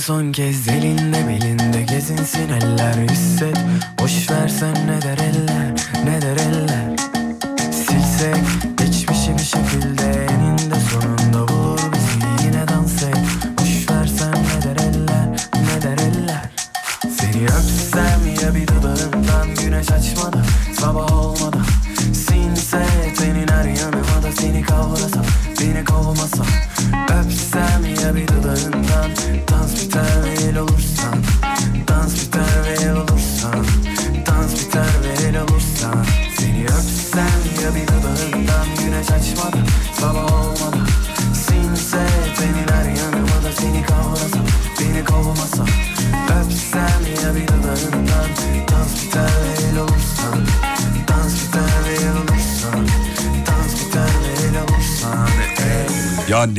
son 0.00 0.32
kez 0.32 0.68
elinde 0.68 1.28
belinde 1.28 1.82
gezinsin 1.82 2.48
eller 2.48 3.08
hisset. 3.08 3.56
Boş 3.98 4.30
versen 4.30 4.74
ne 4.86 5.02
der 5.02 5.18
eller 5.18 5.70
ne 6.04 6.22
der 6.22 6.36
eller 6.36 6.69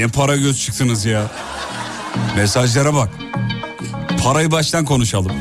ne 0.02 0.08
para 0.08 0.36
göz 0.36 0.60
çıktınız 0.60 1.06
ya. 1.06 1.32
Mesajlara 2.36 2.94
bak. 2.94 3.10
Parayı 4.24 4.52
baştan 4.52 4.86
konuşalım. 4.86 5.32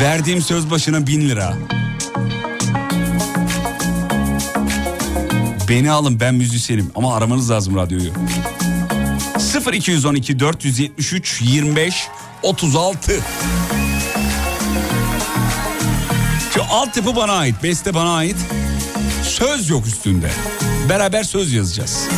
Verdiğim 0.00 0.42
söz 0.42 0.70
başına 0.70 1.06
bin 1.06 1.28
lira. 1.28 1.54
Beni 5.68 5.90
alın 5.90 6.20
ben 6.20 6.34
müzisyenim 6.34 6.90
ama 6.94 7.16
aramanız 7.16 7.50
lazım 7.50 7.76
radyoyu. 7.76 8.12
0212 9.72 10.38
473 10.38 11.42
25 11.42 12.08
36 12.42 13.12
Şu 16.54 16.64
altyapı 16.70 17.16
bana 17.16 17.32
ait, 17.32 17.62
beste 17.62 17.94
bana 17.94 18.14
ait. 18.14 18.36
Söz 19.22 19.70
yok 19.70 19.86
üstünde. 19.86 20.30
Beraber 20.88 21.22
söz 21.24 21.52
yazacağız. 21.52 22.08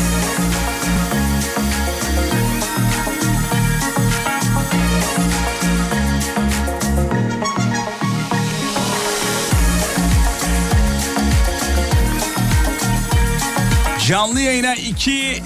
Canlı 14.09 14.41
yayına 14.41 14.75
iki 14.75 15.43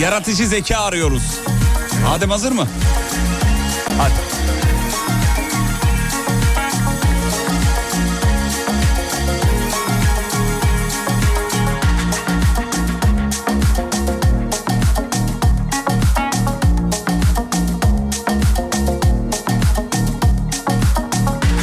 yaratıcı 0.00 0.46
zeka 0.46 0.78
arıyoruz. 0.78 1.40
Adem 2.08 2.30
hazır 2.30 2.52
mı? 2.52 2.66
Hadi. 3.98 4.12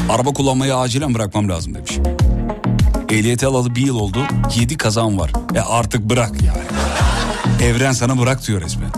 Araba 0.10 0.34
kullanmayı 0.34 0.76
acilen 0.76 1.14
bırakmam 1.14 1.50
lazım 1.50 1.76
demiş. 1.76 2.11
Ehliyeti 3.12 3.46
alalı 3.46 3.76
bir 3.76 3.86
yıl 3.86 3.96
oldu. 3.96 4.28
7 4.56 4.78
kazan 4.78 5.20
var. 5.20 5.32
E 5.56 5.60
artık 5.60 6.10
bırak 6.10 6.42
yani. 6.42 6.64
Evren 7.64 7.92
sana 7.92 8.20
bırak 8.20 8.48
diyor 8.48 8.62
resmen. 8.62 8.92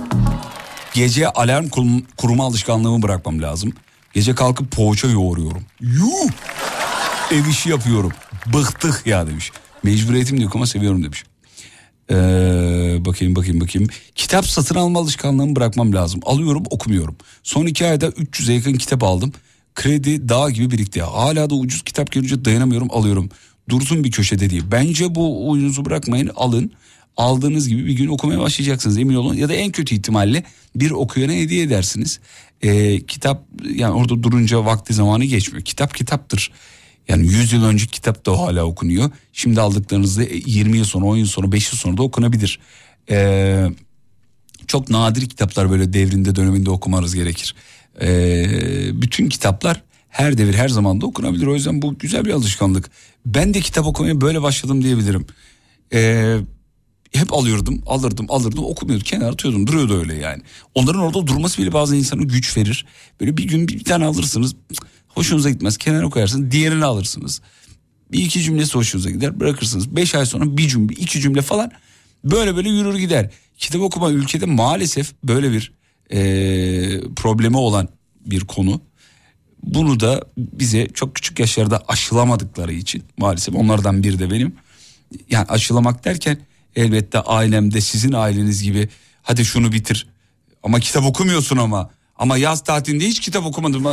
Gece 0.94 1.30
alarm 1.30 1.70
kurma 2.18 2.46
alışkanlığımı 2.46 3.02
bırakmam 3.02 3.42
lazım. 3.42 3.74
Gece 4.14 4.36
kalkıp 4.36 4.72
poğaça 4.72 5.08
yoğuruyorum. 5.08 5.64
Yuh! 5.82 6.32
Ev 7.32 7.46
işi 7.48 7.70
yapıyorum. 7.70 8.12
Bıktık 8.54 9.02
ya 9.06 9.28
demiş. 9.28 9.52
Mecburiyetim 9.84 10.42
yok 10.42 10.56
ama 10.56 10.66
seviyorum 10.66 11.04
demiş. 11.04 11.24
Ee, 12.12 12.16
bakayım 13.06 13.36
bakayım 13.36 13.62
bakayım. 13.62 13.90
Kitap 14.16 14.48
satın 14.48 14.76
alma 14.76 15.00
alışkanlığımı 15.00 15.56
bırakmam 15.56 15.94
lazım. 15.94 16.22
Alıyorum 16.26 16.64
okumuyorum. 16.70 17.16
Son 17.44 17.66
iki 17.66 17.86
ayda 17.86 18.08
300'e 18.08 18.54
yakın 18.54 18.74
kitap 18.74 19.04
aldım. 19.04 19.34
Kredi 19.76 20.30
dağ 20.30 20.50
gibi 20.50 20.72
birikti. 20.72 21.02
Hala 21.02 21.50
da 21.50 21.56
ucuz 21.56 21.82
kitap 21.82 22.12
görünce 22.12 22.46
dayanamıyorum 22.46 22.88
alıyorum. 22.92 23.30
Dursun 23.70 24.04
bir 24.04 24.12
köşede 24.12 24.50
diye. 24.50 24.72
Bence 24.72 25.16
bu 25.16 25.50
oyunuzu 25.50 25.86
bırakmayın 25.86 26.32
alın. 26.36 26.72
Aldığınız 27.18 27.70
gibi 27.70 27.86
bir 27.86 27.94
gün 27.94 28.08
okumaya 28.08 28.40
başlayacaksınız 28.40 28.98
emin 28.98 29.16
olun. 29.16 29.36
Ya 29.36 29.50
da 29.50 29.54
en 29.54 29.72
kötü 29.72 29.96
ihtimalle 29.96 30.44
bir 30.76 30.92
okuyana 30.92 31.34
hediye 31.34 31.64
edersiniz. 31.64 32.20
Ee, 32.62 33.00
kitap 33.00 33.46
yani 33.76 33.94
orada 33.94 34.24
durunca 34.24 34.66
vakti 34.66 34.94
zamanı 34.94 35.26
geçmiyor. 35.26 35.66
Kitap 35.66 35.96
kitaptır. 35.96 36.52
Yani 37.08 37.26
100 37.26 37.54
yıl 37.54 37.66
önce 37.66 37.86
kitap 37.86 38.26
da 38.26 38.40
hala 38.40 38.64
okunuyor. 38.66 39.12
Şimdi 39.34 39.62
aldıklarınızda 39.62 40.24
20 40.24 40.78
yıl 40.78 40.86
sonra 40.86 41.06
10 41.06 41.18
yıl 41.18 41.26
sonra 41.26 41.52
5 41.52 41.72
yıl 41.72 41.80
sonra 41.80 41.98
da 41.98 42.04
okunabilir. 42.04 42.60
Ee, 43.10 43.66
çok 44.68 44.90
nadir 44.90 45.30
kitaplar 45.30 45.72
böyle 45.72 45.94
devrinde 45.94 46.36
döneminde 46.36 46.70
okumanız 46.70 47.16
gerekir. 47.16 47.56
Ee, 48.02 49.02
bütün 49.02 49.30
kitaplar 49.30 49.82
her 50.14 50.38
devir 50.38 50.54
her 50.54 50.70
zamanda 50.70 51.06
okunabilir. 51.06 51.48
O 51.48 51.54
yüzden 51.54 51.82
bu 51.82 51.98
güzel 51.98 52.26
bir 52.26 52.32
alışkanlık. 52.32 52.92
Ben 53.26 53.54
de 53.54 53.60
kitap 53.62 53.86
okumaya 53.86 54.22
böyle 54.22 54.42
başladım 54.42 54.84
diyebilirim. 54.84 55.26
Ee, 55.94 56.38
hep 57.14 57.34
alıyordum, 57.34 57.82
alırdım, 57.86 58.26
alırdım, 58.30 58.64
okumuyordum, 58.64 59.06
kenara 59.06 59.30
atıyordum, 59.30 59.68
duruyordu 59.68 60.00
öyle 60.00 60.16
yani. 60.16 60.42
Onların 60.76 61.02
orada 61.02 61.28
durması 61.28 61.62
bile 61.62 61.74
bazı 61.74 61.96
insana 61.96 62.24
güç 62.24 62.58
verir. 62.58 62.86
Böyle 63.22 63.38
bir 63.38 63.44
gün 63.44 63.68
bir, 63.68 63.84
tane 63.84 64.06
alırsınız, 64.06 64.56
hoşunuza 65.08 65.50
gitmez, 65.50 65.78
kenara 65.78 66.10
koyarsınız, 66.10 66.52
diğerini 66.52 66.86
alırsınız. 66.86 67.42
Bir 68.12 68.26
iki 68.26 68.42
cümlesi 68.42 68.74
hoşunuza 68.74 69.10
gider, 69.10 69.40
bırakırsınız. 69.40 69.96
Beş 69.96 70.16
ay 70.16 70.26
sonra 70.26 70.58
bir 70.58 70.68
cümle, 70.68 70.94
iki 70.94 71.22
cümle 71.22 71.42
falan 71.42 71.72
böyle 72.24 72.56
böyle 72.56 72.70
yürür 72.70 72.96
gider. 72.96 73.32
Kitap 73.58 73.82
okuma 73.82 74.12
ülkede 74.12 74.46
maalesef 74.46 75.14
böyle 75.24 75.52
bir 75.52 75.74
eee, 76.12 77.02
problemi 77.16 77.58
olan 77.58 77.88
bir 78.26 78.40
konu. 78.42 78.82
Bunu 79.64 80.00
da 80.00 80.22
bize 80.38 80.88
çok 80.88 81.16
küçük 81.16 81.40
yaşlarda 81.40 81.84
aşılamadıkları 81.88 82.74
için 82.74 83.04
maalesef 83.18 83.56
onlardan 83.56 84.04
biri 84.04 84.20
de 84.20 84.32
benim. 84.32 84.56
Yani 85.30 85.46
aşılamak 85.50 86.06
derken 86.06 86.38
elbette 86.76 87.20
ailemde 87.20 87.82
sizin 87.82 88.14
aileniz 88.14 88.64
gibi 88.64 88.90
hadi 89.22 89.46
şunu 89.46 89.72
bitir 89.72 90.08
ama 90.64 90.80
kitap 90.80 91.06
okumuyorsun 91.06 91.58
ama 91.58 91.90
ama 92.16 92.38
yaz 92.38 92.64
tatilinde 92.64 93.06
hiç 93.06 93.20
kitap 93.20 93.46
okumadım. 93.46 93.84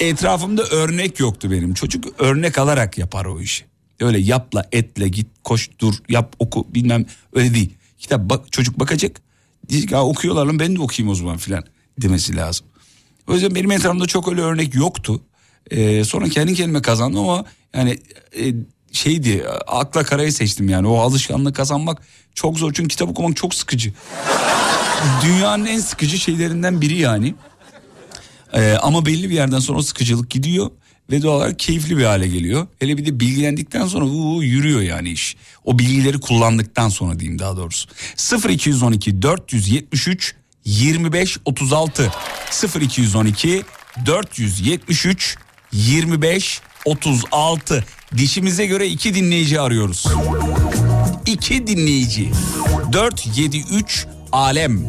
Etrafımda 0.00 0.62
örnek 0.62 1.20
yoktu 1.20 1.50
benim. 1.50 1.74
Çocuk 1.74 2.04
örnek 2.18 2.58
alarak 2.58 2.98
yapar 2.98 3.24
o 3.24 3.40
işi. 3.40 3.64
Öyle 4.00 4.18
yapla 4.18 4.68
etle 4.72 5.08
git 5.08 5.26
koş 5.44 5.70
dur 5.78 5.94
yap 6.08 6.34
oku 6.38 6.66
bilmem 6.74 7.06
öyle 7.32 7.54
değil. 7.54 7.74
Kitap 7.98 8.20
bak, 8.20 8.52
çocuk 8.52 8.80
bakacak. 8.80 9.20
Diyecek 9.68 9.92
okuyorlar 9.92 10.46
lan 10.46 10.58
ben 10.58 10.76
de 10.76 10.80
okuyayım 10.80 11.12
o 11.12 11.14
zaman 11.14 11.36
filan 11.36 11.64
demesi 12.02 12.36
lazım. 12.36 12.66
O 13.30 13.34
yüzden 13.34 13.54
benim 13.54 13.70
etrafımda 13.70 14.06
çok 14.06 14.28
öyle 14.28 14.40
örnek 14.40 14.74
yoktu. 14.74 15.20
Ee, 15.70 16.04
sonra 16.04 16.28
kendi 16.28 16.54
kendime 16.54 16.82
kazandım 16.82 17.28
ama 17.28 17.44
yani 17.74 17.98
e, 18.38 18.54
şeydi 18.92 19.44
akla 19.66 20.02
karayı 20.02 20.32
seçtim 20.32 20.68
yani 20.68 20.86
o 20.86 20.98
alışkanlığı 20.98 21.52
kazanmak 21.52 22.02
çok 22.34 22.58
zor 22.58 22.72
çünkü 22.72 22.88
kitap 22.88 23.08
okumak 23.08 23.36
çok 23.36 23.54
sıkıcı. 23.54 23.92
Dünyanın 25.22 25.66
en 25.66 25.78
sıkıcı 25.78 26.18
şeylerinden 26.18 26.80
biri 26.80 26.96
yani. 26.96 27.34
Ee, 28.52 28.72
ama 28.82 29.06
belli 29.06 29.30
bir 29.30 29.34
yerden 29.34 29.58
sonra 29.58 29.78
o 29.78 29.82
sıkıcılık 29.82 30.30
gidiyor 30.30 30.70
ve 31.10 31.22
doğal 31.22 31.36
olarak 31.36 31.58
keyifli 31.58 31.96
bir 31.98 32.04
hale 32.04 32.28
geliyor. 32.28 32.66
Hele 32.78 32.96
bir 32.96 33.06
de 33.06 33.20
bilgilendikten 33.20 33.86
sonra 33.86 34.04
uu, 34.04 34.42
yürüyor 34.42 34.80
yani 34.80 35.10
iş. 35.10 35.36
O 35.64 35.78
bilgileri 35.78 36.20
kullandıktan 36.20 36.88
sonra 36.88 37.20
diyeyim 37.20 37.38
daha 37.38 37.56
doğrusu. 37.56 37.88
0212 38.48 39.22
473 39.22 40.34
25 40.64 41.38
36 41.44 42.10
0212 42.80 43.64
473 44.06 45.36
25 45.72 46.60
36 46.84 47.84
dişimize 48.16 48.66
göre 48.66 48.86
iki 48.86 49.14
dinleyici 49.14 49.60
arıyoruz. 49.60 50.06
İki 51.26 51.66
dinleyici. 51.66 52.32
473 52.92 54.06
alem. 54.32 54.88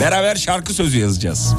Beraber 0.00 0.36
şarkı 0.36 0.74
sözü 0.74 0.98
yazacağız. 0.98 1.54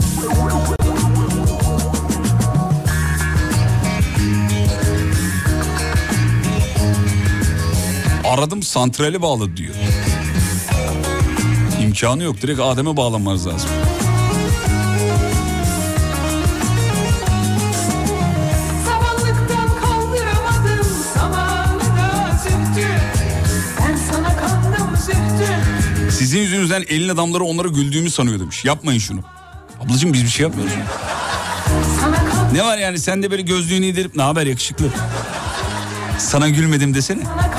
Aradım 8.25 8.63
santrali 8.63 9.21
bağladı 9.21 9.57
diyor. 9.57 9.75
İmkanı 12.01 12.23
yok 12.23 12.41
direkt 12.41 12.59
Adem'e 12.59 12.97
bağlanmanız 12.97 13.47
lazım. 13.47 13.69
Sizin 26.09 26.39
yüzünüzden 26.39 26.83
elin 26.87 27.09
adamları 27.09 27.43
onlara 27.43 27.67
güldüğümü 27.67 28.09
sanıyor 28.09 28.39
demiş. 28.39 28.65
Yapmayın 28.65 28.99
şunu. 28.99 29.19
Ablacığım 29.81 30.13
biz 30.13 30.23
bir 30.23 30.29
şey 30.29 30.43
yapmıyoruz. 30.43 30.73
Ne 32.53 32.63
var 32.63 32.77
yani 32.77 32.99
sen 32.99 33.23
de 33.23 33.31
böyle 33.31 33.41
gözlüğünü 33.41 33.85
indirip 33.85 34.15
ne 34.15 34.21
haber 34.21 34.45
yakışıklı. 34.45 34.85
Sana 36.17 36.49
gülmedim 36.49 36.93
desene. 36.93 37.23
sana 37.23 37.50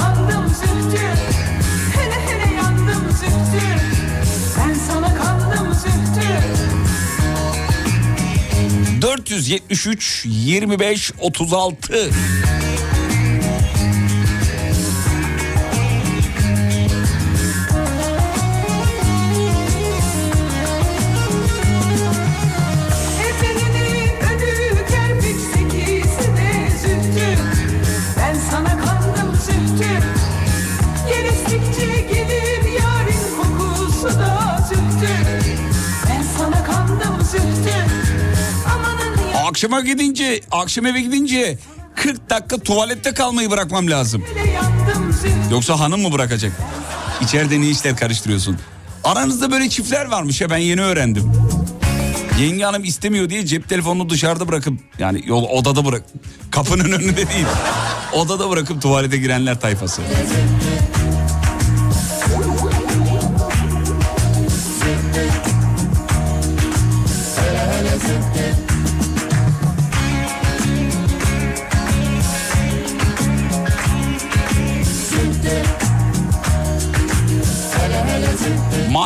473 9.32 10.24
25 10.26 11.12
36 11.18 12.61
gidince, 39.92 40.40
akşam 40.50 40.86
eve 40.86 41.00
gidince 41.00 41.58
40 41.96 42.30
dakika 42.30 42.58
tuvalette 42.58 43.14
kalmayı 43.14 43.50
bırakmam 43.50 43.90
lazım. 43.90 44.24
Yoksa 45.50 45.80
hanım 45.80 46.00
mı 46.02 46.12
bırakacak? 46.12 46.52
İçeride 47.20 47.60
ne 47.60 47.68
işler 47.68 47.96
karıştırıyorsun? 47.96 48.58
Aranızda 49.04 49.50
böyle 49.50 49.68
çiftler 49.68 50.06
varmış 50.06 50.40
ya 50.40 50.50
ben 50.50 50.56
yeni 50.56 50.80
öğrendim. 50.82 51.32
Yenge 52.40 52.64
hanım 52.64 52.84
istemiyor 52.84 53.30
diye 53.30 53.46
cep 53.46 53.68
telefonunu 53.68 54.10
dışarıda 54.10 54.48
bırakıp 54.48 54.78
yani 54.98 55.22
yol 55.26 55.44
odada 55.44 55.84
bırak 55.84 56.02
kapının 56.50 56.92
önünde 56.92 57.16
değil. 57.16 57.46
Odada 58.12 58.50
bırakıp 58.50 58.82
tuvalete 58.82 59.16
girenler 59.16 59.60
tayfası. 59.60 60.02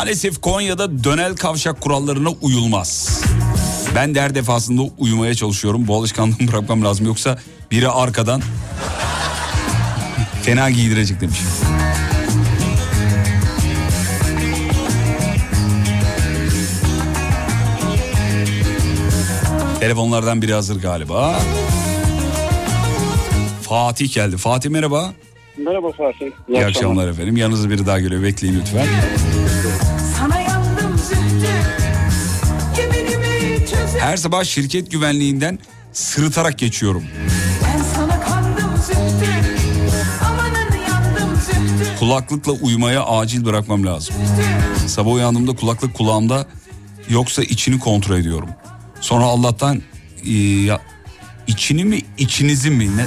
Maalesef 0.06 0.40
Konya'da 0.40 1.04
dönel 1.04 1.36
kavşak 1.36 1.80
kurallarına 1.80 2.28
uyulmaz. 2.42 3.20
Ben 3.94 4.14
de 4.14 4.20
her 4.20 4.34
defasında 4.34 4.82
uyumaya 4.98 5.34
çalışıyorum. 5.34 5.88
Bu 5.88 5.96
alışkanlığımı 5.96 6.48
bırakmam 6.52 6.84
lazım. 6.84 7.06
Yoksa 7.06 7.38
biri 7.70 7.88
arkadan 7.88 8.42
fena 10.42 10.70
giydirecek 10.70 11.20
demiş. 11.20 11.38
Telefonlardan 19.80 20.42
biri 20.42 20.52
hazır 20.52 20.80
galiba. 20.82 21.40
Fatih 23.62 24.14
geldi. 24.14 24.36
Fatih 24.36 24.70
merhaba. 24.70 25.12
Merhaba 25.58 25.92
Fatih. 25.92 26.26
İyi, 26.48 26.64
akşamlar 26.64 27.08
efendim. 27.08 27.36
Yanınızda 27.36 27.70
biri 27.70 27.86
daha 27.86 28.00
geliyor. 28.00 28.22
Bekleyin 28.22 28.60
lütfen. 28.60 28.86
Her 34.00 34.16
sabah 34.16 34.44
şirket 34.44 34.90
güvenliğinden 34.90 35.58
sırıtarak 35.92 36.58
geçiyorum. 36.58 37.04
Kulaklıkla 41.98 42.52
uyumaya 42.52 43.04
acil 43.04 43.44
bırakmam 43.44 43.86
lazım. 43.86 44.14
Sabah 44.86 45.12
uyandığımda 45.12 45.56
kulaklık 45.56 45.94
kulağımda 45.94 46.46
yoksa 47.08 47.42
içini 47.42 47.78
kontrol 47.78 48.16
ediyorum. 48.16 48.48
Sonra 49.00 49.24
Allah'tan 49.24 49.82
e, 50.24 50.32
ya, 50.40 50.80
içini 51.46 51.84
mi 51.84 52.00
içinizi 52.18 52.70
mi 52.70 52.96
ne? 52.96 53.06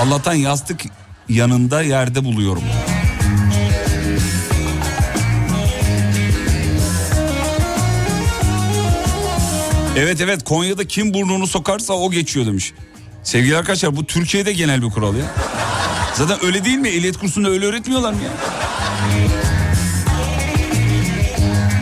Allah'tan 0.00 0.34
yastık 0.34 0.80
yanında 1.28 1.82
yerde 1.82 2.24
buluyorum. 2.24 2.62
Evet 9.96 10.20
evet 10.20 10.44
Konya'da 10.44 10.84
kim 10.84 11.14
burnunu 11.14 11.46
sokarsa 11.46 11.92
o 11.94 12.10
geçiyor 12.10 12.46
demiş. 12.46 12.72
Sevgili 13.22 13.56
arkadaşlar 13.56 13.96
bu 13.96 14.04
Türkiye'de 14.04 14.52
genel 14.52 14.82
bir 14.82 14.90
kural 14.90 15.16
ya. 15.16 15.24
Zaten 16.14 16.44
öyle 16.46 16.64
değil 16.64 16.78
mi? 16.78 16.88
Ehliyet 16.88 17.16
kursunda 17.16 17.48
öyle 17.50 17.66
öğretmiyorlar 17.66 18.12
mı 18.12 18.18
ya? 18.22 18.30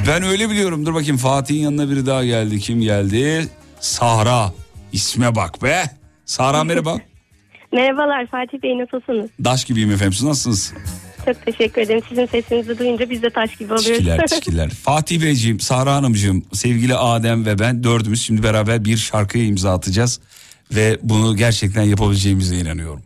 Ben 0.09 0.22
öyle 0.22 0.50
biliyorum. 0.50 0.86
Dur 0.86 0.94
bakayım 0.94 1.16
Fatih'in 1.16 1.61
yanına 1.62 1.90
biri 1.90 2.06
daha 2.06 2.24
geldi. 2.24 2.59
Kim 2.59 2.80
geldi? 2.80 3.48
Sahra. 3.80 4.52
İsme 4.92 5.34
bak 5.34 5.62
be. 5.62 5.84
Sahra 6.24 6.64
merhaba. 6.64 6.96
Merhabalar 7.72 8.26
Fatih 8.26 8.62
Bey 8.62 8.78
nasılsınız? 8.78 9.30
Daş 9.44 9.64
gibiyim 9.64 9.90
efendim. 9.92 10.12
Siz 10.12 10.22
nasılsınız? 10.22 10.72
Çok 11.29 11.47
teşekkür 11.47 11.83
ederim. 11.83 12.03
Sizin 12.09 12.26
sesinizi 12.26 12.79
duyunca 12.79 13.11
biz 13.11 13.22
de 13.22 13.31
taş 13.31 13.57
gibi 13.57 13.72
oluyoruz. 13.72 13.97
Çikiler 13.99 14.26
çikiler. 14.26 14.70
Fatih 14.70 15.22
Beyciğim, 15.22 15.61
Sahra 15.61 15.95
Hanımcığım, 15.95 16.45
sevgili 16.53 16.95
Adem 16.95 17.47
ve 17.47 17.59
ben 17.59 17.85
dördümüz 17.85 18.22
şimdi 18.22 18.43
beraber 18.43 18.85
bir 18.85 18.97
şarkıya 18.97 19.45
imza 19.45 19.72
atacağız. 19.74 20.20
Ve 20.74 20.99
bunu 21.03 21.37
gerçekten 21.37 21.83
yapabileceğimize 21.83 22.57
inanıyorum. 22.57 23.03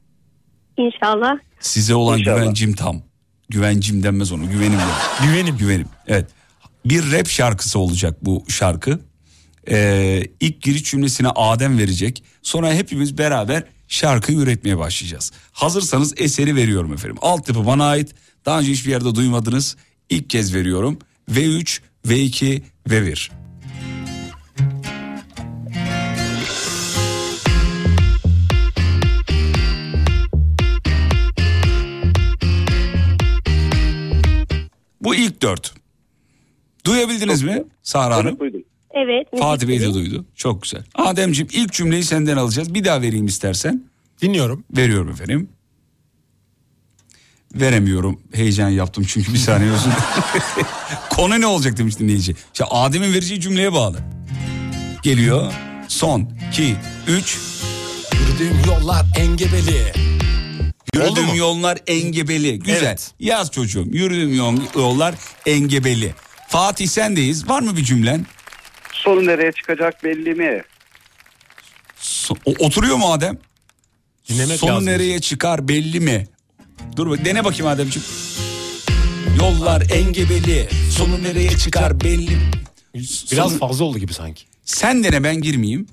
İnşallah. 0.76 1.38
Size 1.60 1.94
olan 1.94 2.18
İnşallah. 2.18 2.38
güvencim 2.40 2.74
tam. 2.74 3.02
Güvencim 3.48 4.02
denmez 4.02 4.32
onu. 4.32 4.50
Güvenim. 4.50 4.78
Güvenim. 5.22 5.56
Güvenim. 5.56 5.88
Evet. 6.06 6.26
Bir 6.84 7.12
rap 7.12 7.28
şarkısı 7.28 7.78
olacak 7.78 8.16
bu 8.22 8.44
şarkı. 8.48 9.00
Ee, 9.70 10.22
ilk 10.40 10.62
giriş 10.62 10.84
cümlesine 10.84 11.28
Adem 11.28 11.78
verecek. 11.78 12.24
Sonra 12.42 12.72
hepimiz 12.72 13.18
beraber 13.18 13.64
şarkıyı 13.92 14.38
üretmeye 14.38 14.78
başlayacağız. 14.78 15.32
Hazırsanız 15.52 16.14
eseri 16.16 16.56
veriyorum 16.56 16.92
efendim. 16.92 17.16
Altyapı 17.20 17.66
bana 17.66 17.86
ait. 17.86 18.14
Daha 18.46 18.60
önce 18.60 18.72
hiçbir 18.72 18.90
yerde 18.90 19.14
duymadınız. 19.14 19.76
İlk 20.10 20.30
kez 20.30 20.54
veriyorum. 20.54 20.98
V3, 21.30 21.80
V2, 22.06 22.62
V1. 22.88 23.30
Bu 35.00 35.14
ilk 35.14 35.42
dört. 35.42 35.74
Duyabildiniz 36.86 37.42
mi 37.42 37.64
Sahra 37.82 38.16
Hanım? 38.16 38.38
Duydum. 38.38 38.62
Evet. 38.94 39.26
Fatih 39.38 39.68
Bey 39.68 39.80
de 39.80 39.94
duydu. 39.94 40.24
Çok 40.34 40.62
güzel. 40.62 40.82
Ademciğim 40.94 41.48
ilk 41.52 41.72
cümleyi 41.72 42.04
senden 42.04 42.36
alacağız. 42.36 42.74
Bir 42.74 42.84
daha 42.84 43.02
vereyim 43.02 43.26
istersen. 43.26 43.84
Dinliyorum. 44.22 44.64
Veriyorum 44.76 45.08
efendim. 45.10 45.48
Veremiyorum. 47.54 48.20
Heyecan 48.32 48.68
yaptım 48.68 49.04
çünkü 49.08 49.32
bir 49.34 49.38
saniye 49.38 49.70
dilerim. 49.70 49.92
Konu 51.10 51.40
ne 51.40 51.46
olacak 51.46 51.76
demiş 51.76 51.98
dinleyici. 51.98 52.36
İşte 52.52 52.64
Adem'in 52.64 53.12
vereceği 53.12 53.40
cümleye 53.40 53.72
bağlı. 53.72 53.98
Geliyor. 55.02 55.52
Son, 55.88 56.28
iki, 56.48 56.76
üç. 57.08 57.38
Yürüdüğüm 58.14 58.56
yollar 58.66 59.06
engebeli. 59.18 59.92
Yürüdüğüm 60.94 61.24
mu? 61.26 61.36
yollar 61.36 61.78
engebeli. 61.86 62.58
Güzel. 62.58 62.82
Evet. 62.82 63.12
Yaz 63.20 63.50
çocuğum. 63.50 63.86
Yürüdüğüm 63.92 64.34
yol- 64.36 64.60
yollar 64.76 65.14
engebeli. 65.46 66.14
Fatih 66.48 66.86
sendeyiz. 66.88 67.48
Var 67.48 67.60
mı 67.62 67.76
bir 67.76 67.84
cümlen? 67.84 68.26
Sonu 69.04 69.26
nereye 69.26 69.52
çıkacak 69.52 70.04
belli 70.04 70.34
mi? 70.34 70.62
So- 72.00 72.58
oturuyor 72.58 72.96
mu 72.96 73.12
Adem? 73.12 73.38
Dinlemek 74.28 74.58
Sonu 74.58 74.70
lazım. 74.70 74.86
nereye 74.86 75.20
çıkar 75.20 75.68
belli 75.68 76.00
mi? 76.00 76.26
Dur 76.96 77.10
bak 77.10 77.24
dene 77.24 77.44
bakayım 77.44 77.66
Ademciğim. 77.66 78.08
Yollar 79.38 79.82
engebeli. 79.90 80.68
Sonu 80.90 81.22
nereye 81.22 81.50
çıkar 81.56 82.00
belli 82.00 82.30
mi? 82.36 82.50
Biraz 83.32 83.50
Sonu- 83.50 83.58
fazla 83.58 83.84
oldu 83.84 83.98
gibi 83.98 84.14
sanki. 84.14 84.44
Sen 84.64 85.04
dene 85.04 85.24
ben 85.24 85.36
girmeyeyim. 85.40 85.86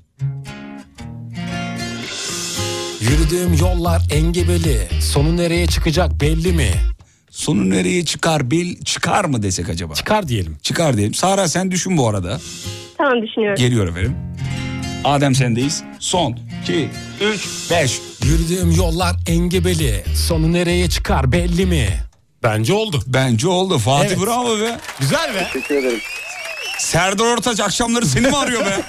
Yürüdüğüm 3.02 3.54
yollar 3.54 4.02
engebeli. 4.12 4.88
Sonu 5.02 5.38
nereye 5.38 5.68
çıkacak 5.68 6.22
belli 6.22 6.54
mi? 6.54 6.72
Sonu 7.32 7.70
nereye 7.70 8.06
çıkar 8.06 8.52
bel 8.52 8.76
çıkar 8.86 9.26
mı 9.26 9.44
desek 9.44 9.70
acaba? 9.70 9.94
Çıkar 9.94 10.28
diyelim. 10.28 10.58
Çıkar 10.62 10.98
diyelim. 10.98 11.14
Sara 11.14 11.48
sen 11.48 11.72
düşün 11.72 11.98
bu 11.98 12.10
arada. 12.10 12.40
Tamam 13.00 13.22
düşünüyorum. 13.28 13.58
Geliyor 13.58 13.88
efendim. 13.88 14.16
Adem 15.04 15.36
sendeyiz. 15.36 15.84
Son 16.00 16.38
2 16.64 16.90
3 17.22 17.48
5. 17.72 18.00
Yürüdüğüm 18.24 18.72
yollar 18.72 19.16
engebeli. 19.28 20.04
Sonu 20.28 20.54
nereye 20.54 20.90
çıkar 20.90 21.32
belli 21.32 21.66
mi? 21.66 21.88
Bence 22.44 22.74
oldu. 22.74 23.00
Bence 23.08 23.48
oldu. 23.48 23.78
Fatih 23.78 24.08
Evet. 24.10 24.20
bravo 24.26 24.60
be. 24.60 24.78
Güzel 25.00 25.36
be. 25.36 25.48
Teşekkür 25.54 25.76
ederim. 25.76 26.00
Serdar 26.78 27.26
Ortaç 27.26 27.60
akşamları 27.60 28.06
seni 28.06 28.28
mi 28.28 28.38
arıyor 28.38 28.66
be? 28.66 28.78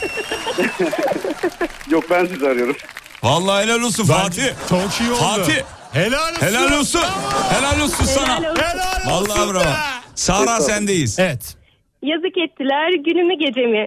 Yok 1.91 2.05
ben 2.11 2.27
sizi 2.27 2.47
arıyorum. 2.49 2.77
Vallahi 3.23 3.65
helal 3.65 3.81
olsun 3.83 4.05
Fatih. 4.05 4.45
Çok 4.69 5.01
iyi 5.01 5.11
oldu. 5.11 5.21
Fatih. 5.21 5.57
Helal 5.93 6.33
olsun. 6.33 6.47
Helal 6.47 6.79
olsun. 6.81 7.01
Helal 7.51 7.81
olsun 7.81 8.05
sana. 8.05 8.39
Helal 8.41 8.55
olsun. 8.55 9.11
Vallahi 9.11 9.53
bravo. 9.55 9.65
Sara 10.15 10.61
sendeyiz. 10.61 11.19
Evet. 11.19 11.57
Yazık 12.03 12.39
ettiler 12.39 12.91
günümü 13.05 13.35
gecemi. 13.47 13.87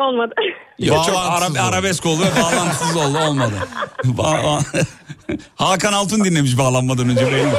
Olmadı. 0.00 0.34
Yok 0.78 1.04
çok 1.06 1.16
ara, 1.16 1.62
arabesk 1.62 2.06
oldu 2.06 2.22
ve 2.22 2.42
bağlantısız 2.42 2.96
oldu 2.96 3.18
olmadı. 3.18 3.52
Ba- 4.04 4.62
Hakan 5.54 5.92
Altun 5.92 6.24
dinlemiş 6.24 6.58
bağlanmadan 6.58 7.08
önce 7.08 7.26
belli. 7.26 7.52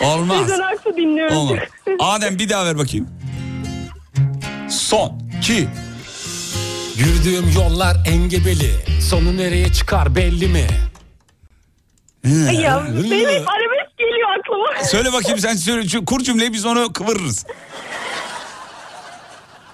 Olmaz. 0.00 0.38
Sizden 0.38 0.60
Aksu 0.60 0.96
dinliyorum. 0.96 1.36
Olmaz. 1.36 1.58
Adem 2.00 2.38
bir 2.38 2.48
daha 2.48 2.66
ver 2.66 2.78
bakayım. 2.78 3.08
Son. 4.70 5.22
Ki. 5.42 5.68
Yürüdüğüm 6.96 7.52
yollar 7.56 7.96
engebeli. 8.06 8.70
Sonu 9.10 9.36
nereye 9.36 9.72
çıkar 9.72 10.16
belli 10.16 10.48
mi? 10.48 10.66
ya 12.52 12.86
benim 13.10 13.28
arabesk 13.48 13.98
geliyor 13.98 14.28
aklıma. 14.38 14.84
Söyle 14.84 15.12
bakayım 15.12 15.38
sen 15.38 15.54
söyle. 15.56 15.88
Şu 15.88 16.04
Kur 16.04 16.20
cümleyi 16.20 16.52
biz 16.52 16.66
onu 16.66 16.92
kıvırırız. 16.92 17.46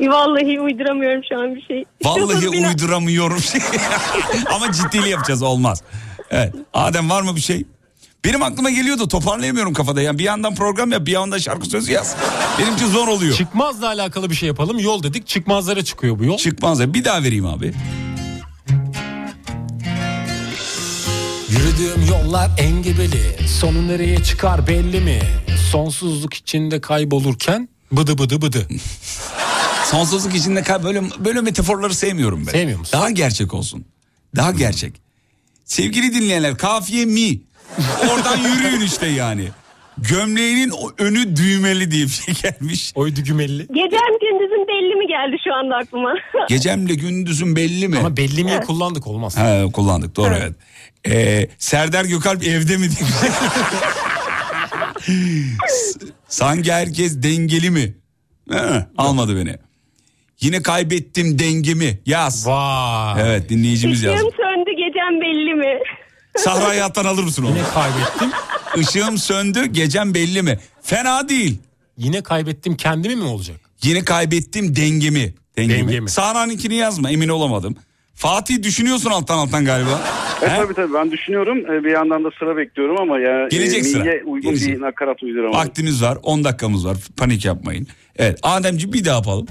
Vallahi 0.00 0.60
uyduramıyorum 0.60 1.22
şu 1.28 1.38
an 1.40 1.54
bir 1.54 1.62
şey. 1.62 1.84
Vallahi 2.04 2.48
uyduramıyorum. 2.48 3.38
Ama 4.54 4.72
ciddili 4.72 5.08
yapacağız 5.08 5.42
olmaz. 5.42 5.82
Evet. 6.30 6.54
Adem 6.74 7.10
var 7.10 7.22
mı 7.22 7.36
bir 7.36 7.40
şey? 7.40 7.64
Benim 8.24 8.42
aklıma 8.42 8.70
geliyordu 8.70 9.08
toparlayamıyorum 9.08 9.72
kafada. 9.72 10.02
Yani 10.02 10.18
bir 10.18 10.24
yandan 10.24 10.54
program 10.54 10.92
yap 10.92 11.06
bir 11.06 11.12
yandan 11.12 11.38
şarkı 11.38 11.66
sözü 11.66 11.92
yaz. 11.92 12.16
Benim 12.58 12.74
için 12.74 12.86
zor 12.86 13.08
oluyor. 13.08 13.34
Çıkmazla 13.34 13.86
alakalı 13.86 14.30
bir 14.30 14.34
şey 14.34 14.46
yapalım. 14.46 14.78
Yol 14.78 15.02
dedik. 15.02 15.26
Çıkmazlara 15.26 15.84
çıkıyor 15.84 16.18
bu 16.18 16.24
yol. 16.24 16.36
Çıkmaz 16.36 16.80
ya. 16.80 16.94
Bir 16.94 17.04
daha 17.04 17.22
vereyim 17.22 17.46
abi. 17.46 17.72
Yürüdüğüm 21.50 22.06
yollar 22.10 22.50
engebeli. 22.58 23.48
Sonu 23.60 23.88
nereye 23.88 24.22
çıkar 24.22 24.66
belli 24.66 25.00
mi? 25.00 25.20
Sonsuzluk 25.70 26.34
içinde 26.34 26.80
kaybolurken 26.80 27.68
bıdı 27.92 28.18
bıdı 28.18 28.42
bıdı. 28.42 28.68
Sonsuzluk 29.84 30.34
içinde 30.34 30.62
kal- 30.62 30.84
böyle 30.84 31.02
böyle 31.18 31.40
metaforları 31.40 31.94
sevmiyorum 31.94 32.46
ben. 32.46 32.52
Sevmiyor 32.52 32.78
musun? 32.78 32.92
Daha 32.98 33.10
gerçek 33.10 33.54
olsun. 33.54 33.84
Daha 34.36 34.50
gerçek. 34.50 35.02
Sevgili 35.64 36.14
dinleyenler 36.14 36.56
kafiye 36.56 37.04
mi? 37.06 37.40
Oradan 38.12 38.36
yürüyün 38.36 38.80
işte 38.80 39.06
yani. 39.06 39.48
Gömleğinin 39.98 40.72
önü 40.98 41.36
düğmeli 41.36 41.90
diye 41.90 42.04
bir 42.04 42.10
şey 42.10 42.34
gelmiş. 42.34 42.92
Oydu 42.94 43.24
gümelli. 43.24 43.66
Gecem 43.66 44.12
gündüzüm 44.20 44.68
belli 44.68 44.94
mi 44.96 45.06
geldi 45.06 45.36
şu 45.44 45.54
anda 45.54 45.76
aklıma? 45.76 46.14
Gecemle 46.48 46.94
gündüzün 46.94 47.56
belli 47.56 47.88
mi? 47.88 47.98
Ama 47.98 48.16
belli 48.16 48.44
miye 48.44 48.60
kullandık 48.60 49.06
olmaz. 49.06 49.36
Ha, 49.36 49.62
kullandık 49.72 50.16
doğru 50.16 50.34
evet. 50.36 50.52
Ee, 51.08 51.48
Serdar 51.58 52.04
Gökalp 52.04 52.44
evde 52.44 52.76
mi 52.76 52.88
diye. 52.90 53.08
Sanki 56.28 56.72
herkes 56.72 57.22
dengeli 57.22 57.70
mi? 57.70 57.94
Ha, 58.50 58.88
almadı 58.98 59.36
beni. 59.36 59.56
Yine 60.44 60.62
kaybettim 60.62 61.38
dengemi. 61.38 61.98
Yaz. 62.06 62.46
Vay. 62.46 63.22
Evet 63.22 63.48
dinleyicimiz 63.48 63.98
Işığım 63.98 64.12
yazdı. 64.12 64.28
söndü 64.36 64.70
gecem 64.70 65.20
belli 65.20 65.54
mi? 65.54 65.78
Sahra 66.36 66.68
hayattan 66.68 67.04
alır 67.04 67.22
mısın 67.22 67.42
onu? 67.42 67.50
Yine 67.56 67.68
kaybettim. 67.74 68.30
Işığım 68.76 69.18
söndü 69.18 69.66
gecem 69.66 70.14
belli 70.14 70.42
mi? 70.42 70.58
Fena 70.82 71.28
değil. 71.28 71.58
Yine 71.98 72.22
kaybettim 72.22 72.76
kendimi 72.76 73.16
mi 73.16 73.24
olacak? 73.24 73.56
Yine 73.82 74.04
kaybettim 74.04 74.76
dengemi. 74.76 75.34
Dengemi. 75.58 75.78
Dengemi. 75.88 76.10
Sahra'nınkini 76.10 76.74
yazma 76.74 77.10
emin 77.10 77.28
olamadım. 77.28 77.76
Fatih 78.14 78.62
düşünüyorsun 78.62 79.10
alttan 79.10 79.38
alttan 79.38 79.64
galiba. 79.64 80.00
E, 80.42 80.48
He? 80.48 80.56
tabii 80.56 80.74
tabii 80.74 80.94
ben 80.94 81.10
düşünüyorum. 81.10 81.58
E, 81.58 81.84
bir 81.84 81.90
yandan 81.90 82.24
da 82.24 82.28
sıra 82.38 82.56
bekliyorum 82.56 82.96
ama 83.00 83.18
ya 83.18 83.48
Gelecek 83.48 83.80
e, 83.80 83.84
sıra. 83.84 84.12
uygun 84.26 84.40
Gelecek. 84.50 84.76
bir 84.76 84.80
nakarat 84.80 85.22
uyduramadım. 85.22 85.60
Vaktiniz 85.60 86.02
var 86.02 86.18
10 86.22 86.44
dakikamız 86.44 86.86
var 86.86 86.96
panik 87.16 87.44
yapmayın. 87.44 87.86
Evet 88.16 88.38
Ademciğim 88.42 88.92
bir 88.92 89.04
daha 89.04 89.14
yapalım. 89.14 89.46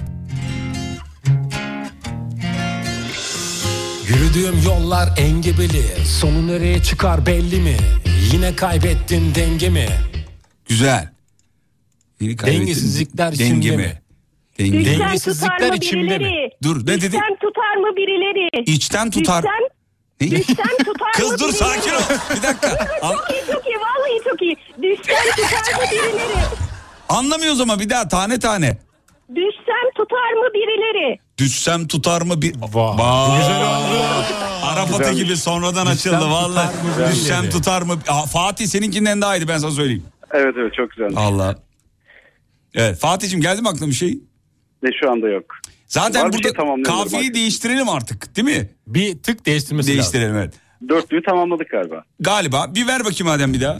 Yürüdüğüm 4.14 4.62
yollar 4.66 5.08
engebeli. 5.18 5.82
Sonu 6.20 6.46
nereye 6.46 6.82
çıkar 6.82 7.26
belli 7.26 7.60
mi? 7.60 7.76
Yine 8.32 8.56
kaybettim 8.56 9.32
dengemi. 9.34 9.88
Güzel. 10.68 11.08
Yeni 12.20 12.36
kaybettim. 12.36 12.60
Dengesizlikler 12.66 13.38
Dengemi. 13.38 13.76
mi? 13.76 14.00
Denge. 14.58 14.78
Düşten 14.78 14.94
tutar 14.94 15.08
Dengesizlikler 15.08 15.68
mı 15.70 15.76
içinde 15.76 16.18
mi? 16.18 16.48
Dur 16.62 16.80
ne 16.80 16.86
dedi? 16.86 17.02
Düşten 17.02 17.36
tutar 17.42 17.76
mı 17.76 17.96
birileri? 17.96 18.64
İçten 18.70 19.10
tutar. 19.10 19.42
Düşten, 19.42 19.68
Ne? 20.20 20.30
düşten 20.30 20.76
tutar 20.78 21.06
mı 21.06 21.12
Kız 21.14 21.32
dur 21.32 21.38
birileri? 21.38 21.52
sakin 21.52 21.90
ol. 21.90 22.00
Bir 22.36 22.42
dakika. 22.42 22.86
An- 23.02 23.12
Çok 23.12 23.30
iyi 23.30 23.42
çok 23.52 23.66
iyi 23.66 23.76
vallahi 23.76 24.24
çok 24.24 24.42
iyi. 24.42 24.56
Düşten 24.82 25.24
tutar 25.36 25.74
mı 25.78 25.84
birileri? 25.92 26.44
anlamıyoruz 27.08 27.60
ama 27.60 27.80
bir 27.80 27.90
daha 27.90 28.08
tane 28.08 28.38
tane. 28.38 28.78
Düşsem 29.34 29.83
tutar 30.14 30.32
mı 30.32 30.54
birileri? 30.54 31.18
Düşsem 31.38 31.86
tutar 31.86 32.22
mı 32.22 32.42
bir... 32.42 32.54
Vay. 32.72 32.98
Vay. 32.98 33.42
Arafatı 34.62 35.12
gibi 35.12 35.36
sonradan 35.36 35.86
açıldı 35.86 36.14
tutar 36.16 36.30
vallahi. 36.30 36.76
mı 36.76 36.90
birileri? 36.96 37.12
Düşsem 37.12 37.50
tutar 37.50 37.82
mı? 37.82 37.98
Aa, 38.08 38.26
Fatih 38.26 38.66
seninkinden 38.66 39.20
daha 39.22 39.36
iyiydi 39.36 39.48
ben 39.48 39.58
sana 39.58 39.70
söyleyeyim. 39.70 40.02
Evet 40.32 40.54
evet 40.58 40.74
çok 40.74 40.90
güzel. 40.90 41.10
Allah. 41.16 41.54
Evet 42.74 42.98
Fatih'im 42.98 43.40
geldi 43.40 43.62
mi 43.62 43.68
aklına 43.68 43.88
bir 43.88 43.94
şey? 43.94 44.18
Ne 44.82 44.90
şu 45.00 45.10
anda 45.10 45.28
yok. 45.28 45.44
Zaten 45.86 46.24
Var 46.24 46.32
burada 46.32 46.48
şey 46.48 46.82
kafiyeyi 46.82 47.28
bak. 47.28 47.34
değiştirelim 47.34 47.88
artık 47.88 48.36
değil 48.36 48.58
mi? 48.58 48.70
Bir 48.86 49.18
tık 49.22 49.46
değiştirmesi 49.46 49.88
lazım. 49.88 49.94
Değiştirelim 49.98 50.36
evet. 50.36 50.54
Dörtlüğü 50.88 51.22
tamamladık 51.22 51.70
galiba. 51.70 52.04
Galiba 52.20 52.74
bir 52.74 52.86
ver 52.86 53.04
bakayım 53.04 53.28
Adem 53.28 53.52
bir 53.54 53.60
daha. 53.60 53.78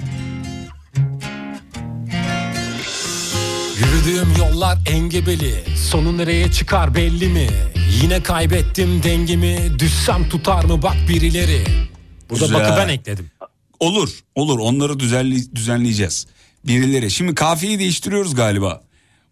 Yürüdüğüm 4.05 4.37
yollar 4.39 4.79
engebeli. 4.91 5.65
Sonu 5.91 6.19
nereye 6.19 6.53
çıkar 6.53 6.95
belli 6.95 7.29
mi? 7.29 7.49
Yine 8.03 8.23
kaybettim 8.23 9.03
dengemi. 9.03 9.79
Düşsem 9.79 10.29
tutar 10.29 10.65
mı 10.65 10.83
bak 10.83 10.97
birileri. 11.09 11.65
Burada 12.31 12.45
Güzel. 12.45 12.61
bakı 12.61 12.77
ben 12.77 12.89
ekledim. 12.89 13.31
Olur 13.81 14.11
olur 14.35 14.59
onları 14.59 15.01
düzenli, 15.01 15.57
düzenleyeceğiz. 15.57 16.27
Birileri. 16.67 17.11
Şimdi 17.11 17.35
kafiyeyi 17.35 17.79
değiştiriyoruz 17.79 18.35
galiba. 18.35 18.83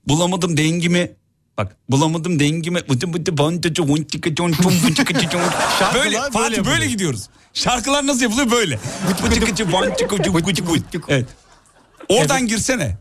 Bulamadım 0.09 0.57
dengimi. 0.57 1.13
Bak 1.59 1.77
bulamadım 1.89 2.41
dengimi. 2.41 2.79
böyle 5.95 6.17
Fatih 6.33 6.65
böyle 6.65 6.87
gidiyoruz. 6.87 7.29
Şarkılar 7.55 8.07
nasıl 8.07 8.23
yapılıyor 8.23 8.51
böyle. 8.51 8.79
evet. 11.09 11.27
Oradan 12.09 12.47
girsene. 12.47 12.97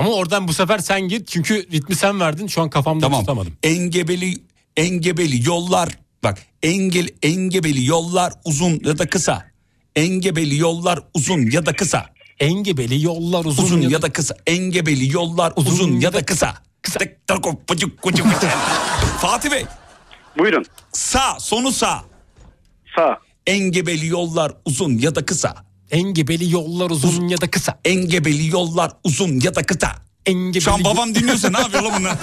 Ama 0.00 0.10
oradan 0.10 0.48
bu 0.48 0.52
sefer 0.52 0.78
sen 0.78 1.00
git 1.00 1.28
çünkü 1.28 1.54
ritmi 1.72 1.94
sen 1.94 2.20
verdin 2.20 2.46
şu 2.46 2.62
an 2.62 2.70
kafamda 2.70 3.00
Tamam. 3.06 3.20
tutamadım. 3.20 3.52
Engebeli 3.62 4.34
engebeli 4.76 5.48
yollar 5.48 5.88
bak 6.24 6.38
engel 6.62 7.08
engebeli 7.22 7.86
yollar 7.86 8.32
uzun 8.44 8.80
ya 8.84 8.98
da 8.98 9.06
kısa. 9.08 9.50
Engebeli 9.96 10.56
yollar 10.56 10.98
uzun 11.14 11.50
ya 11.50 11.66
da 11.66 11.72
kısa. 11.72 12.06
Engebeli 12.40 13.02
yollar 13.02 13.44
uzun, 13.44 13.62
Uzun 13.64 13.80
ya, 13.80 13.88
ya 13.88 14.02
da 14.02 14.12
kısa. 14.12 14.36
Engebeli 14.46 15.12
yollar 15.12 15.52
uzun 15.56 16.00
ya 16.00 16.12
da 16.12 16.24
kısa. 16.24 16.54
Kısa. 16.82 17.00
Fatih 19.20 19.50
Bey 19.50 19.64
Buyurun. 20.38 20.64
sağ 20.92 21.40
sonu 21.40 21.72
sağ. 21.72 22.04
Sağ. 22.96 23.18
Engebeli 23.46 24.06
yollar 24.06 24.52
uzun 24.64 24.98
ya 24.98 25.14
da 25.14 25.26
kısa. 25.26 25.54
Engebeli 25.90 26.52
yollar 26.52 26.90
uzun 26.90 27.28
ya 27.28 27.40
da 27.40 27.50
kısa. 27.50 27.78
Engebeli 27.84 28.46
yollar 28.48 28.92
uzun 29.04 29.40
ya 29.40 29.54
da 29.54 29.62
kısa. 29.62 29.92
Engebeli 30.26 30.60
Şu 30.60 30.72
an 30.72 30.84
babam 30.84 31.14
dinliyorsa 31.14 31.50
ne 31.50 31.60
yapıyor 31.60 31.82
lan 31.82 31.92
bunlar? 31.98 32.16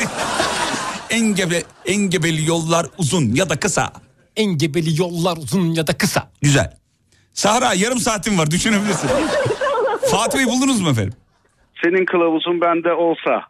Engebe, 1.09 1.63
engebeli 1.85 2.45
yollar 2.45 2.85
uzun 2.97 3.35
ya 3.35 3.49
da 3.49 3.59
kısa. 3.59 3.93
Engebeli 4.35 4.99
yollar 4.99 5.37
uzun 5.37 5.73
ya 5.73 5.87
da 5.87 5.97
kısa. 5.97 6.31
Güzel. 6.41 6.77
Sahra 7.33 7.73
yarım 7.73 7.99
saatin 7.99 8.37
var 8.37 8.51
düşünebilirsin. 8.51 9.09
Fatih 10.11 10.39
Bey 10.39 10.45
buldunuz 10.45 10.81
mu 10.81 10.89
efendim? 10.89 11.13
Senin 11.83 12.05
kılavuzun 12.05 12.61
bende 12.61 12.93
olsa. 12.93 13.43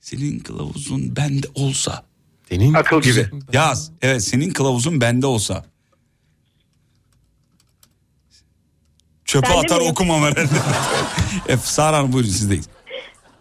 Senin 0.00 0.38
kılavuzun 0.38 1.16
bende 1.16 1.46
olsa. 1.54 2.04
Senin 2.48 2.74
Akıl 2.74 3.00
gibi. 3.00 3.28
Yaz. 3.52 3.92
Evet 4.02 4.24
senin 4.24 4.50
kılavuzun 4.50 5.00
bende 5.00 5.26
olsa. 5.26 5.64
Çöpe 9.28 9.48
Bende 9.48 9.58
atar 9.58 9.80
okumam 9.90 10.22
herhalde. 10.22 11.56
Sahra 11.62 11.96
Hanım 11.96 12.12
buyurun 12.12 12.28
sizdeyiz. 12.30 12.68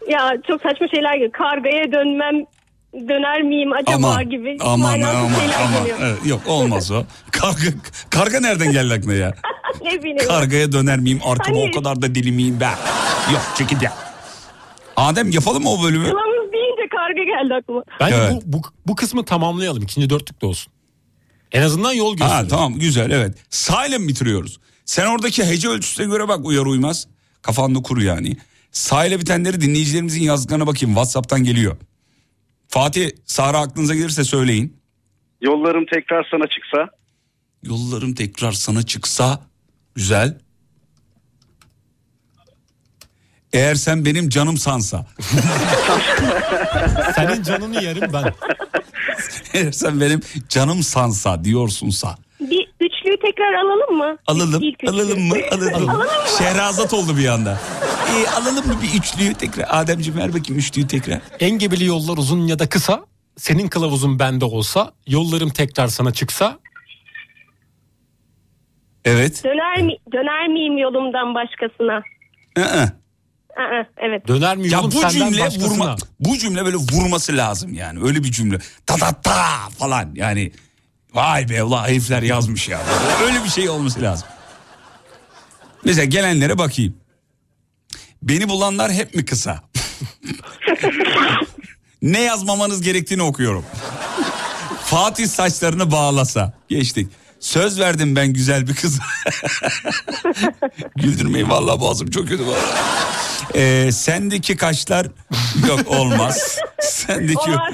Ya 0.10 0.34
çok 0.48 0.62
saçma 0.62 0.88
şeyler 0.88 1.14
geliyor. 1.14 1.32
Kargaya 1.32 1.92
dönmem 1.92 2.46
döner 2.94 3.42
miyim 3.42 3.74
acaba 3.74 3.96
Aman, 4.08 4.30
gibi. 4.30 4.58
aman, 4.62 5.02
aman, 5.02 5.16
aman. 5.16 5.80
geliyor. 5.80 5.98
Evet, 6.02 6.26
yok 6.26 6.42
olmaz 6.48 6.92
o. 6.92 7.04
Karga, 7.32 7.66
karga 8.10 8.40
nereden 8.40 8.72
geldi 8.72 8.94
aklına 8.94 9.14
ya? 9.14 9.34
ne 9.84 10.00
bileyim. 10.00 10.18
Kargaya 10.28 10.72
döner 10.72 11.00
miyim 11.00 11.20
arkama 11.26 11.58
Hani- 11.60 11.70
o 11.70 11.80
kadar 11.80 12.02
da 12.02 12.16
deli 12.16 12.32
miyim 12.32 12.58
ben? 12.60 12.76
Yok 13.34 13.42
çekil 13.58 13.82
ya. 13.82 13.94
Adem 14.96 15.32
yapalım 15.32 15.64
mı 15.64 15.70
o 15.70 15.84
bölümü? 15.84 16.06
Kılavuz 16.10 16.54
deyince 16.54 16.88
karga 16.92 17.24
geldi 17.24 17.54
aklıma. 17.62 17.84
Bence 18.00 18.16
Evet. 18.16 18.32
bu, 18.46 18.58
bu, 18.58 18.62
bu 18.88 18.96
kısmı 18.96 19.26
tamamlayalım. 19.26 19.84
İkinci 19.84 20.10
dörtlük 20.10 20.42
de 20.42 20.46
olsun. 20.46 20.74
En 21.52 21.62
azından 21.62 21.92
yol 21.94 22.10
Ha, 22.18 22.26
gösterelim. 22.26 22.48
tamam 22.50 22.74
güzel 22.80 23.12
evet. 23.12 23.36
Sağ 23.50 23.86
ile 23.86 23.98
mi 23.98 24.08
bitiriyoruz? 24.08 24.60
Sen 24.88 25.06
oradaki 25.06 25.46
hece 25.46 25.70
ölçüsüne 25.70 26.06
göre 26.06 26.28
bak 26.28 26.46
uyar 26.46 26.66
uymaz. 26.66 27.08
Kafanda 27.42 27.82
kur 27.82 28.02
yani. 28.02 28.38
Sağ 28.72 29.06
ile 29.06 29.20
bitenleri 29.20 29.62
dinleyicilerimizin 29.62 30.22
yazdıklarına 30.22 30.68
bakayım. 30.68 30.96
Whatsapp'tan 30.96 31.44
geliyor. 31.44 31.78
Fatih 32.68 33.10
Sahra 33.26 33.60
aklınıza 33.60 33.96
gelirse 33.96 34.24
söyleyin. 34.24 34.78
Yollarım 35.42 35.86
tekrar 35.86 36.28
sana 36.32 36.48
çıksa. 36.48 36.90
Yollarım 37.64 38.14
tekrar 38.14 38.52
sana 38.52 38.84
çıksa 38.84 39.42
güzel. 39.96 40.38
Eğer 43.54 43.76
sen 43.76 44.06
benim 44.06 44.30
canım 44.30 44.58
sansa. 44.58 45.06
Senin 47.16 47.44
canını 47.44 47.84
yerim 47.84 48.14
ben. 48.14 48.34
Eğer 49.54 49.72
sen 49.72 50.02
benim 50.02 50.22
canım 50.50 50.84
sansa 50.84 51.44
diyorsunsa. 51.44 52.18
Bir 53.08 53.12
üçlüyü 53.14 53.32
tekrar 53.32 53.54
alalım 53.54 53.98
mı? 53.98 54.18
Alalım. 54.28 54.64
İlk 54.64 54.84
alalım 54.84 55.20
mı? 55.22 55.36
Alalım. 55.52 55.74
Alalım 55.90 55.98
mı? 55.98 56.06
Şehrazat 56.38 56.94
oldu 56.94 57.18
bir 57.18 57.28
anda. 57.28 57.60
Ee, 58.10 58.30
alalım 58.30 58.68
mı 58.68 58.78
bir 58.82 59.00
üçlüyü 59.00 59.34
tekrar? 59.34 59.66
Ademciğim 59.70 60.20
ver 60.20 60.28
bakayım 60.34 60.60
üçlüyü 60.60 60.88
tekrar. 60.88 61.20
Engebeli 61.40 61.86
yollar 61.86 62.18
uzun 62.18 62.48
ya 62.48 62.60
da 62.60 62.70
kısa. 62.70 63.06
Senin 63.38 63.68
kılavuzun 63.68 64.20
bende 64.20 64.46
olsa. 64.46 64.92
Yollarım 65.08 65.50
tekrar 65.50 65.88
sana 65.88 66.14
çıksa. 66.14 66.60
Evet. 69.06 69.44
Döner, 69.44 69.82
mi, 69.82 69.94
döner 70.14 70.48
miyim 70.48 70.78
yolumdan 70.78 71.36
başkasına? 71.36 72.02
Ee. 72.58 72.62
Aa, 72.62 73.86
evet. 73.98 74.28
Döner 74.28 74.58
mi 74.58 74.68
Ya 74.70 74.84
bu 74.84 75.10
cümle 75.10 75.42
başkasına? 75.42 75.70
vurma 75.74 75.96
bu 76.20 76.38
cümle 76.38 76.66
böyle 76.66 76.78
vurması 76.78 77.38
lazım 77.38 77.74
yani. 77.74 78.00
Öyle 78.04 78.24
bir 78.24 78.32
cümle. 78.32 78.58
Ta 78.86 78.96
ta 78.96 79.22
ta 79.22 79.70
falan 79.80 80.12
yani. 80.16 80.52
Vay 81.18 81.50
be 81.50 81.64
ulan 81.64 81.88
herifler 81.88 82.22
yazmış 82.22 82.70
ya. 82.70 82.82
Öyle 83.24 83.44
bir 83.44 83.50
şey 83.50 83.70
olması 83.70 84.02
lazım. 84.02 84.28
Mesela 85.86 86.06
gelenlere 86.06 86.58
bakayım. 86.58 86.98
Beni 88.22 88.50
bulanlar 88.50 88.92
hep 88.92 89.16
mi 89.16 89.26
kısa? 89.26 89.64
ne 92.02 92.22
yazmamanız 92.22 92.82
gerektiğini 92.82 93.22
okuyorum. 93.22 93.66
Fatih 94.84 95.28
saçlarını 95.28 95.92
bağlasa. 95.92 96.54
Geçtik. 96.70 97.08
Söz 97.40 97.80
verdim 97.80 98.16
ben 98.16 98.34
güzel 98.34 98.68
bir 98.68 98.76
kız. 98.76 99.00
Güldürmeyin 100.96 101.50
vallahi 101.50 101.80
boğazım 101.80 102.10
çok 102.10 102.28
kötü 102.28 102.48
var. 102.48 102.60
Ee, 103.56 103.92
sendeki 103.92 104.58
kaşlar 104.58 105.08
yok 105.68 105.88
olmaz. 105.88 106.60
Sendeki 106.82 107.50
O 107.50 107.52
var. 107.52 107.74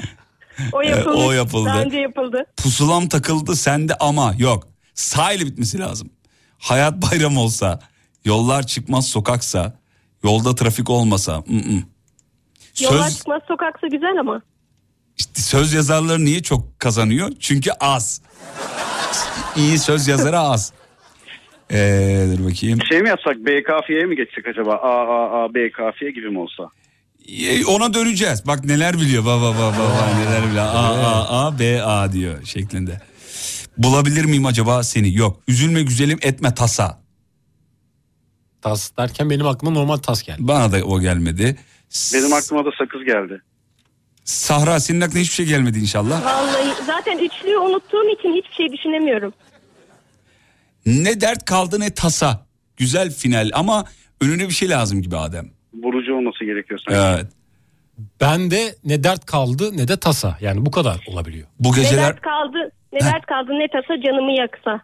O 0.72 0.82
Evet, 0.82 0.96
yapıldı. 0.96 1.16
o 1.16 1.32
yapıldı. 1.32 1.68
Daha 1.68 1.80
önce 1.82 1.96
yapıldı. 1.98 2.46
pusulam 2.56 3.08
takıldı 3.08 3.56
sende 3.56 3.94
ama 3.94 4.34
yok. 4.38 4.68
Sağ 4.94 5.32
ile 5.32 5.46
bitmesi 5.46 5.78
lazım. 5.78 6.10
Hayat 6.58 6.94
bayram 7.02 7.36
olsa, 7.36 7.80
yollar 8.24 8.66
çıkmaz 8.66 9.06
sokaksa, 9.06 9.78
yolda 10.24 10.54
trafik 10.54 10.90
olmasa. 10.90 11.32
ı-ı. 11.32 11.82
Söz, 12.74 12.90
Yollar 12.90 13.10
çıkmaz 13.10 13.42
sokaksa 13.48 13.86
güzel 13.86 14.20
ama. 14.20 14.42
İşte 15.18 15.40
söz 15.42 15.72
yazarları 15.72 16.24
niye 16.24 16.42
çok 16.42 16.80
kazanıyor? 16.80 17.30
Çünkü 17.40 17.70
az. 17.80 18.22
İyi 19.56 19.78
söz 19.78 20.08
yazarı 20.08 20.38
az. 20.38 20.72
Ee, 21.70 22.26
dur 22.38 22.44
bakayım. 22.50 22.78
Şey 22.88 23.00
mi 23.02 23.08
yapsak 23.08 23.36
B 23.36 23.62
kafiyeye 23.62 24.04
mi 24.04 24.16
geçsek 24.16 24.46
acaba? 24.48 24.72
A 24.74 24.90
A 24.90 25.44
A 25.44 25.54
B 25.54 25.70
kafiye 25.70 26.10
gibi 26.10 26.30
mi 26.30 26.38
olsa? 26.38 26.68
Ona 27.68 27.94
döneceğiz. 27.94 28.46
Bak 28.46 28.64
neler 28.64 28.96
biliyor. 29.00 29.24
Baba 29.24 29.54
baba 29.54 29.72
baba 29.78 30.14
neler 30.18 30.46
biliyor. 30.48 30.64
A 30.64 30.68
A 30.68 31.46
A 31.46 31.58
B 31.58 31.82
A 31.82 32.12
diyor 32.12 32.44
şeklinde. 32.44 33.00
Bulabilir 33.78 34.24
miyim 34.24 34.46
acaba 34.46 34.82
seni? 34.82 35.14
Yok. 35.14 35.40
Üzülme 35.48 35.82
güzelim 35.82 36.18
etme 36.22 36.54
tasa. 36.54 37.00
Tas 38.62 38.90
derken 38.98 39.30
benim 39.30 39.46
aklıma 39.46 39.72
normal 39.78 39.96
tas 39.96 40.22
geldi. 40.22 40.38
Bana 40.40 40.72
da 40.72 40.84
o 40.84 41.00
gelmedi. 41.00 41.56
Benim 42.14 42.32
aklıma 42.32 42.64
da 42.64 42.70
sakız 42.78 43.04
geldi. 43.04 43.42
Sahra 44.24 44.80
senin 44.80 45.00
aklına 45.00 45.20
hiçbir 45.20 45.34
şey 45.34 45.46
gelmedi 45.46 45.78
inşallah. 45.78 46.24
Vallahi 46.24 46.84
zaten 46.86 47.18
üçlüyü 47.18 47.58
unuttuğum 47.58 48.08
için 48.18 48.42
hiçbir 48.42 48.54
şey 48.56 48.72
düşünemiyorum. 48.78 49.32
Ne 50.86 51.20
dert 51.20 51.44
kaldı 51.44 51.80
ne 51.80 51.94
tasa. 51.94 52.46
Güzel 52.76 53.10
final 53.12 53.50
ama 53.52 53.84
önüne 54.20 54.48
bir 54.48 54.54
şey 54.54 54.68
lazım 54.70 55.02
gibi 55.02 55.16
Adem. 55.16 55.50
Vurucu 55.82 56.14
olması 56.14 56.44
gerekiyor 56.44 56.80
sanki. 56.88 57.00
Evet. 57.00 57.26
Ben 58.20 58.50
de 58.50 58.74
ne 58.84 59.04
dert 59.04 59.26
kaldı 59.26 59.76
ne 59.76 59.88
de 59.88 59.96
tasa. 59.96 60.38
Yani 60.40 60.66
bu 60.66 60.70
kadar 60.70 61.04
olabiliyor. 61.06 61.46
Bu 61.60 61.72
Ne 61.72 61.76
geceler 61.82 62.02
dert 62.06 62.20
kaldı, 62.20 62.70
ne 62.92 63.00
dert 63.00 63.26
kaldı 63.26 63.50
ne 63.52 63.68
tasa 63.68 64.00
canımı 64.02 64.32
yaksa. 64.32 64.80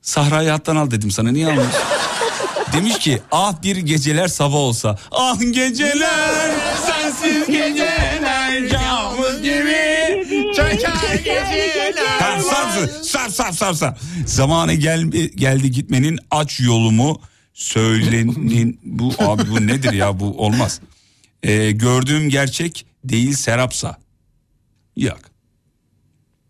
Sahra'yı 0.00 0.50
hattan 0.50 0.76
al 0.76 0.90
dedim 0.90 1.10
sana 1.10 1.30
niye 1.30 1.46
almıyorsun? 1.46 1.80
Demiş 2.72 2.98
ki 2.98 3.18
ah 3.32 3.62
bir 3.62 3.76
geceler 3.76 4.28
sabah 4.28 4.54
olsa. 4.54 4.96
Ah 5.10 5.40
geceler 5.40 6.50
sensiz 6.86 7.46
geceler 7.46 8.68
camız 8.68 9.42
gibi 9.42 10.24
çöker 10.56 11.14
geceler. 11.16 12.20
Ha, 12.20 12.40
sar, 12.40 12.86
sar 13.02 13.28
sar 13.28 13.52
sar 13.52 13.72
sar. 13.72 13.98
Zamanı 14.26 14.74
gel, 14.74 15.02
geldi 15.36 15.70
gitmenin 15.70 16.18
aç 16.30 16.60
yolumu 16.60 17.20
söylenin. 17.52 18.80
Bu 18.84 19.12
abi 19.18 19.42
bu 19.50 19.66
nedir 19.66 19.92
ya 19.92 20.20
bu 20.20 20.44
olmaz. 20.46 20.80
Ee, 21.42 21.70
gördüğüm 21.70 22.28
gerçek 22.28 22.86
değil 23.04 23.32
serapsa. 23.32 23.96
Yok. 24.96 25.18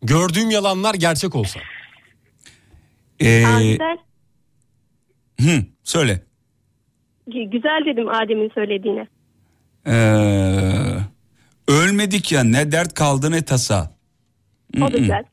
Gördüğüm 0.02 0.50
yalanlar 0.50 0.94
gerçek 0.94 1.34
olsa. 1.34 1.60
Ee, 3.20 3.42
güzel. 3.58 3.96
hı, 5.40 5.64
söyle. 5.84 6.22
Güzel 7.26 7.84
dedim 7.86 8.08
Adem'in 8.08 8.50
söylediğine. 8.54 9.06
Ee, 9.86 10.96
ölmedik 11.68 12.32
ya 12.32 12.44
ne 12.44 12.72
dert 12.72 12.94
kaldı 12.94 13.30
ne 13.30 13.42
tasa. 13.44 13.96
O 14.80 14.92
da 14.92 14.98
güzel. 14.98 15.24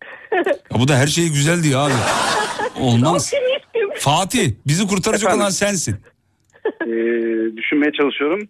Ya 0.73 0.79
bu 0.79 0.87
da 0.87 0.97
her 0.97 1.07
şey 1.07 1.29
güzel 1.29 1.63
diyor 1.63 1.89
abi. 1.89 1.93
Olmaz. 2.79 3.31
Fatih 3.99 4.53
bizi 4.67 4.87
kurtaracak 4.87 5.23
Efendim? 5.23 5.41
olan 5.41 5.49
sensin. 5.49 5.95
Ee, 6.65 6.87
düşünmeye 7.57 7.91
çalışıyorum. 7.97 8.47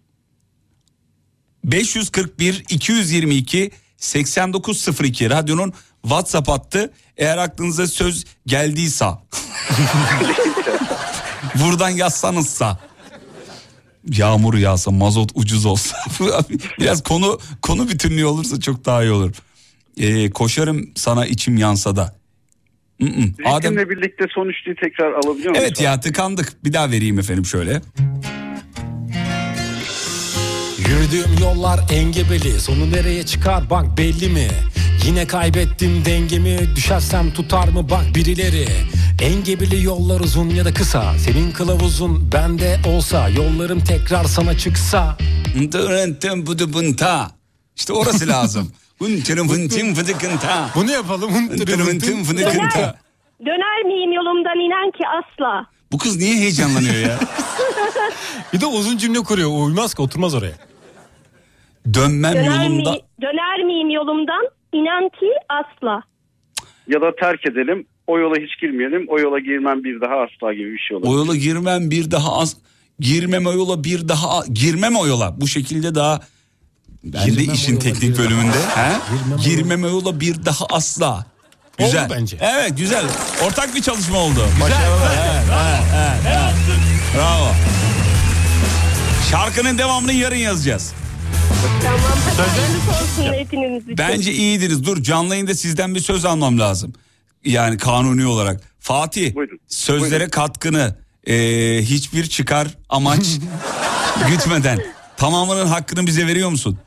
541 1.64 2.64
222 2.70 3.70
8902 3.96 5.30
radyonun 5.30 5.72
WhatsApp 6.02 6.48
hattı. 6.48 6.92
Eğer 7.16 7.38
aklınıza 7.38 7.86
söz 7.86 8.24
geldiyse 8.46 9.04
buradan 11.54 11.90
yazsanızsa 11.90 12.78
yağmur 14.08 14.54
yağsa 14.54 14.90
mazot 14.90 15.30
ucuz 15.34 15.66
olsa 15.66 15.96
biraz 16.80 17.02
konu 17.02 17.38
konu 17.62 17.88
bütünlüğü 17.88 18.24
olursa 18.24 18.60
çok 18.60 18.84
daha 18.84 19.02
iyi 19.02 19.12
olur. 19.12 19.34
Ee, 19.96 20.30
koşarım 20.30 20.90
sana 20.96 21.26
içim 21.26 21.56
yansa 21.56 21.96
da. 21.96 22.17
Mm-mm. 23.00 23.34
Adem 23.44 23.72
Ritimle 23.72 23.90
birlikte 23.90 24.24
son 24.34 24.48
üçlüyü 24.48 24.76
tekrar 24.76 25.12
alabiliyor 25.12 25.50
muyuz? 25.50 25.58
Evet 25.66 25.80
ya 25.80 26.00
tıkandık. 26.00 26.64
Bir 26.64 26.72
daha 26.72 26.90
vereyim 26.90 27.18
efendim 27.18 27.46
şöyle. 27.46 27.80
Yürüdüğüm 30.78 31.38
yollar 31.40 31.80
engebeli 31.92 32.60
Sonu 32.60 32.90
nereye 32.92 33.26
çıkar 33.26 33.70
bak 33.70 33.98
belli 33.98 34.28
mi 34.28 34.48
Yine 35.06 35.26
kaybettim 35.26 36.04
dengemi 36.04 36.58
Düşersem 36.76 37.32
tutar 37.34 37.68
mı 37.68 37.90
bak 37.90 38.04
birileri 38.14 38.66
Engebeli 39.22 39.84
yollar 39.84 40.20
uzun 40.20 40.50
ya 40.50 40.64
da 40.64 40.74
kısa 40.74 41.18
Senin 41.18 41.52
kılavuzun 41.52 42.32
bende 42.32 42.76
olsa 42.86 43.28
Yollarım 43.28 43.80
tekrar 43.80 44.24
sana 44.24 44.58
çıksa 44.58 45.18
İşte 47.76 47.92
orası 47.92 48.28
lazım. 48.28 48.72
Hıntırım 48.98 49.48
hıntım 49.48 49.94
fıdıkınta. 49.94 50.70
Bunu 50.74 50.90
yapalım 50.90 51.30
Hıntırım 51.34 51.86
hıntım 51.86 52.24
fıdıkınta. 52.24 52.98
Döner 53.46 53.82
miyim 53.84 54.12
yolumdan 54.12 54.58
inen 54.58 54.90
ki 54.90 55.04
asla. 55.18 55.66
Bu 55.92 55.98
kız 55.98 56.16
niye 56.16 56.34
heyecanlanıyor 56.36 56.94
ya? 56.94 57.18
Bir 58.52 58.60
de 58.60 58.66
uzun 58.66 58.96
cümle 58.96 59.18
kuruyor 59.18 59.50
uymaz 59.66 59.94
ki 59.94 60.02
oturmaz 60.02 60.34
oraya 60.34 60.52
Dönmem 61.94 62.34
Döner, 62.34 62.64
yolumda. 62.64 62.92
mi, 62.92 62.98
döner 63.22 63.64
miyim 63.64 63.90
yolumdan 63.90 64.48
inen 64.72 65.08
ki 65.08 65.26
asla. 65.48 66.02
Ya 66.88 67.00
da 67.00 67.16
terk 67.20 67.46
edelim. 67.46 67.86
O 68.06 68.18
yola 68.18 68.34
hiç 68.36 68.60
girmeyelim. 68.60 69.04
O 69.08 69.18
yola 69.18 69.38
girmem 69.38 69.84
bir 69.84 70.00
daha 70.00 70.14
asla 70.14 70.52
gibi 70.54 70.72
bir 70.72 70.78
şey 70.78 70.96
olur. 70.96 71.06
O 71.08 71.14
yola 71.16 71.36
girmem 71.36 71.90
bir 71.90 72.10
daha 72.10 72.32
az. 72.38 72.56
Girmem 73.00 73.46
o 73.46 73.52
yola 73.52 73.84
bir 73.84 74.08
daha 74.08 74.46
girmem 74.52 74.96
o 74.96 75.06
yola. 75.06 75.40
Bu 75.40 75.46
şekilde 75.48 75.94
daha 75.94 76.20
ben 77.04 77.26
Girmem 77.26 77.54
işin 77.54 77.76
teknik 77.76 78.18
bölümünde. 78.18 78.56
daha- 78.76 78.88
He? 78.88 78.96
Girmem 79.10 79.38
o 79.38 79.42
Girmem 79.42 79.84
o 79.84 79.88
yola 79.88 80.20
bir 80.20 80.44
daha 80.44 80.66
asla. 80.70 81.26
Güzel. 81.78 82.04
Oldu 82.06 82.14
bence. 82.18 82.36
Evet 82.40 82.78
güzel. 82.78 83.04
Ortak 83.46 83.74
bir 83.74 83.82
çalışma 83.82 84.18
oldu. 84.18 84.46
Başarılı. 84.60 84.98
Evet, 85.04 85.44
evet, 85.52 85.82
evet, 86.26 86.54
evet. 86.68 87.16
Bravo. 87.16 87.48
Şarkının 89.30 89.78
devamını 89.78 90.12
yarın 90.12 90.36
yazacağız. 90.36 90.92
Tamam. 91.82 92.00
Hayırlısı 92.36 92.90
olsun 93.22 93.32
hepiniz 93.34 93.82
için. 93.84 93.98
Bence 93.98 94.32
iyiydiniz. 94.32 94.84
Dur 94.84 95.02
canlı 95.02 95.34
yayında 95.34 95.54
sizden 95.54 95.94
bir 95.94 96.00
söz 96.00 96.24
almam 96.24 96.58
lazım. 96.58 96.92
Yani 97.44 97.76
kanuni 97.76 98.26
olarak. 98.26 98.60
Fatih 98.80 99.34
Buyurun. 99.34 99.58
sözlere 99.68 100.10
Buyurun. 100.10 100.30
katkını 100.30 100.96
e, 101.26 101.34
hiçbir 101.82 102.26
çıkar 102.26 102.68
amaç 102.88 103.26
gütmeden 104.28 104.80
tamamının 105.16 105.66
hakkını 105.66 106.06
bize 106.06 106.26
veriyor 106.26 106.50
musun? 106.50 106.78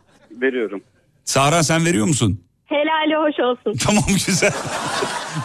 Veriyorum. 0.42 0.82
Sahra 1.24 1.64
sen 1.64 1.86
veriyor 1.86 2.06
musun? 2.08 2.42
Helali 2.66 3.16
hoş 3.16 3.40
olsun. 3.40 3.80
Tamam 3.86 4.04
güzel. 4.08 4.52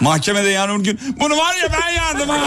Mahkemede 0.00 0.48
yarın 0.48 0.82
gün 0.82 0.98
bunu 1.20 1.32
var 1.36 1.54
ya 1.62 1.68
ben 1.82 1.92
yardım 1.94 2.28
ha. 2.28 2.40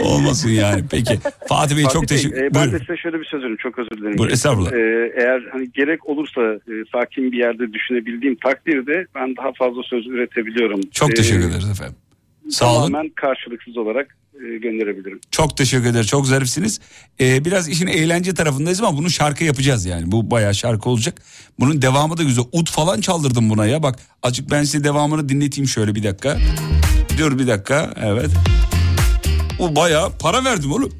Olmasın 0.00 0.48
yani. 0.50 0.84
Peki. 0.90 1.18
Fatih 1.48 1.76
Bey 1.76 1.82
çok 1.84 1.92
Fatih 1.92 2.06
teşekkür 2.06 2.42
e, 2.42 2.54
ben 2.54 2.72
de 2.72 2.78
size 2.78 2.96
şöyle 2.96 3.20
bir 3.20 3.24
söz 3.24 3.38
veriyorum. 3.40 3.58
Çok 3.62 3.78
özür 3.78 3.90
dilerim. 3.90 4.18
Buyurun, 4.18 4.32
estağfurullah. 4.34 4.72
E, 4.72 5.12
eğer 5.16 5.42
hani 5.52 5.72
gerek 5.72 6.08
olursa 6.08 6.40
e, 6.42 6.72
sakin 6.92 7.32
bir 7.32 7.38
yerde 7.38 7.72
düşünebildiğim 7.72 8.36
takdirde 8.36 9.06
ben 9.14 9.36
daha 9.36 9.52
fazla 9.52 9.82
söz 9.82 10.06
üretebiliyorum. 10.06 10.80
Çok 10.92 11.10
E, 11.10 11.14
teşekkür 11.14 11.48
ederiz 11.50 11.70
efendim. 11.70 11.96
Sağ 12.50 12.72
olun. 12.72 12.86
Tamamen 12.92 13.08
karşılıksız 13.08 13.76
olarak 13.76 14.16
gönderebilirim. 14.38 15.20
Çok 15.30 15.56
teşekkür 15.56 15.86
ederim. 15.86 16.06
Çok 16.06 16.26
zarifsiniz. 16.26 16.80
Ee, 17.20 17.44
biraz 17.44 17.68
işin 17.68 17.86
eğlence 17.86 18.34
tarafındayız 18.34 18.80
ama 18.80 18.98
bunu 18.98 19.10
şarkı 19.10 19.44
yapacağız 19.44 19.86
yani. 19.86 20.12
Bu 20.12 20.30
bayağı 20.30 20.54
şarkı 20.54 20.90
olacak. 20.90 21.22
Bunun 21.60 21.82
devamı 21.82 22.16
da 22.16 22.22
güzel. 22.22 22.44
Ut 22.52 22.70
falan 22.70 23.00
çaldırdım 23.00 23.50
buna 23.50 23.66
ya. 23.66 23.82
Bak 23.82 23.98
azıcık 24.22 24.50
ben 24.50 24.64
size 24.64 24.84
devamını 24.84 25.28
dinleteyim 25.28 25.68
şöyle 25.68 25.94
bir 25.94 26.02
dakika. 26.02 26.38
Dur 27.18 27.38
bir 27.38 27.46
dakika. 27.46 27.94
Evet. 28.02 28.30
O 29.58 29.76
bayağı 29.76 30.18
para 30.18 30.44
verdim 30.44 30.72
oğlum. 30.72 30.92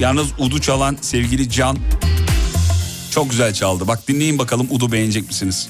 Yalnız 0.00 0.26
udu 0.38 0.60
çalan 0.60 0.96
sevgili 1.00 1.50
Can 1.50 1.78
çok 3.10 3.30
güzel 3.30 3.54
çaldı. 3.54 3.88
Bak 3.88 4.08
dinleyin 4.08 4.38
bakalım 4.38 4.66
udu 4.70 4.92
beğenecek 4.92 5.26
misiniz? 5.28 5.68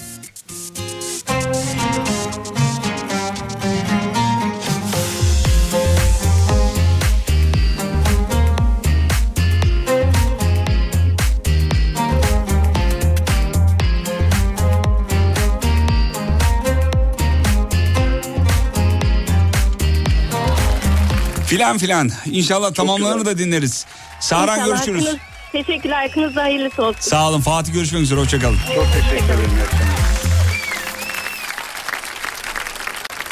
Filan 21.49 21.79
filan. 21.79 22.11
İnşallah 22.31 22.75
tamamlarını 22.75 23.27
da 23.27 23.39
dinleriz. 23.39 23.87
Sahran 24.21 24.65
görüşürüz. 24.67 25.05
hakkınız- 25.07 25.19
Teşekkürler. 25.53 26.07
Hakkınızda 26.09 26.43
hayırlısı 26.43 26.83
olsun. 26.83 27.01
Sağ 27.01 27.29
olun 27.29 27.41
Fatih 27.41 27.73
görüşmek 27.73 28.03
üzere 28.03 28.21
hoşçakalın. 28.21 28.59
Çok 28.75 28.87
teşekkür 28.93 29.25
ederim. 29.35 29.51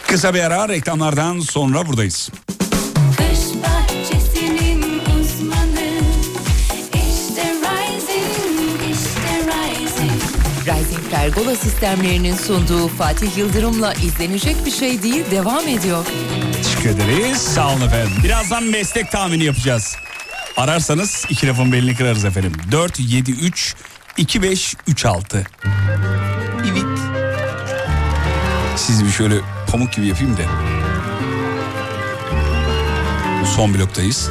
Kısa 0.09 0.35
bir 0.35 0.41
ara 0.41 0.69
reklamlardan 0.69 1.41
sonra 1.41 1.87
buradayız. 1.87 2.31
Kış 3.17 3.39
bahçesinin 3.63 4.83
uzmanı 5.01 5.91
işte 6.95 7.43
Rising, 7.43 8.81
işte 8.93 9.43
Rising. 9.47 10.23
Rising 10.67 11.11
Pergola 11.11 11.57
sistemlerinin 11.57 12.37
sunduğu 12.37 12.89
Fatih 12.89 13.37
Yıldırım'la 13.37 13.95
izlenecek 13.95 14.57
bir 14.67 14.71
şey 14.71 15.03
değil 15.03 15.25
devam 15.31 15.69
ediyor. 15.69 16.05
Teşekkür 16.87 17.05
ederiz. 17.05 17.39
Sağ 17.39 17.73
olun 17.73 17.81
efendim. 17.81 18.13
Birazdan 18.25 18.65
meslek 18.65 19.11
tahmini 19.11 19.45
yapacağız. 19.45 19.97
Ararsanız 20.57 21.27
iki 21.29 21.47
lafın 21.47 21.73
belini 21.73 21.97
kırarız 21.97 22.25
efendim. 22.25 22.53
4, 22.73 23.01
7, 23.01 23.31
3, 23.31 23.75
2, 24.17 24.43
5, 24.43 24.75
3, 24.87 25.05
6. 25.05 25.45
Evet. 26.65 26.85
Sizi 28.77 29.05
bir 29.05 29.11
şöyle 29.11 29.35
pamuk 29.71 29.93
gibi 29.93 30.07
yapayım 30.07 30.37
da. 30.37 30.43
Son 33.57 33.75
bloktayız. 33.75 34.31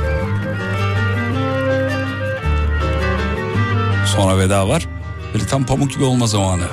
Sonra 4.15 4.37
veda 4.37 4.67
var. 4.69 4.87
Böyle 5.33 5.45
tam 5.47 5.65
pamuk 5.65 5.93
gibi 5.93 6.03
olma 6.03 6.27
zamanı. 6.27 6.67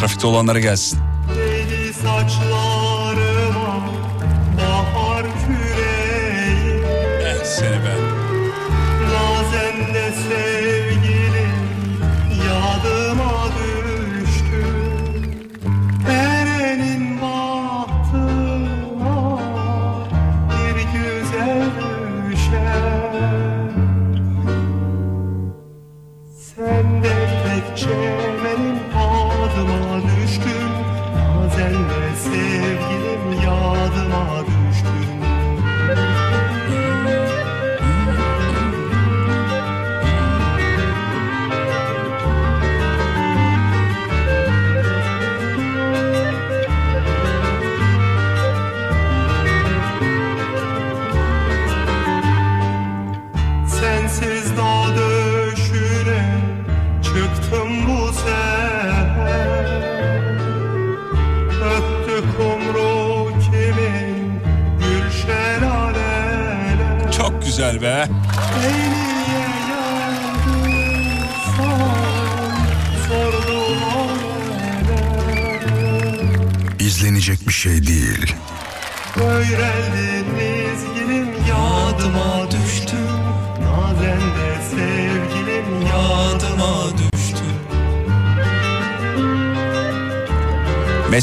Trafikte 0.00 0.26
olanlara 0.26 0.60
gelsin. 0.60 0.98
Deli 1.36 1.92
saçlarıma 1.94 2.67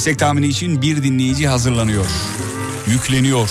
Meslek 0.06 0.20
tahmini 0.20 0.48
için 0.48 0.82
bir 0.82 1.04
dinleyici 1.04 1.48
hazırlanıyor. 1.48 2.06
Yükleniyor. 2.88 3.50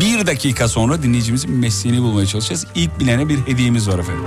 Bir 0.00 0.26
dakika 0.26 0.68
sonra 0.68 1.02
dinleyicimizin 1.02 1.50
mesleğini 1.50 2.02
bulmaya 2.02 2.26
çalışacağız. 2.26 2.66
İlk 2.74 3.00
bilene 3.00 3.28
bir 3.28 3.38
hediyemiz 3.46 3.88
var 3.88 3.98
efendim. 3.98 4.24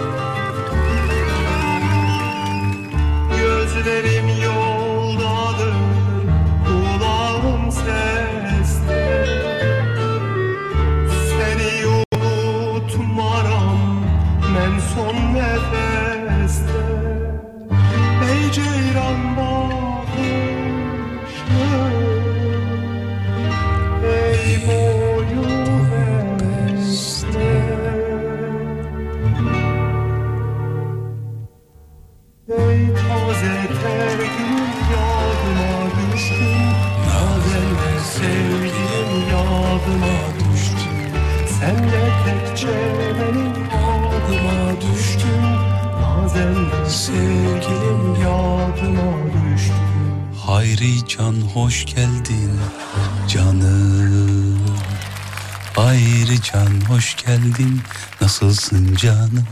Canım? 58.98 59.46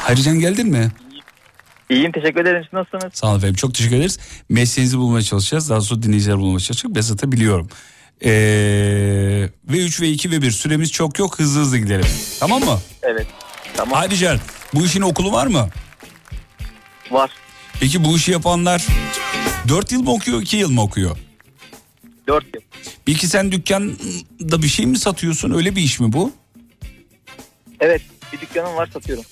Hayri 0.00 0.22
can 0.22 0.40
geldin 0.40 0.66
mi? 0.68 0.92
İyiyim 1.90 2.12
teşekkür 2.12 2.40
ederim. 2.40 2.62
Siz 2.64 2.72
nasılsınız? 2.72 3.14
Sağ 3.14 3.26
olun 3.26 3.38
efendim 3.38 3.54
çok 3.54 3.74
teşekkür 3.74 3.96
ederiz. 3.96 4.18
Mesleğinizi 4.48 4.98
bulmaya 4.98 5.22
çalışacağız. 5.22 5.70
Daha 5.70 5.80
sonra 5.80 6.02
dinleyiciler 6.02 6.38
bulmaya 6.38 6.60
çalışacak. 6.60 6.94
Ben 6.94 7.00
zaten 7.00 7.32
biliyorum. 7.32 7.68
Ee, 8.24 8.30
ve 9.68 9.84
3 9.84 10.00
ve 10.00 10.08
2 10.08 10.30
ve 10.30 10.42
1 10.42 10.50
süremiz 10.50 10.92
çok 10.92 11.18
yok 11.18 11.38
hızlı 11.38 11.60
hızlı 11.60 11.78
gidelim. 11.78 12.06
Tamam 12.40 12.64
mı? 12.64 12.80
Evet. 13.02 13.26
Tamam. 13.76 13.98
Haydi 13.98 14.16
Can 14.16 14.38
bu 14.74 14.84
işin 14.84 15.00
okulu 15.00 15.32
var 15.32 15.46
mı? 15.46 15.68
Var. 17.10 17.30
Peki 17.80 18.04
bu 18.04 18.16
işi 18.16 18.32
yapanlar 18.32 18.86
4 19.68 19.92
yıl 19.92 20.02
mı 20.02 20.10
okuyor 20.10 20.42
2 20.42 20.56
yıl 20.56 20.70
mı 20.70 20.82
okuyor? 20.82 21.16
4 22.28 22.44
yıl. 22.54 22.62
Peki 23.06 23.26
sen 23.28 23.52
dükkanda 23.52 24.62
bir 24.62 24.68
şey 24.68 24.86
mi 24.86 24.98
satıyorsun 24.98 25.50
öyle 25.50 25.76
bir 25.76 25.82
iş 25.82 26.00
mi 26.00 26.12
bu? 26.12 26.32
Evet 27.80 28.02
bir 28.36 28.40
dükkanım 28.40 28.76
var 28.76 28.88
satıyorum. 28.92 29.24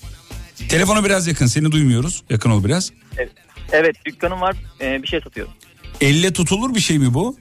Telefona 0.69 1.05
biraz 1.05 1.27
yakın 1.27 1.47
seni 1.47 1.73
duymuyoruz. 1.73 2.23
Yakın 2.31 2.51
ol 2.51 2.65
biraz. 2.65 2.93
Evet, 3.19 3.33
evet 3.73 3.97
dükkanım 4.05 4.41
var 4.41 4.57
e, 4.81 5.03
bir 5.03 5.09
şey 5.09 5.21
satıyorum. 5.21 5.53
Elle 6.01 6.33
tutulur 6.33 6.75
bir 6.75 6.81
şey 6.81 6.99
mi 6.99 7.15
bu? 7.15 7.37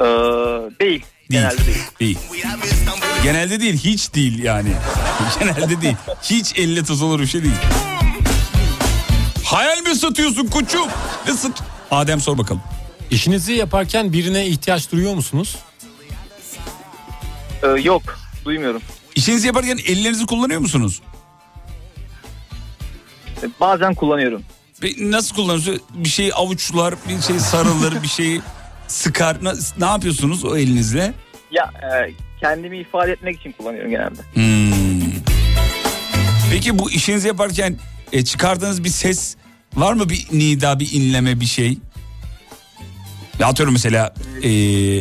Ee, 0.00 0.04
değil. 0.04 0.70
Değil. 0.80 1.02
Genelde 1.30 1.66
değil. 1.66 1.78
Değil. 2.00 2.18
Genelde 3.22 3.60
değil 3.60 3.74
hiç 3.76 4.14
değil 4.14 4.42
yani. 4.42 4.72
Genelde 5.40 5.80
değil. 5.82 5.96
Hiç 6.22 6.58
elle 6.58 6.84
tutulur 6.84 7.20
bir 7.20 7.26
şey 7.26 7.42
değil. 7.42 7.54
Hayal 9.44 9.82
mi 9.82 9.94
satıyorsun 9.94 10.46
koçum? 10.46 10.88
Ne 11.26 11.32
sat? 11.32 11.62
Adem 11.90 12.20
sor 12.20 12.38
bakalım. 12.38 12.62
İşinizi 13.10 13.52
yaparken 13.52 14.12
birine 14.12 14.46
ihtiyaç 14.46 14.92
duyuyor 14.92 15.14
musunuz? 15.14 15.56
Ee, 17.62 17.66
yok 17.66 18.18
duymuyorum. 18.44 18.82
İşinizi 19.18 19.46
yaparken 19.46 19.78
ellerinizi 19.86 20.26
kullanıyor 20.26 20.60
musunuz? 20.60 21.02
Ee, 23.42 23.46
Bazen 23.60 23.94
kullanıyorum. 23.94 24.42
Ve 24.82 24.88
Nasıl 24.98 25.34
kullanıyorsunuz? 25.36 25.78
Bir 25.94 26.08
şey 26.08 26.30
avuçlar, 26.34 26.94
bir 27.08 27.20
şey 27.22 27.38
sarılır, 27.38 28.02
bir 28.02 28.08
şey 28.08 28.40
sıkar. 28.88 29.44
Na- 29.44 29.54
Ne 29.78 29.84
yapıyorsunuz 29.84 30.44
o 30.44 30.56
elinizle? 30.56 31.14
Ya 31.50 31.64
e, 31.64 32.12
kendimi 32.40 32.78
ifade 32.78 33.12
etmek 33.12 33.40
için 33.40 33.52
kullanıyorum 33.52 33.90
genelde. 33.90 34.20
Hmm. 34.34 35.12
Peki 36.50 36.78
bu 36.78 36.90
işinizi 36.90 37.28
yaparken 37.28 37.76
e, 38.12 38.24
çıkardığınız 38.24 38.84
bir 38.84 38.88
ses 38.88 39.36
var 39.74 39.92
mı? 39.92 40.08
Bir 40.10 40.26
nida, 40.32 40.80
bir 40.80 40.92
inleme, 40.92 41.40
bir 41.40 41.46
şey? 41.46 41.78
Ya 43.38 43.46
atıyorum 43.46 43.72
mesela 43.74 44.14
e, 44.42 44.50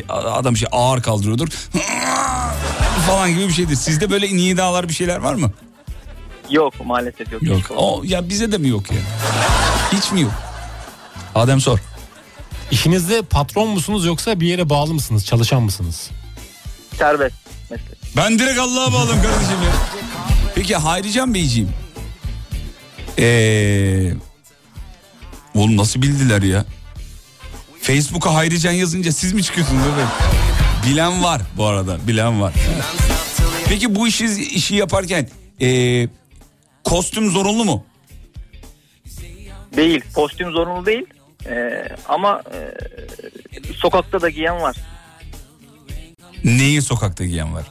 adam 0.08 0.58
şey 0.58 0.68
ağır 0.72 1.02
kaldırıyordur. 1.02 1.48
Falan 3.00 3.30
gibi 3.30 3.48
bir 3.48 3.54
şeydir. 3.54 3.76
Sizde 3.76 4.10
böyle 4.10 4.28
nidalar 4.28 4.90
bir 4.90 4.94
şeyler 4.94 5.18
var 5.18 5.34
mı? 5.36 5.52
Yok 6.50 6.86
maalesef 6.86 7.32
yok. 7.32 7.44
Yok. 7.44 7.62
O 7.76 8.02
ya 8.06 8.30
bize 8.30 8.52
de 8.52 8.58
mi 8.58 8.68
yok 8.70 8.92
ya? 8.92 8.98
Hiç 9.94 10.12
mi 10.12 10.22
yok? 10.22 10.32
Adem 11.36 11.62
sor. 11.62 11.80
İşinizde 12.72 13.22
patron 13.22 13.70
musunuz 13.70 14.06
yoksa 14.06 14.40
bir 14.40 14.48
yere 14.48 14.70
bağlı 14.70 14.94
mısınız? 14.94 15.26
Çalışan 15.26 15.64
mısınız? 15.64 16.10
Serbest 16.98 17.36
meslek. 17.72 17.98
Ben 18.18 18.40
direkt 18.40 18.60
Allah'a 18.60 18.94
bağlım 18.94 19.22
kardeşim 19.22 19.62
ya. 19.66 19.72
Peki 20.56 20.76
Hayrican 20.76 21.34
Beyciğim. 21.34 21.70
Ee, 23.20 24.14
oğlum 25.56 25.78
nasıl 25.78 26.02
bildiler 26.02 26.42
ya? 26.42 26.66
Facebook'a 27.82 28.34
Hayrican 28.34 28.72
yazınca 28.72 29.12
siz 29.12 29.34
mi 29.34 29.44
çıkıyorsunuz 29.44 29.82
efendim? 29.82 30.08
Bilen 30.88 31.24
var 31.24 31.42
bu 31.58 31.66
arada 31.66 31.98
bilen 32.08 32.42
var. 32.42 32.54
Peki 33.70 33.96
bu 33.96 34.08
işi, 34.08 34.26
işi 34.26 34.76
yaparken 34.76 35.28
ee, 35.62 36.08
kostüm 36.84 37.30
zorunlu 37.32 37.66
mu? 37.66 37.86
Değil. 39.76 40.02
Kostüm 40.16 40.52
zorunlu 40.52 40.86
değil. 40.86 41.06
Ee, 41.46 41.88
ama 42.08 42.44
e, 42.54 43.74
sokakta 43.74 44.22
da 44.22 44.30
giyen 44.30 44.62
var. 44.62 44.76
Neyi 46.44 46.82
sokakta 46.82 47.26
giyen 47.26 47.54
var? 47.54 47.66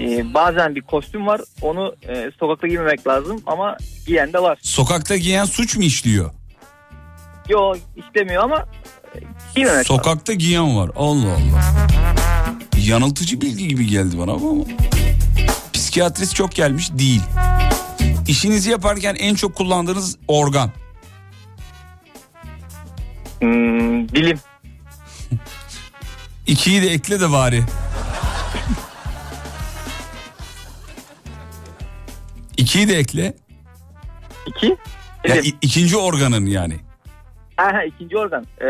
Ee, 0.00 0.34
bazen 0.34 0.74
bir 0.74 0.80
kostüm 0.82 1.26
var. 1.26 1.40
Onu 1.62 1.96
e, 2.08 2.30
sokakta 2.40 2.66
giymemek 2.66 3.06
lazım 3.06 3.42
ama 3.46 3.76
giyen 4.06 4.32
de 4.32 4.42
var. 4.42 4.58
Sokakta 4.62 5.16
giyen 5.16 5.44
suç 5.44 5.76
mu 5.76 5.82
işliyor? 5.82 6.30
Yo 7.48 7.74
istemiyor 7.96 8.42
ama 8.42 8.68
giymemek 9.54 9.78
lazım. 9.78 9.96
Sokakta 9.96 10.32
giyen 10.32 10.76
var. 10.76 10.90
Allah 10.96 11.32
Allah. 11.32 11.86
Yanıltıcı 12.78 13.40
bilgi 13.40 13.68
gibi 13.68 13.86
geldi 13.86 14.18
bana 14.18 14.32
ama. 14.32 14.64
Psikiyatrist 15.72 16.34
çok 16.34 16.52
gelmiş 16.54 16.90
değil. 16.92 17.22
İşinizi 18.28 18.70
yaparken 18.70 19.14
en 19.14 19.34
çok 19.34 19.54
kullandığınız 19.54 20.16
organ. 20.28 20.70
Hmm, 23.40 24.08
dilim. 24.08 24.38
İkiyi 26.46 26.82
de 26.82 26.86
ekle 26.90 27.20
de 27.20 27.32
bari. 27.32 27.64
İkiyi 32.56 32.88
de 32.88 32.96
ekle. 32.98 33.34
İki. 34.46 34.76
Ya, 35.28 35.36
ikinci 35.62 35.96
organın 35.96 36.46
yani. 36.46 36.85
Ha, 37.56 37.64
ha, 37.72 37.84
ikinci 37.84 38.16
organ. 38.18 38.46
Ee, 38.60 38.66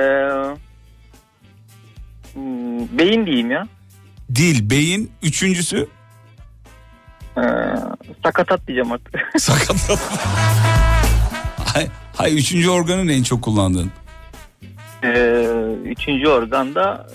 hmm, 2.33 2.99
beyin 2.99 3.27
diyeyim 3.27 3.51
ya. 3.51 3.67
Dil, 4.35 4.71
beyin, 4.71 5.11
üçüncüsü 5.23 5.89
Ee, 7.39 7.43
sakatat 8.25 8.67
diyeceğim 8.67 8.93
artık. 8.93 9.15
sakatat. 9.39 9.99
hay, 11.75 11.89
hay 12.17 12.39
üçüncü 12.39 12.69
organın 12.71 13.09
en 13.09 13.23
çok 13.23 13.43
kullandığın. 13.43 13.91
Ee, 15.05 15.09
üçüncü 15.85 16.29
organ 16.29 16.75
da 16.75 17.07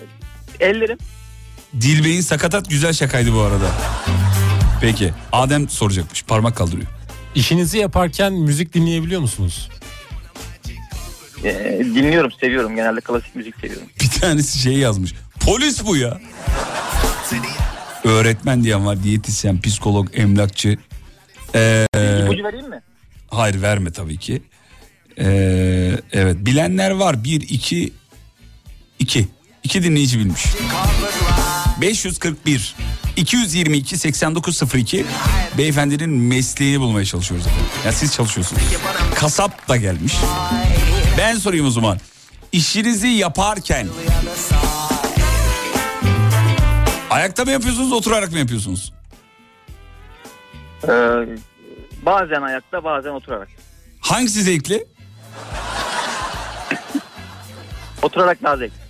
ellerim. 0.60 0.98
Dil, 1.82 2.04
beyin, 2.06 2.22
sakatat 2.22 2.70
güzel 2.70 2.94
şakaydı 2.94 3.34
bu 3.34 3.40
arada. 3.40 3.68
Peki 4.82 5.14
Adem 5.32 5.70
soracakmış 5.70 6.24
parmak 6.24 6.56
kaldırıyor. 6.56 6.88
İşinizi 7.36 7.78
yaparken 7.78 8.34
müzik 8.34 8.74
dinleyebiliyor 8.74 9.22
musunuz? 9.22 9.70
Ee, 11.44 11.80
dinliyorum, 11.80 12.32
seviyorum. 12.32 12.76
Genelde 12.76 13.02
klasik 13.02 13.36
müzik 13.36 13.56
seviyorum. 13.62 13.88
Bir 14.02 14.10
tanesi 14.22 14.60
şey 14.60 14.74
yazmış. 14.74 15.14
Polis 15.46 15.86
bu 15.86 15.96
ya. 15.98 16.20
Öğretmen 18.04 18.64
diyen 18.64 18.86
var. 18.86 19.04
Diyetisyen, 19.04 19.62
psikolog, 19.62 20.08
emlakçı. 20.14 20.78
Ee, 21.56 21.88
İpucu 22.24 22.44
vereyim 22.44 22.70
mi? 22.70 22.82
hayır 23.30 23.62
verme 23.62 23.92
tabii 23.92 24.18
ki. 24.18 24.42
Ee, 25.20 25.92
evet 26.12 26.38
bilenler 26.40 26.92
var. 26.92 27.24
Bir, 27.24 27.42
iki, 27.42 27.94
iki. 29.00 29.28
İki 29.64 29.84
dinleyici 29.84 30.20
bilmiş. 30.20 30.46
541 31.82 32.76
222 33.16 33.98
8902 33.98 35.06
beyefendinin 35.58 36.10
mesleğini 36.10 36.80
bulmaya 36.80 37.06
çalışıyoruz 37.06 37.48
efendim. 37.48 37.66
Ya 37.86 37.92
siz 37.92 38.14
çalışıyorsunuz. 38.14 38.62
Kasap 39.16 39.70
da 39.70 39.78
gelmiş. 39.78 40.14
Ben 41.18 41.36
sorayım 41.36 41.66
o 41.68 41.70
zaman. 41.70 41.98
İşinizi 42.52 43.08
yaparken 43.08 43.88
ayakta 47.10 47.46
mı 47.46 47.52
yapıyorsunuz 47.52 47.92
oturarak 47.92 48.32
mı 48.32 48.40
yapıyorsunuz? 48.40 48.94
Ee, 50.84 50.90
bazen 52.06 52.42
ayakta, 52.42 52.84
bazen 52.84 53.10
oturarak. 53.10 53.48
Hangisi 54.00 54.42
zevkli? 54.44 54.86
Oturarak 58.02 58.44
daha 58.44 58.58
zevkli. 58.58 58.82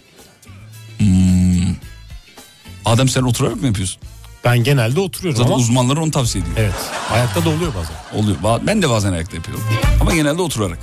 Adam 2.86 3.08
sen 3.10 3.22
oturarak 3.24 3.56
mı 3.62 3.68
yapıyorsun? 3.68 4.02
Ben 4.46 4.64
genelde 4.64 5.00
oturuyorum 5.00 5.38
Zaten 5.38 5.52
ama 5.52 5.60
uzmanlar 5.62 5.98
onu 5.98 6.12
tavsiye 6.12 6.44
ediyor. 6.44 6.58
evet 6.60 6.74
ayakta 7.12 7.46
da 7.46 7.50
oluyor 7.50 7.72
bazen. 7.76 7.96
Oluyor. 8.24 8.38
Ben 8.68 8.82
de 8.82 8.90
bazen 8.90 9.14
ayakta 9.14 9.36
yapıyorum. 9.36 9.64
Ama 10.02 10.14
genelde 10.16 10.42
oturarak. 10.42 10.80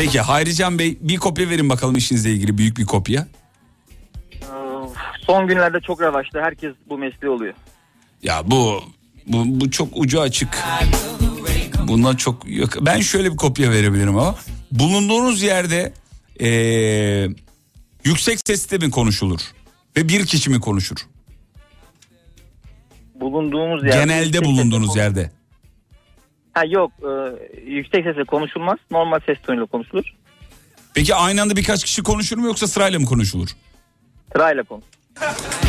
Peki 0.00 0.20
Hayrican 0.20 0.78
Bey 0.78 0.98
bir 1.00 1.16
kopya 1.16 1.50
verin 1.50 1.68
bakalım 1.68 1.96
işinizle 1.96 2.30
ilgili 2.30 2.58
büyük 2.58 2.78
bir 2.78 2.86
kopya. 2.86 3.26
Ee, 4.32 4.46
son 5.26 5.46
günlerde 5.46 5.80
çok 5.80 6.00
revaçta. 6.00 6.40
Herkes 6.40 6.72
bu 6.88 6.98
mesleği 6.98 7.32
oluyor. 7.32 7.54
Ya 8.22 8.50
bu 8.50 8.82
bu, 9.26 9.42
bu 9.46 9.70
çok 9.70 9.88
ucu 9.94 10.20
açık. 10.20 10.58
Bundan 11.88 12.16
çok 12.16 12.42
yok. 12.46 12.70
Ben 12.80 13.00
şöyle 13.00 13.32
bir 13.32 13.36
kopya 13.36 13.70
verebilirim 13.70 14.18
ama 14.18 14.34
bulunduğunuz 14.72 15.42
yerde 15.42 15.92
eee, 16.40 17.28
yüksek 18.04 18.40
sesle 18.44 18.78
mi 18.78 18.90
konuşulur 18.90 19.40
ve 19.96 20.08
bir 20.08 20.26
kişi 20.26 20.50
mi 20.50 20.60
konuşur? 20.60 20.96
Bulunduğumuz 23.14 23.84
yerde... 23.84 23.98
Genelde 23.98 24.44
bulunduğunuz 24.44 24.96
yerde. 24.96 25.30
Ha 26.54 26.64
yok, 26.64 26.92
e, 27.02 27.10
yüksek 27.70 28.04
sesle 28.04 28.24
konuşulmaz. 28.24 28.78
Normal 28.90 29.20
ses 29.26 29.38
tonuyla 29.42 29.66
konuşulur. 29.66 30.14
Peki 30.94 31.14
aynı 31.14 31.42
anda 31.42 31.56
birkaç 31.56 31.84
kişi 31.84 32.02
konuşur 32.02 32.38
mu 32.38 32.46
yoksa 32.46 32.66
sırayla 32.66 32.98
mı 32.98 33.06
konuşulur? 33.06 33.48
Sırayla 34.32 34.62
konuş. 34.62 34.84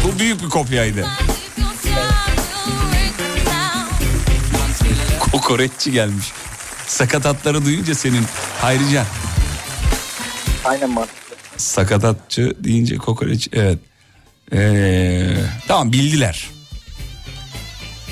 Bu 0.03 0.20
büyük 0.20 0.44
bir 0.44 0.49
kopyaydı. 0.49 1.06
Kokoreççi 5.20 5.91
gelmiş. 5.91 6.26
Sakatatları 6.88 7.66
duyunca 7.66 7.95
senin 7.95 8.24
Hayrican. 8.62 9.06
Aynen 10.66 10.95
var. 10.95 11.10
Sakatatçı 11.58 12.53
deyince 12.64 12.98
kokoreç 12.98 13.49
evet. 13.53 13.80
Ee, 14.53 15.36
tamam 15.68 15.94
bildiler. 15.94 16.49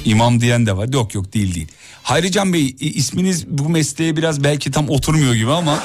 İmam 0.05 0.41
diyen 0.41 0.65
de 0.65 0.77
var. 0.77 0.89
Yok 0.93 1.15
yok 1.15 1.33
değil 1.33 1.55
değil. 1.55 1.67
Hayrican 2.03 2.53
Bey 2.53 2.75
isminiz 2.79 3.47
bu 3.47 3.69
mesleğe 3.69 4.17
biraz 4.17 4.43
belki 4.43 4.71
tam 4.71 4.89
oturmuyor 4.89 5.33
gibi 5.33 5.51
ama 5.51 5.79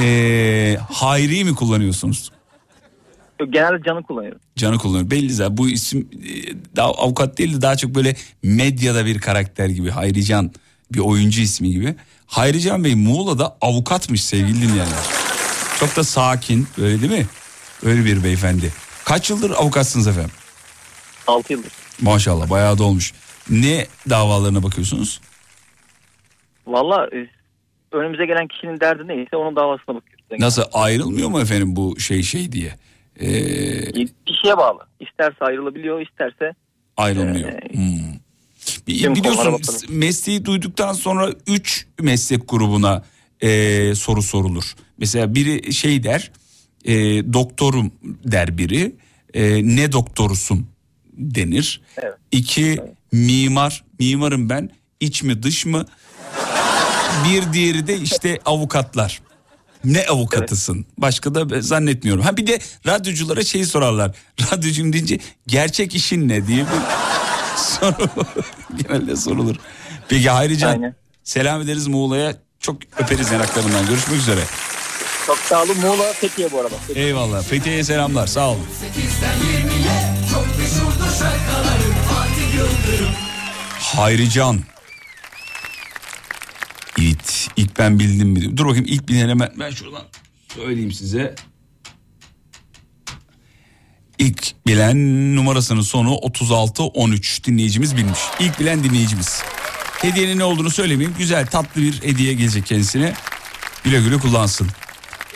ee, 0.00 0.78
Hayri 0.92 1.44
mi 1.44 1.54
kullanıyorsunuz? 1.54 2.32
Yok, 3.40 3.52
genelde 3.52 3.82
canı 3.84 4.02
kullanıyorum. 4.02 4.40
Canı 4.56 4.78
kullanıyor. 4.78 5.10
Belli 5.10 5.32
zaten 5.32 5.56
bu 5.56 5.68
isim 5.68 6.08
e, 6.14 6.76
daha 6.76 6.88
avukat 6.88 7.38
değil 7.38 7.54
de 7.54 7.62
daha 7.62 7.76
çok 7.76 7.94
böyle 7.94 8.16
medyada 8.42 9.06
bir 9.06 9.18
karakter 9.18 9.68
gibi. 9.68 9.90
Hayrican 9.90 10.52
bir 10.92 10.98
oyuncu 10.98 11.40
ismi 11.40 11.70
gibi. 11.70 11.94
Hayrican 12.26 12.84
Bey 12.84 12.94
Muğla'da 12.94 13.56
avukatmış 13.60 14.24
sevgili 14.24 14.62
dinleyenler. 14.62 15.04
Çok 15.80 15.96
da 15.96 16.04
sakin 16.04 16.66
öyle 16.78 17.00
değil 17.00 17.12
mi? 17.12 17.26
Öyle 17.82 18.04
bir 18.04 18.24
beyefendi. 18.24 18.72
Kaç 19.04 19.30
yıldır 19.30 19.50
avukatsınız 19.50 20.06
efendim? 20.06 20.30
6 21.26 21.52
yıldır. 21.52 21.72
Maşallah 22.00 22.50
bayağı 22.50 22.78
da 22.78 22.84
olmuş. 22.84 23.12
Ne 23.50 23.86
davalarına 24.10 24.62
bakıyorsunuz? 24.62 25.20
Valla 26.66 27.06
e, 27.06 27.28
önümüze 27.92 28.26
gelen 28.26 28.48
kişinin 28.48 28.80
derdi 28.80 29.08
neyse 29.08 29.36
onun 29.36 29.56
davasına 29.56 29.94
bakıyoruz. 29.94 30.40
Nasıl 30.40 30.62
ayrılmıyor 30.72 31.28
mu 31.28 31.40
efendim 31.40 31.76
bu 31.76 32.00
şey 32.00 32.22
şey 32.22 32.52
diye? 32.52 32.74
Ee, 33.20 33.92
Kişiye 34.26 34.56
bağlı. 34.56 34.78
İsterse 35.00 35.44
ayrılabiliyor, 35.44 36.00
isterse 36.00 36.54
ayrılmıyor. 36.96 37.48
Ee, 37.52 37.60
Hmm. 37.72 38.16
Biliyorsun 38.86 39.60
mesleği 39.88 40.44
duyduktan 40.44 40.92
sonra 40.92 41.30
3 41.46 41.86
meslek 42.00 42.48
grubuna 42.48 43.04
e, 43.40 43.94
soru 43.94 44.22
sorulur. 44.22 44.74
Mesela 44.98 45.34
biri 45.34 45.72
şey 45.72 46.02
der, 46.02 46.30
e, 46.84 46.94
doktorum 47.32 47.92
der 48.04 48.58
biri, 48.58 48.92
e, 49.34 49.66
ne 49.76 49.92
doktorusun 49.92 50.66
denir. 51.16 51.80
Evet. 51.96 52.14
İki 52.32 52.80
mimar, 53.12 53.84
mimarım 53.98 54.48
ben, 54.50 54.70
iç 55.00 55.22
mi 55.22 55.42
dış 55.42 55.66
mı? 55.66 55.84
Bir 57.28 57.52
diğeri 57.52 57.86
de 57.86 57.96
işte 57.98 58.38
avukatlar. 58.44 59.20
Ne 59.84 60.06
avukatısın? 60.06 60.86
Başka 60.98 61.34
da 61.34 61.60
zannetmiyorum. 61.62 62.22
Ha 62.22 62.36
bir 62.36 62.46
de 62.46 62.58
radyoculara 62.86 63.44
şeyi 63.44 63.66
sorarlar. 63.66 64.16
Radyocum 64.52 64.92
deyince 64.92 65.18
gerçek 65.46 65.94
işin 65.94 66.28
ne 66.28 66.46
diye 66.46 66.58
bir 66.58 66.66
soru 67.56 68.08
genelde 68.82 69.16
sorulur. 69.16 69.56
Peki 70.08 70.30
Hayrican 70.30 70.70
Aynen. 70.72 70.94
selam 71.24 71.60
ederiz 71.62 71.86
Muğla'ya. 71.86 72.36
Çok 72.60 72.76
öperiz 72.98 73.30
yanaklarından. 73.32 73.86
Görüşmek 73.86 74.18
üzere. 74.20 74.40
çok 75.26 75.38
sağ 75.38 75.62
olun. 75.62 75.76
Muğla 75.80 76.12
Fethiye 76.12 76.52
bu 76.52 76.60
arada. 76.60 76.74
Eyvallah. 76.94 77.42
Fethiye'ye 77.42 77.84
selamlar. 77.84 78.26
Sağ 78.26 78.50
olun. 78.50 78.66
Hayrican. 83.96 84.60
İlk, 86.98 87.20
ilk 87.56 87.78
ben 87.78 87.98
bildim 87.98 88.28
mi? 88.28 88.56
Dur 88.56 88.66
bakayım 88.66 88.86
ilk 88.88 89.08
bilene 89.08 89.40
ben, 89.40 89.52
ben 89.58 89.70
şuradan 89.70 90.02
söyleyeyim 90.54 90.92
size. 90.92 91.34
İlk 94.18 94.66
bilen 94.66 95.36
numarasının 95.36 95.80
sonu 95.80 96.20
3613 96.28 97.44
dinleyicimiz 97.44 97.96
bilmiş. 97.96 98.18
İlk 98.40 98.60
bilen 98.60 98.84
dinleyicimiz. 98.84 99.42
Hediyenin 100.02 100.38
ne 100.38 100.44
olduğunu 100.44 100.70
söylemeyeyim. 100.70 101.14
Güzel 101.18 101.46
tatlı 101.46 101.82
bir 101.82 102.02
hediye 102.02 102.34
gelecek 102.34 102.66
kendisine. 102.66 103.14
Güle 103.84 104.00
güle 104.00 104.18
kullansın. 104.18 104.68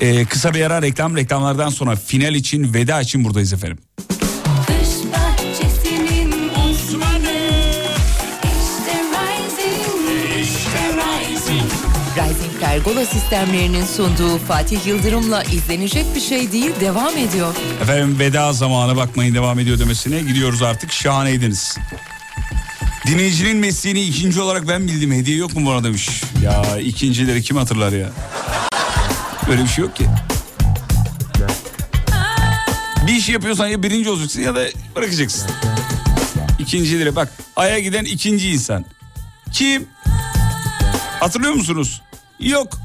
Ee, 0.00 0.24
kısa 0.24 0.54
bir 0.54 0.60
ara 0.60 0.82
reklam 0.82 1.16
reklamlardan 1.16 1.68
sonra 1.68 1.96
final 1.96 2.34
için 2.34 2.74
veda 2.74 3.00
için 3.00 3.24
buradayız 3.24 3.52
efendim. 3.52 3.78
Pergola 12.84 13.06
sistemlerinin 13.06 13.84
sunduğu 13.84 14.38
Fatih 14.38 14.86
Yıldırım'la 14.86 15.42
izlenecek 15.42 16.06
bir 16.14 16.20
şey 16.20 16.52
değil 16.52 16.70
devam 16.80 17.16
ediyor. 17.16 17.54
Efendim 17.82 18.18
veda 18.18 18.52
zamanı 18.52 18.96
bakmayın 18.96 19.34
devam 19.34 19.58
ediyor 19.58 19.78
demesine 19.78 20.20
gidiyoruz 20.20 20.62
artık 20.62 20.92
şahaneydiniz. 20.92 21.78
Dinleyicinin 23.06 23.56
mesleğini 23.56 24.02
ikinci 24.02 24.40
olarak 24.40 24.68
ben 24.68 24.88
bildim 24.88 25.12
hediye 25.12 25.36
yok 25.36 25.56
mu 25.56 25.70
bana 25.70 25.84
demiş. 25.84 26.22
Ya 26.42 26.78
ikincileri 26.78 27.42
kim 27.42 27.56
hatırlar 27.56 27.92
ya? 27.92 28.10
Böyle 29.48 29.62
bir 29.62 29.68
şey 29.68 29.84
yok 29.84 29.96
ki. 29.96 30.06
Bir 33.06 33.12
iş 33.12 33.28
yapıyorsan 33.28 33.66
ya 33.66 33.82
birinci 33.82 34.10
olacaksın 34.10 34.40
ya 34.40 34.54
da 34.54 34.60
bırakacaksın. 34.96 35.50
İkincileri 36.58 37.16
bak 37.16 37.32
aya 37.56 37.78
giden 37.78 38.04
ikinci 38.04 38.50
insan. 38.50 38.84
Kim? 39.52 39.86
Hatırlıyor 41.20 41.52
musunuz? 41.52 42.02
Yok. 42.40 42.78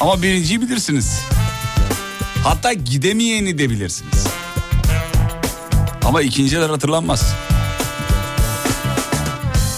Ama 0.00 0.22
birinciyi 0.22 0.60
bilirsiniz. 0.60 1.20
Hatta 2.44 2.72
gidemeyeni 2.72 3.58
de 3.58 3.70
bilirsiniz. 3.70 4.26
Ama 6.04 6.22
ikinciler 6.22 6.70
hatırlanmaz. 6.70 7.34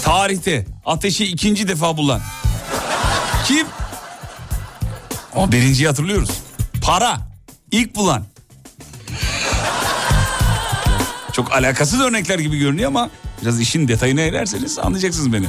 Tarihte 0.05 0.67
ateşi 0.87 1.25
ikinci 1.25 1.69
defa 1.69 1.97
bulan. 1.97 2.21
Kim? 3.47 3.67
Ama 5.35 5.53
birinciyi 5.53 5.89
hatırlıyoruz. 5.89 6.31
Para. 6.83 7.19
ilk 7.71 7.97
bulan. 7.97 8.25
Çok 11.33 11.53
alakasız 11.53 12.01
örnekler 12.01 12.39
gibi 12.39 12.59
görünüyor 12.59 12.89
ama 12.89 13.11
biraz 13.43 13.61
işin 13.61 13.89
detayına 13.89 14.23
inerseniz 14.23 14.79
anlayacaksınız 14.79 15.33
beni. 15.33 15.47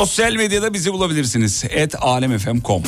Sosyal 0.00 0.32
medyada 0.34 0.74
bizi 0.74 0.92
bulabilirsiniz. 0.92 1.64
Et 1.70 1.94
alemfm.com 2.00 2.82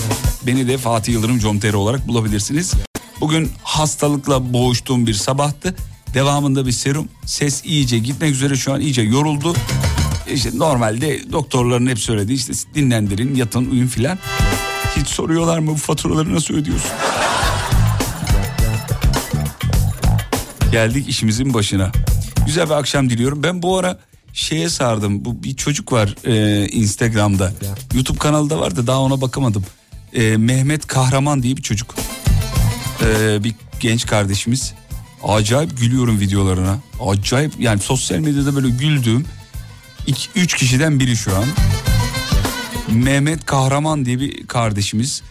Beni 0.47 0.69
de 0.69 0.79
Fatih 0.79 1.13
Yıldırım 1.13 1.39
Comteri 1.39 1.77
olarak 1.77 2.09
bulabilirsiniz. 2.09 2.73
Bugün 3.21 3.51
hastalıkla 3.63 4.53
boğuştuğum 4.53 5.07
bir 5.07 5.15
sabahtı. 5.15 5.75
Devamında 6.15 6.67
bir 6.67 6.73
serum. 6.73 7.09
Ses 7.27 7.65
iyice 7.65 7.99
gitmek 7.99 8.31
üzere 8.31 8.57
şu 8.57 8.73
an 8.73 8.81
iyice 8.81 9.03
yoruldu. 9.03 9.55
İşte 10.33 10.51
normalde 10.55 11.33
doktorların 11.33 11.87
hep 11.87 11.99
söylediği 11.99 12.39
işte 12.39 12.53
dinlendirin, 12.75 13.35
yatın, 13.35 13.71
uyun 13.71 13.87
filan. 13.87 14.19
Hiç 14.97 15.09
soruyorlar 15.09 15.59
mı 15.59 15.71
bu 15.71 15.77
faturaları 15.77 16.35
nasıl 16.35 16.55
ödüyorsun? 16.55 16.91
Geldik 20.73 21.09
işimizin 21.09 21.55
başına. 21.55 21.93
Güzel 22.47 22.67
bir 22.67 22.75
akşam 22.75 23.11
diliyorum. 23.11 23.43
Ben 23.43 23.63
bu 23.63 23.79
ara 23.79 23.99
şeye 24.33 24.69
sardım. 24.69 25.25
Bu 25.25 25.43
bir 25.43 25.57
çocuk 25.57 25.93
var 25.93 26.15
e, 26.25 26.67
Instagram'da. 26.69 27.53
YouTube 27.95 28.19
kanalı 28.19 28.51
da 28.51 28.61
vardı 28.61 28.87
daha 28.87 29.01
ona 29.01 29.21
bakamadım. 29.21 29.65
E, 30.13 30.37
Mehmet 30.37 30.87
Kahraman 30.87 31.43
diye 31.43 31.57
bir 31.57 31.63
çocuk. 31.63 31.95
E, 33.03 33.45
bir 33.45 33.55
genç 33.81 34.07
kardeşimiz. 34.07 34.75
Acayip 35.25 35.79
gülüyorum 35.79 36.21
videolarına. 36.21 36.79
Acayip 37.09 37.53
yani 37.59 37.81
sosyal 37.81 38.19
medyada 38.19 38.57
böyle 38.57 38.69
güldüğüm 38.69 39.25
3 40.37 40.55
kişiden 40.57 41.01
biri 41.01 41.17
şu 41.17 41.37
an. 41.37 41.45
Mehmet 42.93 43.47
Kahraman 43.47 44.05
diye 44.05 44.21
bir 44.21 44.47
kardeşimiz. 44.47 45.23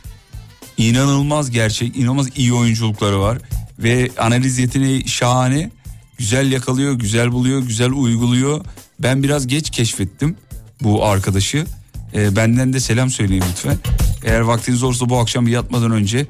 İnanılmaz 0.77 1.51
gerçek, 1.51 1.97
inanılmaz 1.97 2.27
iyi 2.35 2.53
oyunculukları 2.53 3.19
var. 3.19 3.37
Ve 3.79 4.09
analiz 4.17 4.59
yeteneği 4.59 5.07
şahane. 5.09 5.71
Güzel 6.17 6.51
yakalıyor, 6.51 6.93
güzel 6.93 7.31
buluyor, 7.31 7.61
güzel 7.61 7.91
uyguluyor. 7.91 8.65
Ben 9.03 9.23
biraz 9.23 9.47
geç 9.47 9.69
keşfettim 9.69 10.35
bu 10.81 11.05
arkadaşı. 11.05 11.65
Ee, 12.13 12.35
benden 12.35 12.73
de 12.73 12.79
selam 12.79 13.09
söyleyin 13.09 13.43
lütfen. 13.51 13.77
Eğer 14.23 14.39
vaktiniz 14.39 14.83
olursa 14.83 15.09
bu 15.09 15.19
akşam 15.19 15.47
yatmadan 15.47 15.91
önce 15.91 16.27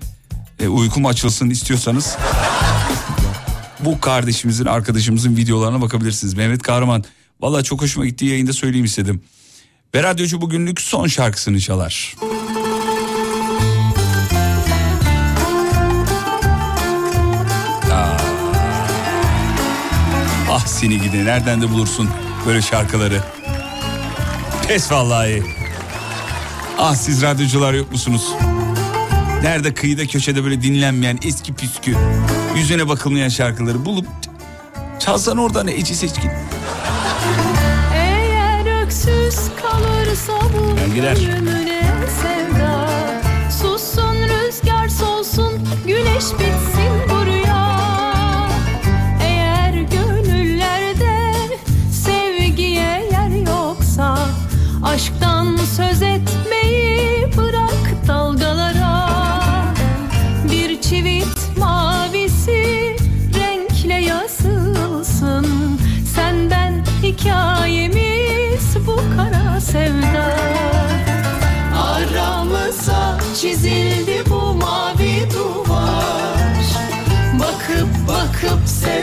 e, 0.60 0.68
uykum 0.68 1.06
açılsın 1.06 1.50
istiyorsanız 1.50 2.18
bu 3.80 4.00
kardeşimizin 4.00 4.66
arkadaşımızın 4.66 5.38
videolarına 5.38 5.82
bakabilirsiniz. 5.82 6.34
Mehmet 6.34 6.62
Kahraman. 6.62 7.04
Valla 7.42 7.64
çok 7.64 7.82
hoşuma 7.82 8.06
gittiği 8.06 8.30
yayında 8.32 8.54
söyleyeyim 8.54 8.86
istedim. 8.86 9.22
Ve 9.96 10.04
radyocu 10.04 10.42
bugünlük 10.42 10.82
son 10.82 11.08
şarkısını 11.08 11.60
çalar. 11.60 12.16
Aa. 17.92 18.18
Ah 20.50 20.66
seni 20.66 21.02
gidi 21.02 21.26
nereden 21.26 21.62
de 21.62 21.70
bulursun 21.70 22.10
böyle 22.46 22.62
şarkıları. 22.62 23.20
Pes 24.68 24.92
vallahi. 24.92 25.44
Ah 26.80 26.96
siz 26.96 27.22
radyocular 27.22 27.74
yok 27.74 27.92
musunuz? 27.92 28.32
Nerede 29.44 29.74
kıyıda 29.74 30.06
köşede 30.08 30.44
böyle 30.44 30.62
dinlenmeyen 30.62 31.20
eski 31.24 31.54
püskü 31.54 31.96
yüzüne 32.56 32.90
bakılmayan 32.90 33.30
şarkıları 33.30 33.86
bulup 33.86 34.08
çalsan 35.00 35.38
oradan 35.38 35.68
Ece 35.68 35.94
Seçkin. 35.94 36.32
Eğer 37.96 38.84
öksüz 38.84 39.36
kalırsa 39.62 40.34
bu 40.54 40.94
gider. 40.96 41.16
sevda 42.22 42.88
Sussun 43.62 44.16
rüzgar 44.16 44.88
solsun 44.90 45.68
güneş 45.88 46.24
bitsin 46.24 46.81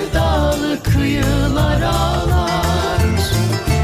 sevdalı 0.09 0.83
kıyılar 0.83 1.83
ağlar 1.83 3.01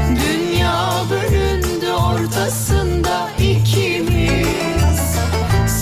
Dünya 0.09 1.03
bölündü 1.09 1.91
ortasında 1.91 3.29
ikimiz 3.39 5.17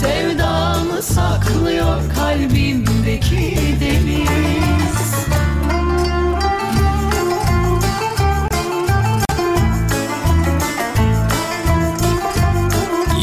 Sevdamı 0.00 1.02
saklıyor 1.02 2.00
kalbimdeki 2.14 3.58
deniz 3.80 4.24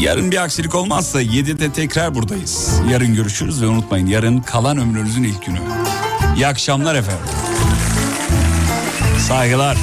Yarın 0.00 0.30
bir 0.30 0.42
aksilik 0.42 0.74
olmazsa 0.74 1.22
7'de 1.22 1.72
tekrar 1.72 2.14
buradayız. 2.14 2.80
Yarın 2.90 3.14
görüşürüz 3.14 3.62
ve 3.62 3.66
unutmayın 3.66 4.06
yarın 4.06 4.38
kalan 4.38 4.78
ömrünüzün 4.78 5.22
ilk 5.22 5.46
günü. 5.46 5.58
İyi 6.36 6.46
akşamlar 6.46 6.94
efendim. 6.94 7.24
Saygılar. 9.28 9.76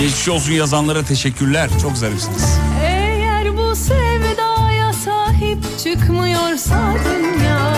Geçmiş 0.00 0.28
olsun 0.28 0.52
yazanlara 0.52 1.02
teşekkürler. 1.02 1.70
Çok 1.82 1.96
zarifsiniz. 1.96 2.58
Eğer 2.84 3.56
bu 3.56 3.76
sevdaya 3.76 4.92
sahip 4.92 5.78
çıkmıyorsa 5.84 6.94
dünya 7.04 7.74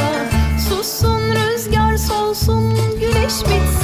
Sussun 0.69 1.21
rüzgar 1.21 1.97
solsun 1.97 2.75
güneş 3.01 3.33
bitsin 3.41 3.80